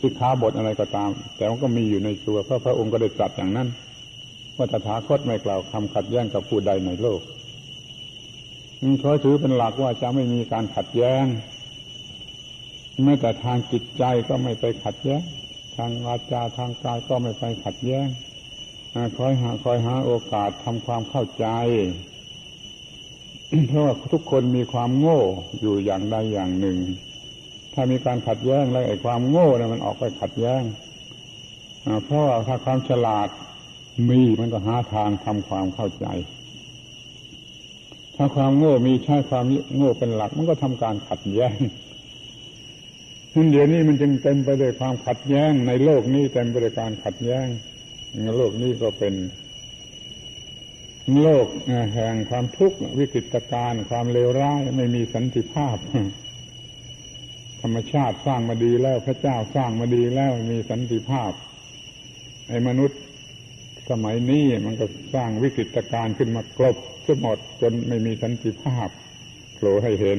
[0.00, 3.68] สิกขาบทอะไรก็ตาม แต่มันก็มีอยู่ในตัวเพราะพระองค์ก็ได้ตรัสอย่างนั้น
[4.56, 7.20] ว่าตถาคตไม่กล่าวคำขัดแย้งกับผู้ใดในโลก
[8.82, 11.24] นี่ขอถือเป็นหลักว่าจะไม่มีการขัดแย้ง
[13.04, 15.22] แม้แต่ทางจิตใจก็ไม่ไปขัดแย้ง
[15.76, 18.06] ทางวาจาทางกายก็ไม่ไปขัดแย้ง
[19.18, 21.46] คอยหาคอยหาโอกาสทำความเข้าใจ
[23.68, 25.20] เพราะว่าทุกคนมีความโง่
[25.60, 26.78] อยู่อย่างใดอย่างหนึ่ง
[27.74, 30.62] ถ้ามีการขัดแย้งแล้วไอ้ความโง่เนี่ยมันออกไปขัดแย้ง
[32.04, 33.28] เพราะว่าถ้าความฉลาด
[34.08, 36.06] มีมันก็หาทางทำความเข้าใจ
[38.16, 39.44] ถ้าความโง่มีใช้ความ
[39.76, 41.56] โง่เป็นหลัก มันก็ทำการขัดแย้ง
[43.34, 47.46] นั้นเดี๋ยวนี้มันจึงเต็มไปด้วยความขัดแย้ง ในโลกนี้เต็มไปด้วยการขัดแย้ง
[48.22, 49.14] ในโลกนี้ก็เป็น
[51.22, 51.46] โลก
[51.94, 55.76] แห่งความทุกข์วิกฤตการณ์ความเลวร้ายไม่มีสันติภาพ
[57.60, 61.32] ธรรมชาติสร้างมาดีแล้วพระเจ้าสร้างมาดีแล้วมีสันติภาพ
[62.48, 63.00] ไอ้มนุษย์
[63.90, 68.88] สมัยนี้มันก็สร้างวิกฤตการณ์ขึ้นมากลบซะหมดจนไม่มีสันติภาพ
[69.54, 70.18] โผล่ให้เห็น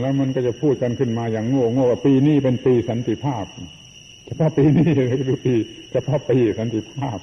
[0.00, 3.44] แล้วมันก็จะพูดกันขึ้นมาอย่างโง่โง่ว่าปีนี้เป็นปีสันติภาพ
[4.24, 4.90] เฉพาะปีนี้
[5.28, 5.54] คือปี
[5.92, 7.18] เฉพาะปีสันติภาพ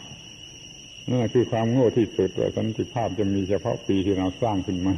[1.08, 4.96] นั่นคือความโง่ที่สุดว่าสันติภาพจะมีเฉพาะปีที่เราสร้างขึ้นมา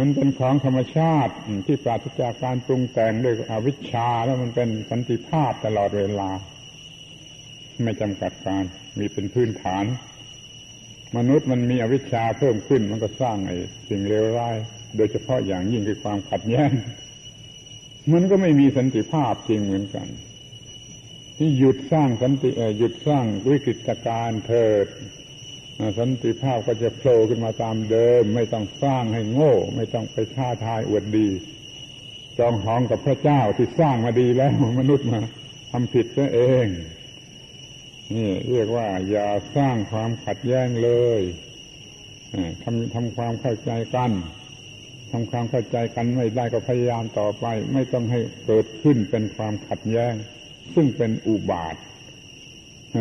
[0.00, 1.34] มันเป็นของธรรมชาติ
[1.66, 6.30] ที่ปราศจากการปรุงแต่งด้วยอวิชชาแล้วมันเป็นสันติภาพตลอดเวลา
[7.84, 8.64] ไม่จำกัดการ
[8.98, 9.84] มีเป็นพื้นฐาน
[11.16, 13.56] มนุษย์มันมีอวิชชาเพิ่มขึ้นมันก็สร้างไอ้
[13.88, 14.56] สิ่งเลวร้าย
[14.96, 16.70] โดยเฉพาะอย่างยิ่งคือความขัดแย้ง
[18.12, 20.08] มันก็ไม่มีสันติภาพจริงเหมือนกัน
[21.36, 24.86] ที่หยุดสร้างสันติหยุดสร้างวิกฤตการเถิด
[25.98, 31.28] สันติภาพก็จะโผล่ขึ้นมาตามเดิม ไม่ต้องสร้างให้โง่ ไม่ต้องไปท้าทายอวดดี
[32.38, 35.20] จองหองกับพระเจ้าที่สร้างมาดีแล้วมนุษย์มา
[35.70, 36.66] ทำผิดซะเอง
[38.16, 41.20] นี่เรียกว่า อย่าสร้างความขัดแย้งเลย
[42.62, 44.10] ทำทำความเข้าใจกัน
[45.10, 50.14] ทำความเข้าใจกันไม่ได้ก็พยายามต่อไป ไม่ต้องให้เกิดขึ้นเป็นความขัดแย้ง
[50.74, 51.76] ซึ่งเป็นอุบาท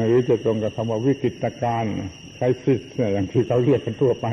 [0.07, 1.95] หรือจะตรงกับคำว่าวิกฤตการณ์
[2.36, 2.81] ไครซิส
[3.14, 4.27] อย่างที่เขาเรียกกันทั่วไป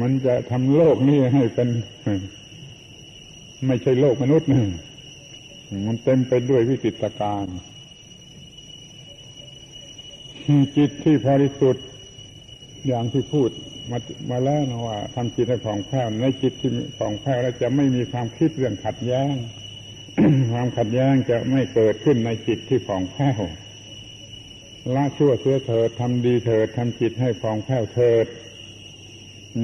[0.00, 1.68] มันจะทำโลกนี้ให้เป็น
[3.66, 4.54] ไม่ใช่โลกมนุษย์น
[5.86, 7.56] มันเต็มไปด้วยวิกฤตการณ์
[10.76, 11.84] จิตที่บริสุทธิ์
[12.86, 13.50] อย่างที่พูด
[13.90, 13.98] มา
[14.30, 19.34] มาแล้วนะว่าทำจิตให้ผ่องแผ้วในจิตที่ผ่องแผ้วแล้วจะไม่มีความคิดเรื่องขัดแย้ง
[20.52, 23.40] ความขัดแย้งจะไม่เกิดขึ้นในจิตที่ผ่องแผ้ว
[24.94, 28.26] ละชั่วเสียเถิดทำดีเถิดทำจิตให้ผ่องแผ้วเถิด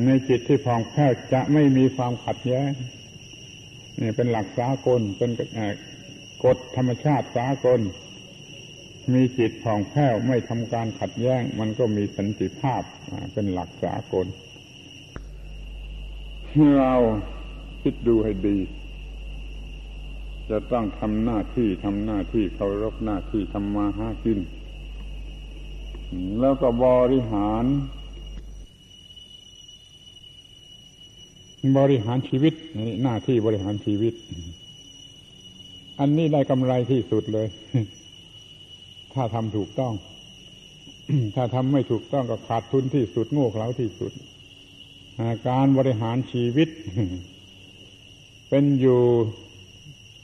[0.07, 2.71] ในจิตที่ผ่องแผ้วจะไม่มีความขัดแย้ง
[4.01, 5.31] นี่เป็นหลักสากลเป็น
[6.45, 7.81] กฎธรรมชาติสากล
[9.15, 12.83] มีจิตผ่องแผ้วไม่ทำการขัดแย้ง มันก็มีสันติภาพ
[13.33, 14.27] เป็นหลักสากล
[16.79, 16.95] เรา
[17.83, 18.59] คิดดูให้ดี
[20.51, 24.39] จะต้องทำหน้าที่ทำหน้าที่เคารพหน้าที่ทำมาหากิน
[26.41, 27.65] แล้วก็บริหาร
[31.79, 32.55] บริหารชีวิต
[33.03, 34.15] หน้าที่บริหารชีวิต
[36.01, 37.49] อันนี้ได้กำไรที่สุดเลย
[39.19, 39.95] ถ้าทำถูกต้อง
[41.37, 44.13] ถ้าทำไม่ถูกต้องก็ขาดทุนที่สุดโง่เขลาที่สุด
[45.49, 46.69] การบริหารชีวิต
[48.49, 49.01] เป็นอยู่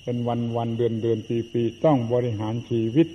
[0.05, 3.09] เป็นวันวันเดือนเดือนปีปีต้องบริหารชีวิต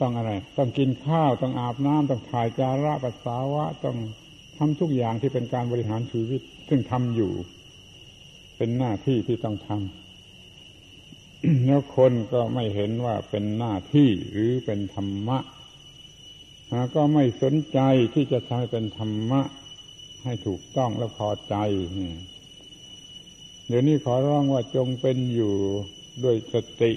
[0.00, 3.96] ต้องอะไร ต้องกินข้าว ต้องอาบน้ำต้องถ่ายจาระปัสสาวะ ต้อง
[4.58, 7.32] ทำทุกอย่างที่เป็นการบริหารชีวิต ซึ่งทำอยู่
[8.56, 10.01] เป็นหน้าที่ที่ต้องทำ
[11.66, 15.38] แล้วคนก็ไม่เห็นว่าเป็นหน้าที่หรือเป็นธรรมะ
[16.94, 17.78] ก็ไม่สนใจ
[18.14, 19.42] ที่จะทำให้เป็นธรรมะ
[20.24, 21.54] ให้ถูกต้องและพอใจ
[23.68, 25.54] เดี๋ยวนี้ขอร้องว่าจงเป็นอยู่
[26.24, 26.92] ด้วยสติ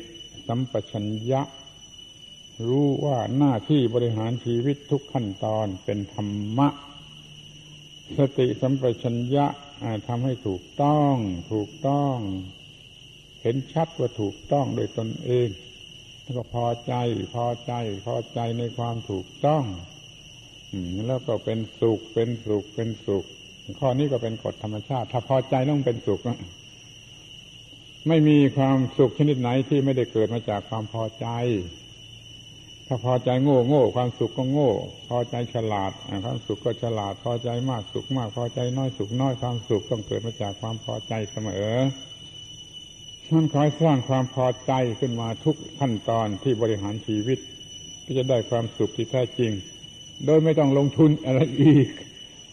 [0.47, 1.41] สัมปชัญญะ
[2.67, 6.67] รู้ว่าหน้าที่บริหารชีวิตทุกขั้นตอนเป็นธรรมะ
[8.17, 9.45] สติสัมปชัญญะ
[10.07, 11.13] ทำให้ถูกต้อง
[11.51, 12.17] ถูกต้อง
[13.45, 15.49] เห็นชัดว่าถูกต้องโดยตนเอง
[16.22, 16.93] แล้วก็พอใจ
[17.35, 17.73] พอใจ
[18.05, 19.63] พอใจในความถูกต้อง
[21.07, 23.23] แล้วก็เป็นสุขเป็นสุขเป็นสุข
[23.80, 26.19] ข้อนี้ก็เป็นกฎธรรมชาติ ถ้าพอใจต้องเป็นสุข
[28.07, 31.27] ไม่มีความสุขชนิดไหนที่ไม่ได้เกิดมาจากความพอใจ
[32.88, 34.72] ถ้าพอใจโง่โง่ความสุขก็โง่
[35.09, 35.91] พอใจฉลาด
[36.26, 41.76] ความสุขก็ฉลาด พอใจมากสุขมาก พอใจน้อยสุขน้อยความสุขต้องเกิดมาจากความพอใจเสมอ
[43.34, 47.39] มันคอยสร้างความพอใจขึ้นมาทุกขั้นตอนที่บริหารชีวิต
[48.06, 49.52] ก็จะได้ความสุขที่แท้จริง
[50.26, 51.88] โดยไม่ต้องลงทุนอะไรอีก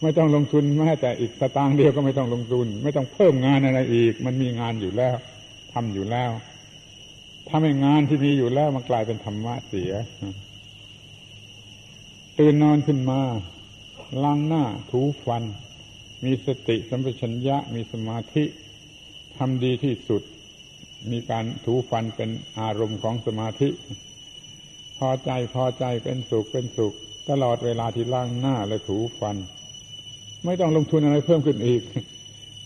[0.01, 5.15] ไม่ต้องลงทุนแม้แต่อีกสตางค์เดียวก็ไม่ต้องลงทุน ไม่ต้องเพิ่มงานอะไรอีก มันมีงานอยู่แล้ว
[5.73, 6.31] ทำอยู่แล้ว
[7.47, 9.91] ถ้าไม่งานที่มีอยู่แล้วมันกลายเป็นธรรมะเสีย
[12.37, 13.21] ตื่นนอนขึ้นมา
[14.23, 15.43] ล้างหน้าถูฟัน
[16.25, 18.43] มีสติสัมปชัญญะมีสมาธิ
[19.37, 20.21] ทำดีที่สุด
[21.11, 23.69] มีการถูฟันเป็นอารมณ์ของสมาธิ
[24.99, 26.93] พอใจพอใจเป็นสุขเป็นสุข
[27.29, 29.35] ตลอดเวลาที่ล้างหน้าและถูฟัน
[30.45, 31.81] ไม่ต้องลงทุนอะไรเพิ่มขึ้นอีก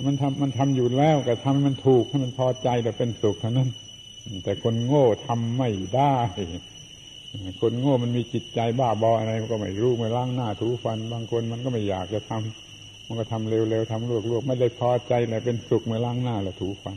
[0.05, 3.69] มันทำมันทำอยู่แล้วแต่ทำให้มันถูกให้มันพอใจแต่เป็นสุขเท่านั้น
[4.43, 6.17] แต่คนโง่ทำไม่ได้
[7.61, 16.95] คนโง่มันมีจิตใจบ้าบออะไรมันก็ไม่รู้ไม่ล้างหน้าถูฟัน บางคนมันก็ไม่อยากจะทำมันก็ทำเร็วๆทำลวกๆไม่ได้พอใจเลยเป็นสุขเมื่อล้างหน้าและถูฟัน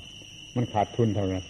[0.56, 1.44] มันขาดทุนเท่านั้น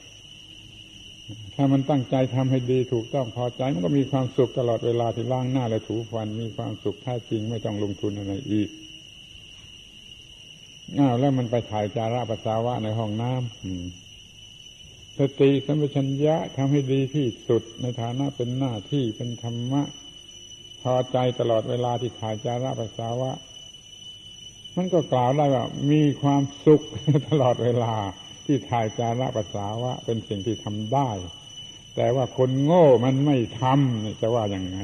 [1.55, 8.69] ถ้ามันตั้งใจทำให้ดีถูกต้องพอใจ มันก็มีความสุขตลอดเวลาที่ล้างหน้าและถูฟัน มีความสุขแท้จริงไม่ต้องลงทุนอะไรอีก
[10.99, 19.83] อ้าวแล้วมันไปถ่ายจาระปัสสาวะในห้องน้ำสติสัมปชัญญะทำให้ดีที่สุดในฐานะเป็นหน้าที่เป็นธรรมะ
[20.83, 23.31] พอใจตลอดเวลาที่ถ่ายจาระปัสสาวะ
[24.77, 26.81] มันก็กล่าวได้ว่ามีความสุข
[27.29, 27.95] ตลอดเวลา
[28.51, 31.11] ที่ถ่ายจาระภาษาวะ เป็นสิ่งที่ทำได้
[31.97, 34.79] แต่ว่าคนโง่มันไม่ทำจะว่าอย่างไง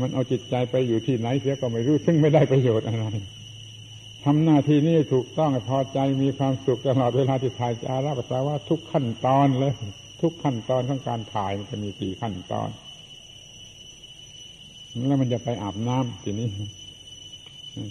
[0.00, 3.06] มันเอาจิตใจไปอยู่ที่ไหนเสียก็ไม่รู้ ซึ่งไม่ได้ประโยชน์อะไร
[4.24, 9.72] ทำหน้าที่นี้ถูกต้องพอใจมีความสุขตลอดเวลาที่ถ่ายจาระภาษาวะทุกขั้นตอนเลย
[10.20, 12.68] ทุกขั้นตอนของการถ่ายมันจะมีกี่ขั้นตอน
[15.06, 16.48] แล้วมันจะไปอาบน้ำทีนี้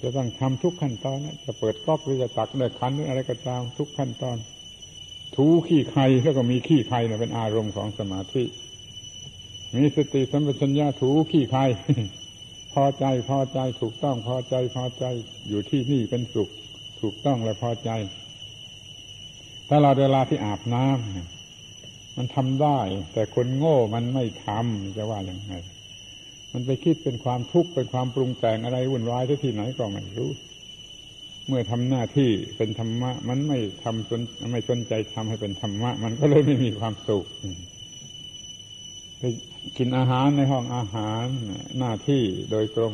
[0.03, 4.37] จะต้องทำทุกขั้นตอนจะเปิดก๊อกหรือจะตักเดือคันหรืออะไรก็ตามทุกขั้นตอน
[5.35, 8.43] ถูขี้ใครแล้วก็มีขี้ใครเนี่ยเป็นอารมณ์ของสมาธิ
[9.75, 11.61] มีสติสัมปชัญญะถูขี้ใคร
[12.73, 15.05] พอใจพอใจถูกต้องพอใจพอใจ
[15.47, 16.49] อยู่ที่นี่เป็นสุข
[17.01, 17.89] ถูกต้องและพอใจ
[19.71, 22.79] ตลอดเวลาที่อาบน้ำมันทำได้
[23.13, 25.53] แต่คนโง่มันไม่ทำจะว่าอย่างไร
[26.53, 30.29] มันไปคิดเป็นความทุกข์เป็นความปรุงแต่งอะไรวุ่นวายที่ไหนก็ไม่รู้
[31.51, 34.21] เมื่อทำหน้าที่เป็นธรรมะ มันไม่ทำสน
[34.51, 37.25] ไม่สนใจทำให้เป็นธรรมะ มันก็เลยไม่มีความสุข
[39.17, 39.23] ไป
[39.77, 41.25] กินอาหารในห้องอาหาร
[41.79, 42.93] หน้าที่โดยตรง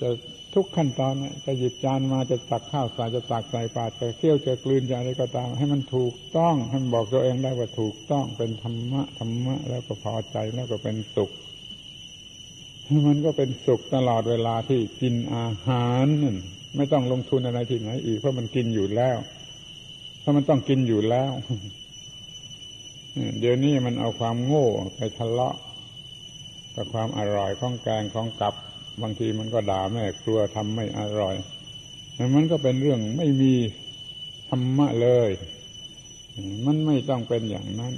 [0.00, 0.08] จะ
[0.54, 1.14] ทุกขั้นตอน
[1.46, 11.30] จะหยิบจานมาจะตักข้าวใส่จะตักใส่ปากจะเคี่ยวจะกลืนจะอะไรก็ตาม ให้มันถูกต้องให้มันบอกตัวเองได้ว่าถูกต้องเป็นธรรมะธรรมะแล้วก็พอใจแล้วก็เป็นสุข
[13.06, 16.36] มันก็เป็นสุขตลอดเวลาที่กินอาหารนั่น
[16.76, 19.16] ไม่ต้องลงทุนอะไรที่ไหนอีกเพราะมันกินอยู่แล้ว
[20.20, 21.30] เพราะมันต้องกินอยู่แล้ว
[23.40, 25.56] เดี๋ยวนี้มันเอาความโง่ไปทะเลาะ
[26.76, 28.54] กับความอร่อยของแกงของกับ
[29.02, 31.34] บางทีมันก็ด่าแม่ครัวทำไม่อร่อย
[32.34, 33.54] มันก็เป็นเรื่องไม่มี
[34.48, 35.30] ธรรมะเลย
[36.66, 37.94] มันไม่ต้องเป็นอย่างนั้น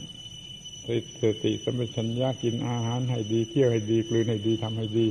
[0.86, 0.88] ส
[1.44, 5.06] ติสัมปชัญญะกินอาหารให้ดีเที่ยวให้ดีกลืนให้ดีทำให้ดี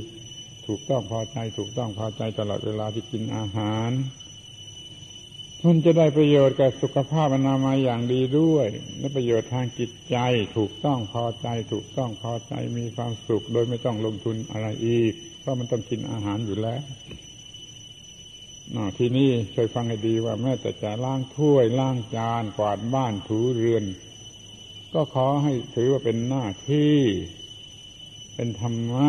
[0.66, 3.90] ถูกต้องพอใจ ถูกต้องพอใจตลอดเวลาที่กินอาหาร
[5.66, 8.66] มันจะได้ประโยชน์กับสุขภาพอนามัยอย่างดีด้วย
[8.98, 10.16] และประโยชน์ทางจิตใจ
[10.56, 16.82] ถูกต้องพอใจ ถูกต้องพอใจมีความสุข โดยไม่ต้องลงทุนอะไรอีก เพราะมันต้องกินอาหารอยู่แล้ว
[18.98, 23.84] ทีนี้ช่วยฟังให้ดีว่าแม้แต่จะล้างถ้วยล้างจานกวาดบ้านถูเรือน
[24.94, 26.96] ก็ขอให้ถือว่าเป็นหน้าที่
[28.34, 29.08] เป็นธรรมะ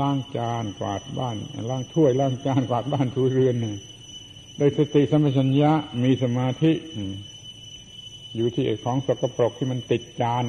[0.00, 1.36] ล้างจานกวาดบ้าน
[1.70, 3.56] ล้างถ้วยล้างจานกวาดบ้านถูเรือน
[4.56, 6.72] โดยสติสัมปชัญญะมีสมาธิ
[8.36, 10.44] อยู่ที่ไอ้ของสกปรกที่มันติดจาน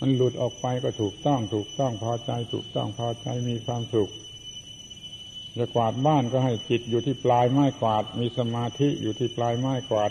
[0.00, 4.10] มันหลุดออกไปก็ถูกต้อง ถูกต้องพอใจ ถูกต้องพอใจมีความสุข
[5.58, 10.10] จะกวาดบ้านก็ให้จิตอยู่ที่ปลายไม้กวาด มีสมาธิอยู่ที่ปลายไม้กวาด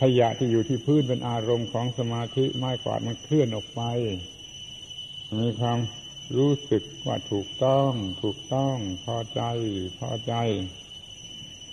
[0.00, 3.82] ขยะที่อยู่ที่พื้นเป็นอารมณ์ของสมาธิไม้กวาดมันเคลื่อนออกไป
[5.40, 5.78] มีความ
[6.36, 9.42] รู้สึกว่าถูกต้อง ถูกต้อง พอใจ
[9.98, 10.34] พอใจ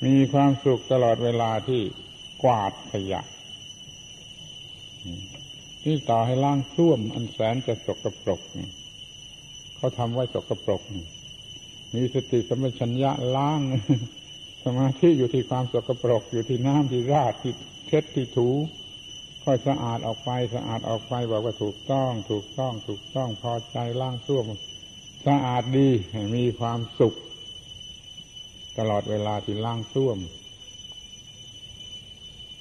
[0.05, 1.81] มีความสุขตลอดเวลาที่
[2.43, 3.21] กวาดขยะ
[5.83, 8.41] ที่ต่อให้ล้างส้วมอันแสนจะสกปรก
[9.75, 10.81] เขาทำไว้สกปรก
[11.95, 13.61] มีสติสัมปชัญญะล้าง
[14.63, 17.53] สมาธิอยู่ที่ความสกปรก อยู่ที่น้ำที่ราดที่
[17.87, 18.49] เช็ดที่ถู
[19.43, 24.45] ค่อยสะอาดออกไปสะอาดออกไปบอกว่าถูกต้อง ถูกต้อง ถูกต้องพอใจล้างส้วม
[25.27, 25.89] สะอาดดี
[26.35, 27.13] มีความสุข
[28.77, 30.17] ตลอดเวลาที่ล้างส้วม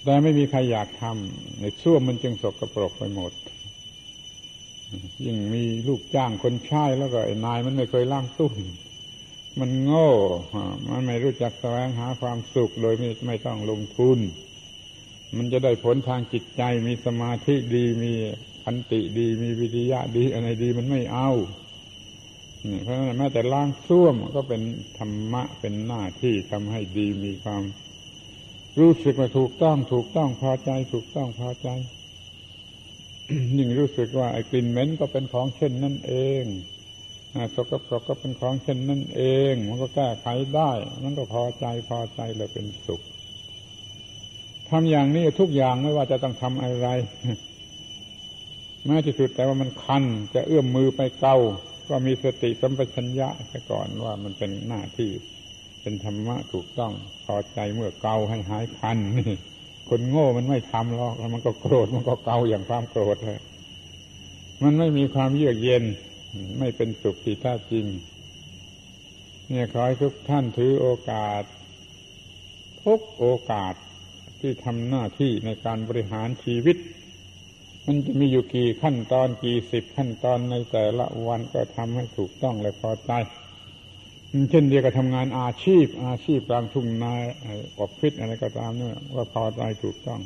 [0.05, 3.33] แต่ไม่มีใครอยากทำในส้วมมันจึงสกปรกไปหมด
[5.25, 8.59] ยิ่งมีลูกจ้างคนใช้แล้วก็ไอ้นายมันไม่เคยล้างส้วม
[9.61, 10.11] มันโง่
[10.91, 14.19] มันไม่รู้จักแสวงหาความสุขโดยไม่ไม่ต้องลงทุน
[15.39, 18.13] มันจะได้ผลทางจิตใจมีสมาธิดีมี
[18.65, 21.31] ขันติดี มีวิทยะดี อะไรดีมันไม่เอา
[22.83, 24.63] เพราะฉะนั้นแม้แต่ล้างส้วมก็เป็น
[24.99, 27.63] ธรรมะเป็นหน้าที่ทำให้ดีมีความ
[28.79, 31.69] รู้สึกว่าถูกต้องถูกต้องพอใจ ถูกต้องพอใจ
[33.57, 36.45] ยิ่งรู้สึกว่าไอ้กลิ่นเหม็นก็เป็นของเช่นนั่นเอง
[37.55, 39.23] สกปรกก็เป็นของเช่นนั่นเอ
[39.53, 40.27] ง มันก็แก้ไข
[40.57, 40.73] ได้
[41.03, 43.03] มันก็พอใจพอใจเลยเป็นสุข
[44.71, 46.89] ทำอย่างนี้ทุกอย่างไม่ว่าจะต้องทำอะไร
[48.87, 51.37] แม้ที่สุดแต่ว่ามันคัน จะเอื้อมมือไปเกา
[51.89, 55.11] ก็มีสติสัมปชัญญะไปก่อนว่ามันเป็นหน้าที่
[55.83, 56.93] เป็นธรรมะถูกต้อง
[57.25, 59.35] พอใจเมื่อเกาให้หายคันนี่
[59.89, 63.41] คนโง่มันไม่ทำหรอกแล้วมันก็โกรธมันก็เกาอย่างความโกรธเลย
[64.63, 65.85] มันไม่มีความเยือกเย็น
[66.59, 67.87] ไม่เป็นสุขที่แท้จริง
[69.49, 71.43] เนี่ยขอให้ทุกท่านถือโอกาส
[72.85, 73.75] ทุกโอกาส
[74.47, 76.77] ที่ทำหน้าที่ในการบริหารชีวิต
[77.87, 83.13] มันจะมีอยู่กี่ขั้นตอนกี่สิบขั้นตอนในแต่ละวันก็ทำให้ถูกต้องและพอใจ
[84.51, 87.15] เช่นเดียวกับทำงานอาชีพ อาชีพกลางทุ่งนา
[87.79, 90.21] ออฟฟิศอะไรก็ตามเนี่ยว่าพอใจถูกต้อง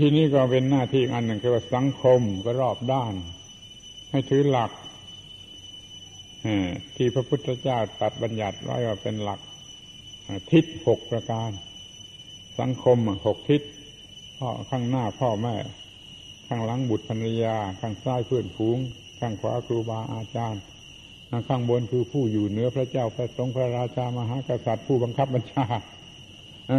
[0.00, 3.14] ทีนี้ก็เป็นหน้าที่อันหนึ่งคือว่าสังคมก็รอบด้าน
[4.10, 4.70] ให้ถือหลัก
[6.96, 9.40] ที่พระพุทธเจ้าตัดบัญญัติไว้ว่าเป็นหลัก
[10.52, 11.50] ทิศหกประการ
[12.60, 13.60] สังคมหกทิศ
[14.38, 15.56] พ่อข้างหน้าพ่อแม่
[16.46, 18.78] ข้างหลังบุตรภรรยา ข้างซ้ายเพื่อนฝูง
[19.18, 20.62] ข้างขวาครูบาอาจารย์
[21.48, 25.66] ข้างบนคือผู้อยู่เหนือพระเจ้าพระสงฆ์พระราชามหากษัตริย์ผู้บังคับบัญชา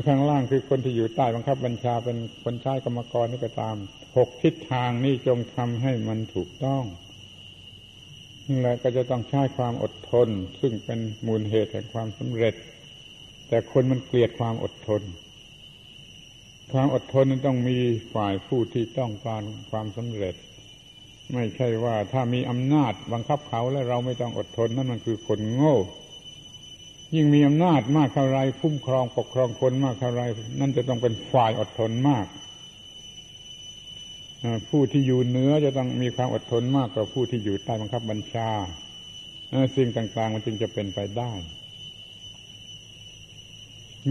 [0.07, 3.75] ข้างล่างคือคนที่อยู่ใต้บังคับบัญชาเป็นคนใช้กรรมกรนี่ก็ตาม
[4.17, 6.83] หกทิศทางนี่จงทำให้มันถูกต้อง
[8.61, 10.27] และก็จะต้องใช้ความอดทน
[10.59, 12.53] ซึ่งเป็นมูลเหตุแห่งความสำเร็จ
[13.47, 15.01] แต่คนมันเกลียดความอดทน
[16.73, 17.77] ความอดทนนั้นต้องมี
[18.13, 19.41] ฝ่ายผู้ที่ต้องการ
[19.71, 20.35] ความสำเร็จ
[21.33, 25.75] ไม่ใช่ว่าถ้ามีอำนาจบังคับเขาแล้วเราไม่ต้องอดทนนั่นมันคือคนโง่
[27.15, 30.21] ยิ่งมีอำนาจมากเท่าไรคุ้มครองปกครองคนมากเท่าไร
[30.59, 32.25] นั่นจะต้องเป็นฝ่ายอดทนมาก
[34.69, 38.49] ผู้ที่อยู่เหนือจะต้องมีความอดทนมากกว่าผู้ที่อยู่ใต้บังคับบัญชา
[39.75, 41.31] สิ่งต่าง ๆ มันจึงจะเป็นไปได้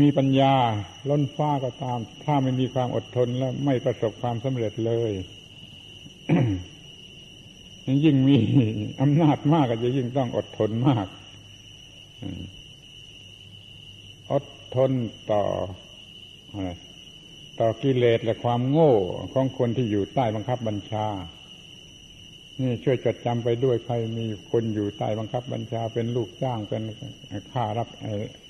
[0.00, 0.54] มีปัญญา
[1.08, 5.12] ล้นฟ้าก็ตาม ถ้าไม่มีความอดทนแล้วไม่ประสบความสำเร็จเลย
[8.04, 8.36] ยิ่งมี
[9.00, 11.06] อำนาจมากก็จะยิ่งต้องอดทนมาก
[14.32, 14.44] อด
[14.76, 14.90] ทน
[15.32, 15.42] ต่อ
[17.60, 18.92] ต่อกิเลสและความโง่
[19.32, 21.06] ของคนที่อยู่ใต้บังคับบัญชา
[22.60, 26.82] นี่ช่วยจดจำไปด้วยใครมีคนอยู่ใต้บังคับบัญชาเป็นลูกจ้างเป็น
[27.52, 27.88] ข้ารับ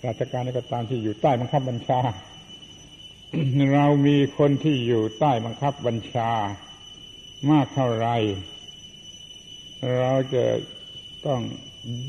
[0.06, 2.00] ราชการก็ตามที่อยู่ใต้บังคับบัญชา
[3.74, 6.30] เรามีคนที่อยู่ใต้บังคับบัญชา
[7.50, 8.08] มากเท่าไร
[9.98, 10.44] เราจะ
[11.26, 11.40] ต้อง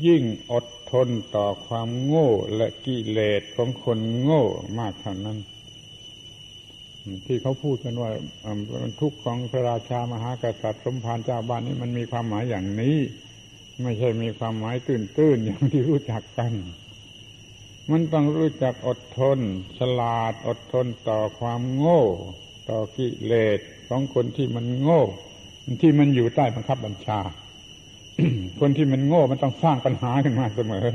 [0.06, 0.22] ยิ่ง
[0.52, 4.44] อดทนต่อความโง่และกิเลสของคนโง่
[4.78, 5.38] มากเท่านั้น
[7.26, 8.10] ที่เขาพูดกันว่า
[9.00, 12.96] ทุกข์ของพระราชามหากษัตริย์สมภารเจ้าบ้านนี้มันมีความหมายอย่างนี้
[13.82, 16.52] ไม่ใช่มีความหมายตื้นๆอย่างที่รู้จักกัน
[17.90, 19.38] มันต้องรู้จักอดทน
[19.78, 22.02] ฉลาดอดทนต่อความโง่
[22.70, 23.58] ต่อกิเลส
[23.88, 25.02] ของคนที่มันโง่
[25.82, 27.20] ที่มันอยู่ใต้บังคับบัญชา
[28.60, 30.86] คนที่มันโง่มันต้องสร้างปัญหาขึ้นมาเสมอ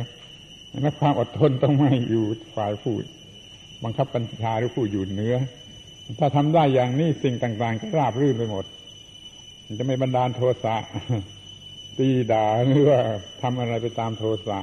[0.81, 2.25] และความอดทนต้องไม่อยู่
[2.55, 2.95] ฝ่ายผู้
[3.83, 5.35] บังคับบัญชาหรือผู้อยู่เหนือ
[6.17, 8.65] ถ้าทำได้อย่างนี้สิ่งต่างๆก็ราบรื่นไปหมด
[9.79, 10.75] จะไม่บันดาลโทสะ
[11.97, 12.99] ตีด่าหรือว่า
[13.41, 14.59] ทำอะไรไปตามโทสะ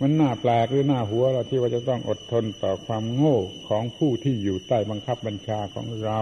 [0.00, 3.36] มันน่าแปลกหรือหน้าหัวเราที่ว่าจะต้องอดทนต่อความโง่
[3.68, 6.20] ของผู้ที่อยู่ใต้บังคับบัญชาของเรา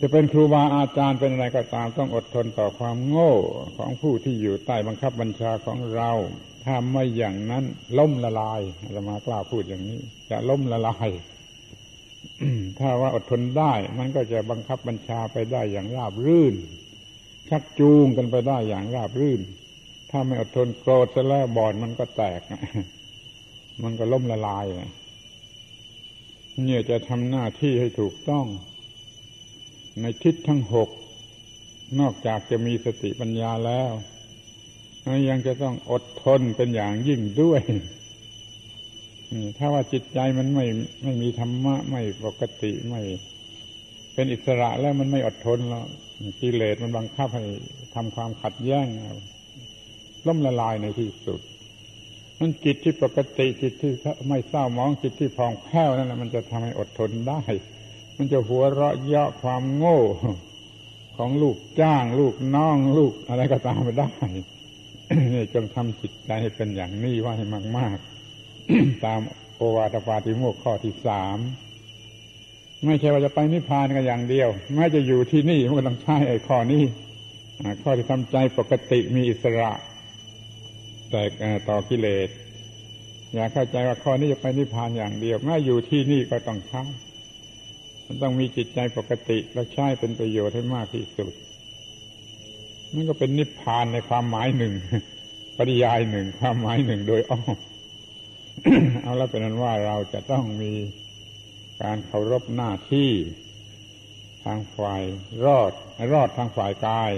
[0.00, 3.32] จะเป็นครูบาอาจารย์เป็นอะไรก็ตามต้องอดทนต่อความโง่
[3.78, 6.10] ของผู้ที่อยู่ใต้บังคับบัญชาของเรา
[6.66, 7.64] ถ้าไม่อย่างนั้น
[7.98, 8.60] ล่มละลาย
[8.96, 11.08] จะมากล้าพูดอย่างนี้ จะล่มละลาย
[12.78, 16.54] ถ้าว่าอดทนได้ มันก็จะบังคับบัญชาไปได้อย่างราบรื่น
[17.50, 19.40] ชักจูงกันไปได้อย่างราบรื่น
[20.10, 22.40] ถ้าไม่อดทนโกรธซะแล้วบอดมันก็แตก
[23.82, 24.64] มันก็ล่มละลาย
[26.64, 28.46] เนี่ยจะทำหน้าที่ให้ถูกต้อง
[30.00, 30.90] ในทิศทั้งหก
[32.00, 33.90] นอกจากจะมีสติปัญญาแล้ว
[35.28, 37.62] ยังจะต้องอดทนเป็นอย่างยิ่งด้วย
[39.58, 40.66] ถ้าว่าจิตใจมันไม่
[41.02, 43.02] ไม่มีธรรมะไม่ปกติไม่
[44.14, 45.84] เป็นอิสระแล้วมันไม่อดทนแล้ว
[46.40, 47.44] กิเลสมันบังคับให้
[47.94, 48.86] ทำความขัดแย้ง
[50.26, 51.40] ล่มละลายในที่สุด
[52.40, 53.92] มันจิตที่ปกติจิตที่
[54.28, 57.40] ไม่เศร้ามองจิตที่พองแผ้วนั่นแหละมันจะทำให้อดทนได้
[58.16, 60.00] มันจะหัวเราะเยาะความโง่
[61.16, 64.10] ของลูกจ้าง ลูกน้องลูกอะไรก็ตามไปได้
[65.54, 67.46] จงทำจิตใจให้เป็นอย่างนี้ว่าให้
[67.78, 67.96] มาก
[68.50, 69.20] ๆ ตาม
[69.56, 71.38] โอวาทปาติโมกข้อที่สาม
[72.86, 76.82] ไม่ใช่ว่าจะไปนิพพานกันอย่างเดียวแม้จะอยู่ที่นี่มันก็ต้องใช้ไอ้ข้อนี้
[77.82, 79.72] ข้อที่ทำใจปกติมีอิสระ
[81.10, 81.22] แต่
[81.68, 82.28] ต่อกิเลส
[83.34, 86.82] อย่าเข้าใจว่าข้อนี้จะไปนิพพานอย่างเดียวแม้อยู่ที่นี่ก็ต้องใช้
[88.06, 91.32] มันต้องมีจิตใจปกติและใช้เป็นประโยชน์ให้มากที่สุด
[92.94, 94.74] มันก็เป็นนิพพานในความหมายหนึ่ง
[95.58, 97.56] ปริยายหนึ่งความหมายหนึ่งโดยอ้อม
[99.02, 100.72] เอาแล้วเป็นนั้นว่าเราจะต้องมี
[101.82, 103.10] การเคารพหน้าที่
[104.44, 105.02] ทางฝ่าย
[105.44, 105.72] รอด
[106.12, 107.12] รอดทางฝ่ายกาย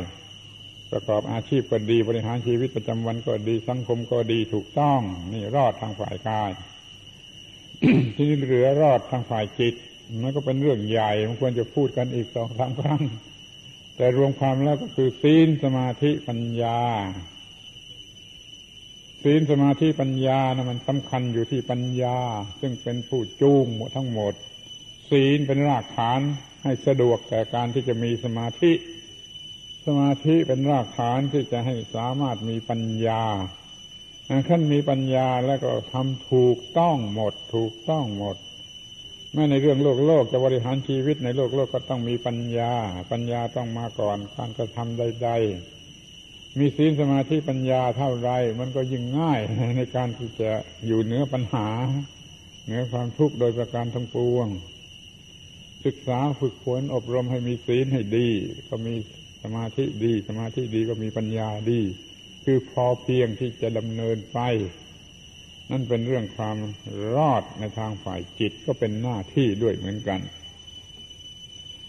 [0.93, 5.01] ประกอบอาชีพก็ดีบริหารชีวิตประจำวันก็ดีสังคมก็ดีถูกต้อง
[5.32, 6.51] นี่รอดทางฝ่ายกาย
[8.16, 9.74] ที่เหลือรอดทางฝ่ายจิต
[10.23, 13.03] มันก็เป็นเรื่องใหญ่มันควรจะพูดกันอีกสองสามครั้ง
[13.99, 16.81] แต่รวมความแล้วก็คือศีลสมาธิปัญญา
[19.23, 22.19] ศีลสมาธิปัญญานะมันสำคัญอยู่ที่ปัญญา
[22.61, 23.66] ซึ่งเป็นผู้จูง
[23.97, 24.35] ทั้งหมด
[25.11, 26.20] ศีลเป็นรากฐาน
[26.62, 28.73] ให้สะดวกแก่การที่จะมีสมาธิ
[29.87, 33.23] สมาธิเป็นรากฐานที่จะให้สามารถมีปัญญา
[34.49, 38.37] ขั้นมีปัญญาแล้วก็ทำถูกต้องหมด ถูกต้องหมด
[39.34, 42.74] แม้ในเรื่องโลกโลกจะบริหารชีวิตในโลกโลกก็ต้องมีปัญญา
[43.12, 45.30] ปัญญาต้องมาก่อนการกระทำใด
[45.94, 48.30] ๆ มีศีลสมาธิปัญญาเท่าไร
[48.60, 49.40] มันก็ยิ่งง่าย
[49.76, 50.50] ในการที่จะ
[50.86, 51.68] อยู่เหนือปัญหา
[52.64, 54.48] เหนือความทุกข์โดยประการทั้งปวง
[55.84, 58.28] ศึกษาฝึกฝนอบรมให้มีศีลให้ดี
[58.68, 58.94] ก็มี
[59.42, 61.80] สมาธิดี สมาธิดีก็มีปัญญาดี
[62.44, 64.38] คือพอเพียงที่จะดำเนินไป
[65.70, 66.57] นั่นเป็นเรื่องความ
[67.15, 70.20] รอดในทางฝ่ายจิตก็เป็นหน้าที่ด้วยเหมือนกัน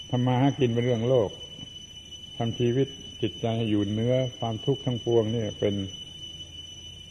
[0.09, 1.29] ทำมาหากินเป็นเรื่องโลก
[2.37, 2.87] ทำชีวิต
[3.21, 5.75] จิตใจอยู่เนื้อความทุกข์ทั้งปวงนี่เป็น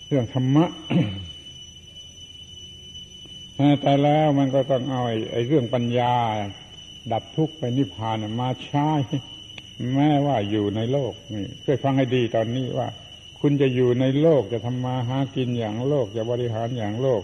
[0.07, 0.67] เรื่องธรรมะ
[3.81, 6.15] แต่แล้วมันก็ต้องเอาไอ้เรื่องปัญญา
[7.13, 8.91] ดับทุกข์ไปนิพพานมาใช้
[9.95, 12.89] แม้ว่าอยู่ในโลกนี่ช่วยฟังให้ดีตอนนี้ว่า
[13.41, 17.23] คุณจะอยู่ในโลกจะทำมาหากินอย่างโลกจะบริหารอย่างโลก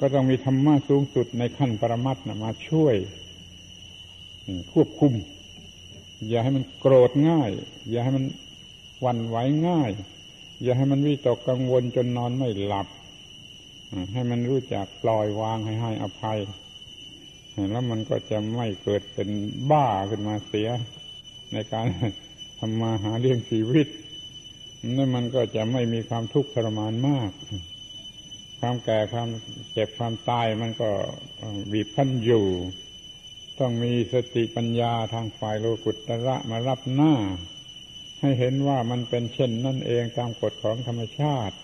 [0.00, 2.96] ก็ต้องมีธรรมะสูงสุดในขั้นปรมัตถ์มาช่วย
[4.72, 5.12] ควบคุม
[6.28, 7.50] อย่าให้มันโกรธง่าย
[7.90, 8.24] อย่าให้มัน
[9.04, 9.36] วันไหว
[9.68, 9.90] ง่าย
[10.62, 12.86] อย่าให้มันวิตกกังวลจนนอนไม่หลับ
[14.12, 16.38] ให้มันรู้จักปล่อยวางให้ให้อภัย
[17.70, 19.28] แล้วมันก็จะไม่เกิดเป็น
[19.70, 20.68] บ้าขึ้นมาเสีย
[21.52, 21.86] ในการ
[22.58, 23.86] ทำมาหาเลี้ยงชีวิต
[24.96, 27.30] นั่นมันก็จะไม่มีความทุกข์ทรมานมาก
[28.60, 29.28] ความแก่ความ
[29.72, 30.90] เจ็บความตายมันก็
[31.72, 32.46] บีบคั้นอยู่
[33.58, 37.14] ต้องมีสติปัญญาทางฝ่ายโลกุตระมารับหน้า
[38.20, 41.56] ให้เห็นว่ามันเป็นเช่นนั่นเองตามกฎของธรรมชาติ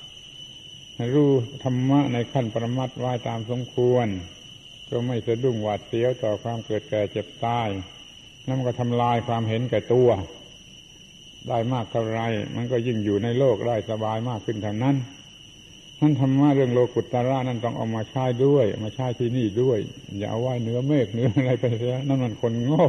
[1.14, 1.30] รู้
[1.64, 4.06] ธรรมะในขั้นประมัดไว้ตามสมควร
[4.88, 7.68] ก็ไม่สะดุ้งหวาดเสียวต่อความเกิดแก่เจ็บตาย
[8.48, 10.08] นั่นก็ทำลายความเห็นแก่ตัว
[11.48, 12.20] ได้มากเท่าไร
[12.56, 14.96] มันก็ยิ่งอยู่ในโลกได้สบายมากขึ้นเท่านั้น
[15.98, 19.78] ท่านธรรมะเรื่องโลกุตตระนั่นต้องเอามาใช้ด้วย มาใช้ที่นี่ด้วย
[20.18, 22.86] อย่าเอาไว้เนื้อเมฆเนื้ออะไรไปเสียนั่นมันคนโง่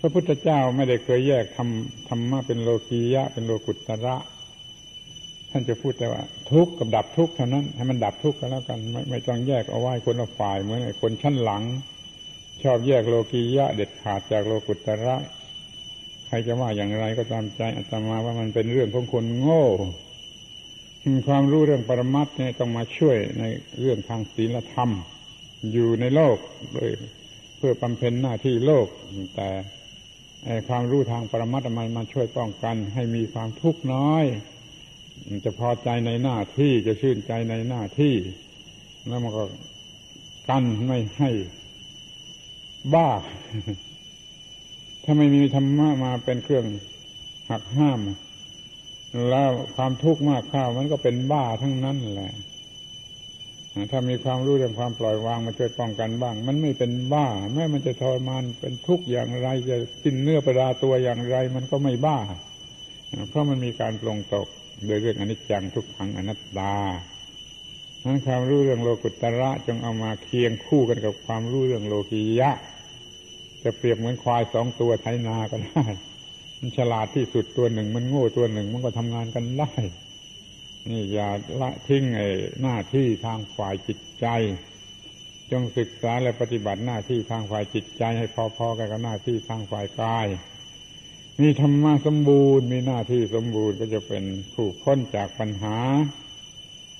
[0.00, 4.16] พระพุทธเจ้าไม่ได้เคยแยกทำธรรมะเป็นโลกียะ เป็นโลกุตตระ
[5.50, 11.62] ท่านจะพูดแต่ว่า ทุกข์กับดับทุกข์เท่านั้น ให้มันดับทุกข์กันแล้วกัน ไม่ไม่ต้องแยกเอาไว้คนละฝ่ายเหมือนไอ้คนชั้นหลัง
[12.62, 15.16] ชอบแยกโลกียะ เด็ดขาดจากโลกุตตระ
[16.26, 19.64] ใครจะว่าอย่างไรก็ตามใจอาตมาว่ามันเป็นเรื่องของคนโง่
[21.28, 23.44] ความรู้เรื่องปรมัตเนี่ยต้องมาช่วยใน
[23.80, 24.90] เรื่องทางศีลธรรม
[25.72, 26.36] อยู่ในโลก
[26.72, 26.90] โดย
[27.56, 28.86] เพื่อบำเพ็ญหน้าที่โลก
[29.34, 29.48] แต่
[30.68, 34.24] ความรู้ทางปรมัตมันมาช่วยป้องกัน ให้มีความทุกข์น้อย
[35.44, 38.14] จะพอใจในหน้าที่จะชื่นใจในหน้าที่
[39.06, 39.44] แล้วมันก็
[40.48, 41.30] กันไม่ให้
[42.94, 43.08] บ้า
[45.08, 46.66] ถ้าไม่มีธรรมะมาเป็นเครื่อง
[47.50, 48.00] หักห้าม
[49.30, 52.32] แล้วความทุกข์มากข้าวมันก็เป็นบ้าทั้งนั้นแหละ
[53.90, 62.18] ถ้ามีความรู้เรื่องความปล่อยวางมาช่วยป้องกันบ้าง มันไม่เป็นบ้า แม้มันจะทรมานเป็นทุกข์อย่างไร จะกินเนื้อประดาตัวอย่างไร มันก็ไม่บ้า
[63.28, 64.46] เพราะมันมีการปลงตก
[64.86, 66.76] โดยเรื่องอนิจจังทุกขังอนัตตา
[68.04, 72.50] นั้นความรู้เรื่องโลกุตระจงเอามาเคียงคู่กันกับความรู้เรื่องโลกียะ
[73.66, 75.84] จะเปรียบเหมือนควายสองตัวไถนาก็ได้
[76.60, 79.72] มันฉลาดที่สุดตัวหนึ่ง มันโง่ตัวหนึ่ง มันก็ทำงานกันได้
[80.90, 81.28] นี่อย่า
[81.60, 82.28] ละทิ้งไอ้
[82.62, 84.26] หน้าที่ทางฝ่ายจิตใจ
[85.52, 88.26] จงศึกษาและปฏิบัติหน้าที่ทางฝ่ายจิตใจ ให้
[88.56, 90.26] พอๆกันกับหน้าที่ทางฝ่ายกาย
[91.40, 94.24] มีธรรมะสมบูรณ์ มีหน้าที่สมบูรณ์ก็จะเป็น
[94.54, 95.78] ผู้พ้นจากปัญหา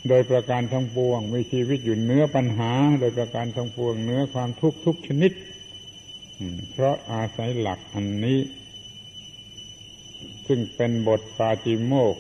[0.09, 5.33] โดยประการทั้งปวงมีชีวิตอยู่เนื้อปัญหา โดยประการทั้งปวงเนื้อความทุกข์ทุกชนิด
[6.71, 8.41] เพราะอาศัยหลักอันนี้
[10.47, 12.17] ซึ่งเป็นบทปาจิโมก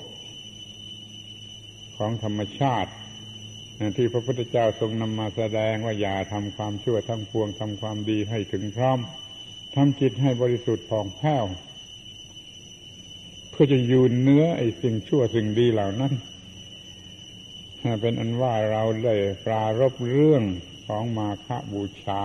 [1.96, 2.92] ของธรรมชาติ
[3.96, 8.98] ที่พระพุทธเจ้าทรงนำมาแสดงว่าอย่าทำความชั่วทั้งปวงทำความดีให้ถึงพร้อม
[9.74, 11.44] ทำจิตให้บริสุทธิ์ผ่องแผ้ว
[13.58, 16.12] พื่อจะยูนเนื้อไอ้สิ่งชั่วสิ่งดีเหล่านั้น
[18.00, 19.14] เป็นอันว่าเราได้
[19.46, 20.42] ปรารบเรื่อง
[20.86, 22.22] ของมาฆบูชา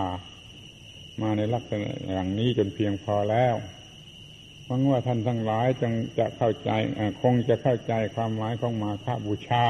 [1.21, 3.55] มาในลักษณะอย่างนี้จนเพียงพอแล้ว
[4.65, 6.71] หวังว่าท่านทั้งหลายจงจะเข้าใจ
[7.21, 9.67] คงจะเข้าใจความหมายของมาฆบูชา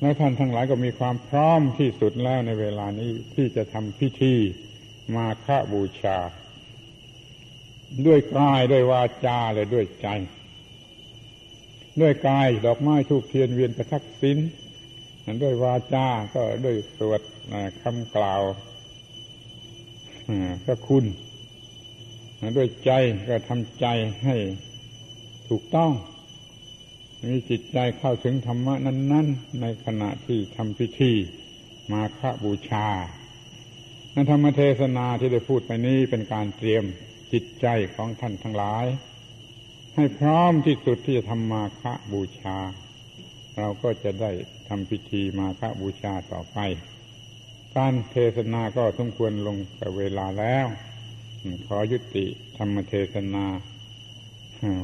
[0.00, 4.34] แล้วท่านทั้งหลายก็มีความพร้อมที่สุดแล้วในเวลานี้ที่จะทำพิธี
[5.14, 6.18] มาฆบูชา
[8.06, 10.08] ด้วยกายด้วยวาจาและด้วยใจ
[12.00, 14.38] ด้วยกายดอกไม้ทูกเทียนเวียนประทักษิณ
[15.42, 17.20] ด้วยวาจาก็ด้วยสวด
[17.82, 18.42] คำกล่าว
[20.64, 21.04] พระคุณ
[22.56, 22.90] ด้วยใจ
[23.28, 23.86] ก็ทำใจ
[24.24, 24.36] ให้
[25.48, 25.92] ถูกต้อง
[27.24, 31.12] มีจิตใจเข้าถึงธรรมะนั้น ๆ ในขณะที่ทำพิธี
[31.92, 32.88] มาฆบูชา
[34.14, 36.84] นั้นธรรมเทศนาที่ได้พูดไปนี้เป็นการเตรียม
[37.32, 38.86] จิตใจของท่านทั้งหลาย
[39.94, 42.56] ให้พร้อมที่สุดที่จะทำมาฆบูชา
[43.58, 44.30] เราก็จะได้
[44.68, 46.58] ทำพิธีมาฆบูชาต่อไป
[47.76, 50.66] การเทศนาก็สมควรลงกับเวลาแล้ว
[51.66, 52.26] ขอยุติ
[52.56, 53.44] ธรรมเทศนา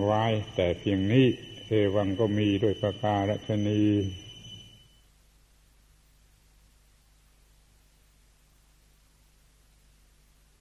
[0.04, 0.24] ไว้
[0.54, 1.26] แต่เพียงนี้
[1.66, 3.82] เอวังก็มีด้วยประการชนี